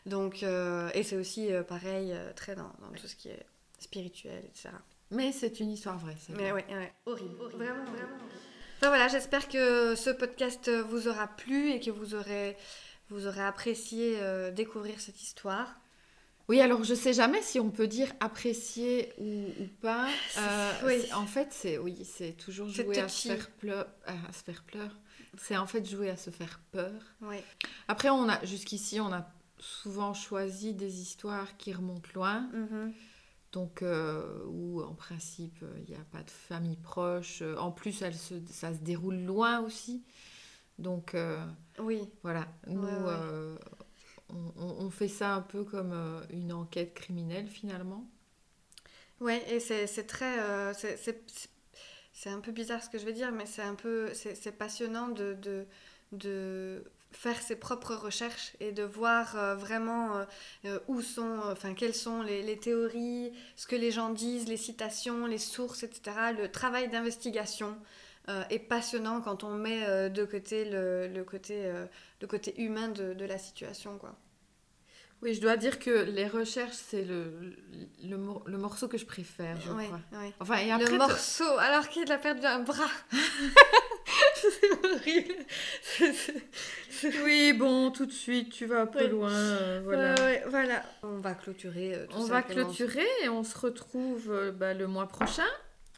Donc, 0.07 0.43
et 0.43 1.03
c'est 1.05 1.17
aussi 1.17 1.51
pareil, 1.69 2.13
très 2.35 2.57
dans, 2.57 2.73
dans 2.81 2.91
tout 2.97 3.07
ce 3.07 3.15
qui 3.15 3.29
est 3.29 3.47
spirituelle, 3.83 4.45
etc. 4.47 4.71
Mais 5.11 5.33
c'est 5.33 5.61
une 5.61 5.71
histoire 5.71 5.99
vraie. 5.99 6.17
Mais 6.31 6.53
ouais, 6.53 6.65
ouais. 6.71 6.93
Horrible, 7.07 7.37
Vraiment, 7.37 7.85
vraiment. 7.85 8.17
Enfin 8.79 8.89
voilà, 8.89 9.09
j'espère 9.09 9.49
que 9.49 9.95
ce 9.95 10.11
podcast 10.11 10.69
vous 10.69 11.07
aura 11.07 11.29
plu 11.29 11.71
et 11.71 11.79
que 11.79 11.91
vous 11.91 12.15
aurez, 12.15 12.57
vous 13.11 13.27
aurez 13.29 13.45
apprécié 13.45 14.17
euh, 14.21 14.51
découvrir 14.51 15.01
cette 15.01 15.23
histoire. 15.23 15.77
Oui, 16.49 16.61
alors 16.61 16.83
je 16.83 16.95
sais 16.95 17.13
jamais 17.13 17.41
si 17.43 17.61
on 17.61 17.71
peut 17.71 17.87
dire 17.87 18.13
apprécier 18.19 19.13
ou, 19.19 19.47
ou 19.61 19.67
pas. 19.81 20.09
Euh, 20.39 20.73
oui. 20.87 21.13
En 21.15 21.27
fait, 21.27 21.49
c'est 21.51 21.79
oui, 21.79 22.05
c'est 22.05 22.33
toujours 22.33 22.69
jouer 22.69 22.99
à 22.99 23.09
se, 23.09 23.29
faire 23.29 23.51
pleur, 23.51 23.87
à 24.07 24.33
se 24.33 24.43
faire 24.43 24.65
pleurer. 24.65 24.89
C'est 25.39 25.57
en 25.57 25.67
fait 25.67 25.89
jouer 25.89 26.11
à 26.11 26.17
se 26.17 26.31
faire 26.31 26.61
peur. 26.73 27.01
Oui. 27.21 27.37
Après, 27.87 28.09
on 28.11 28.29
a 28.29 28.45
jusqu'ici, 28.45 28.99
on 29.01 29.13
a 29.13 29.31
souvent 29.59 30.15
choisi 30.15 30.75
des 30.75 31.01
histoires 31.01 31.57
qui 31.57 31.73
remontent 31.73 32.09
loin. 32.15 32.49
Mm 32.53 32.91
donc, 33.53 33.83
euh, 33.83 34.45
où 34.47 34.83
en 34.83 34.95
principe, 34.95 35.63
il 35.77 35.95
n'y 35.95 36.01
a 36.01 36.05
pas 36.11 36.23
de 36.23 36.31
famille 36.31 36.77
proche. 36.77 37.43
En 37.59 37.71
plus, 37.71 38.01
elle 38.01 38.15
se, 38.15 38.35
ça 38.51 38.73
se 38.73 38.79
déroule 38.79 39.19
loin 39.19 39.61
aussi. 39.61 40.03
Donc, 40.79 41.15
euh, 41.15 41.45
oui. 41.79 42.09
voilà. 42.23 42.49
Nous, 42.67 42.83
euh, 42.83 43.59
on, 44.31 44.89
fait 44.89 45.09
ça 45.09 45.35
un 45.35 45.43
peu 45.43 45.65
comme 45.65 45.95
une 46.31 46.53
enquête 46.53 46.95
criminelle 46.95 47.47
finalement. 47.47 48.09
Oui, 49.21 49.39
et 49.49 49.61
c'est 49.61 50.07
très. 50.07 50.39
c'est 50.75 52.31
un 52.31 52.41
peu 52.41 52.53
bizarre 52.53 52.83
ce 52.83 52.89
que 52.89 52.97
je 52.97 53.05
vais 53.05 53.13
dire, 53.13 53.33
mais 53.33 53.45
c'est 53.45 53.63
un 53.63 53.75
peu. 53.75 54.15
C'est 54.15 54.57
passionnant 54.57 55.09
de, 55.09 55.35
de, 55.35 55.67
de 56.13 56.85
faire 57.13 57.41
ses 57.41 57.57
propres 57.57 57.95
recherches 57.95 58.53
et 58.61 58.73
de 58.73 58.83
voir 58.83 59.37
euh, 59.37 59.55
vraiment 59.55 60.17
euh, 60.17 60.25
euh, 60.65 60.79
où 60.89 61.01
sont, 61.01 61.41
enfin 61.51 61.75
quelles 61.75 61.95
sont 61.95 62.23
les, 62.23 62.57
théories, 62.59 63.33
ce 63.57 63.67
que 63.67 63.77
les 63.77 63.91
gens 63.91 64.11
disent, 64.11 64.49
les 64.49 64.57
citations, 64.57 65.27
les 65.27 65.39
sources, 65.39 65.83
etc. 65.83 66.17
Le 66.39 66.51
travail 66.51 66.89
d'investigation 66.89 67.77
est 68.51 68.61
passionnant 68.61 69.21
quand 69.21 69.43
on 69.43 69.51
met 69.51 70.09
de 70.09 70.25
côté 70.25 70.65
le, 70.65 71.09
le 71.09 71.25
côté, 71.25 71.73
le 72.21 72.27
côté 72.29 72.61
humain 72.63 72.87
de, 72.89 73.15
de, 73.15 73.25
la 73.25 73.37
situation, 73.37 73.99
quoi. 73.99 74.15
Oui, 75.23 75.35
je 75.35 75.41
dois 75.41 75.57
dire 75.57 75.81
que 75.81 75.91
les 75.91 76.29
recherches, 76.29 76.77
c'est 76.77 77.03
le, 77.03 77.57
le, 78.05 78.17
le, 78.47 78.59
morceau 78.59 78.87
que 78.87 78.97
je 78.97 79.07
préfère, 79.07 79.61
je 79.61 79.71
crois. 79.71 80.01
Enfin, 80.39 80.59
et 80.59 80.71
après, 80.71 80.93
le 80.93 80.99
morceau, 80.99 81.59
alors 81.59 81.89
qu'il 81.89 82.11
a 82.13 82.19
perdu 82.19 82.47
un 82.47 82.61
bras. 82.61 82.91
oui, 87.25 87.53
bon, 87.53 87.91
tout 87.91 88.07
de 88.07 88.13
suite, 88.13 88.51
tu 88.51 88.67
vas 88.67 88.83
un 88.83 88.87
peu 88.87 89.07
loin. 89.07 89.33
Euh, 89.33 89.81
voilà. 90.49 90.83
On 91.03 91.19
va 91.19 91.35
clôturer. 91.35 91.95
Euh, 91.95 92.07
on 92.15 92.25
va 92.25 92.43
clôturer 92.43 93.07
et 93.23 93.29
on 93.29 93.45
se 93.45 93.59
retrouve 93.59 94.31
euh, 94.31 94.53
bah, 94.53 94.75
le 94.75 94.87
mois 94.87 95.09
prochain. 95.09 95.47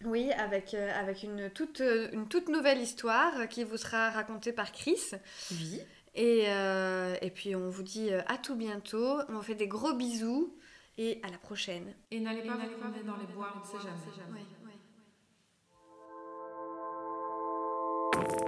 Oui, 0.04 0.30
avec, 0.32 0.74
avec 0.74 1.22
une, 1.22 1.50
toute, 1.50 1.80
une 1.80 2.28
toute 2.28 2.48
nouvelle 2.48 2.80
histoire 2.80 3.48
qui 3.48 3.64
vous 3.64 3.76
sera 3.76 4.10
racontée 4.10 4.52
par 4.52 4.72
Chris. 4.72 5.12
Oui. 5.52 5.80
Et, 6.14 6.44
et 6.46 7.30
puis 7.30 7.56
on 7.56 7.70
vous 7.70 7.82
dit 7.82 8.10
à 8.12 8.36
tout 8.36 8.56
bientôt. 8.56 9.18
On 9.28 9.40
fait 9.40 9.54
des 9.54 9.68
gros 9.68 9.94
bisous 9.94 10.54
et 10.98 11.20
à 11.22 11.30
la 11.30 11.38
prochaine. 11.38 11.94
Et 12.10 12.20
n'allez 12.20 12.42
pas, 12.42 12.54
vous 12.54 12.58
pas 12.58 12.88
dans 13.04 13.16
les 13.16 13.32
bois, 13.32 13.54
on 13.56 13.60
ne 13.60 13.64
sait 13.64 13.86
jamais. 13.86 13.98
jamais. 14.16 14.44
Thank 18.14 18.30
you. 18.30 18.43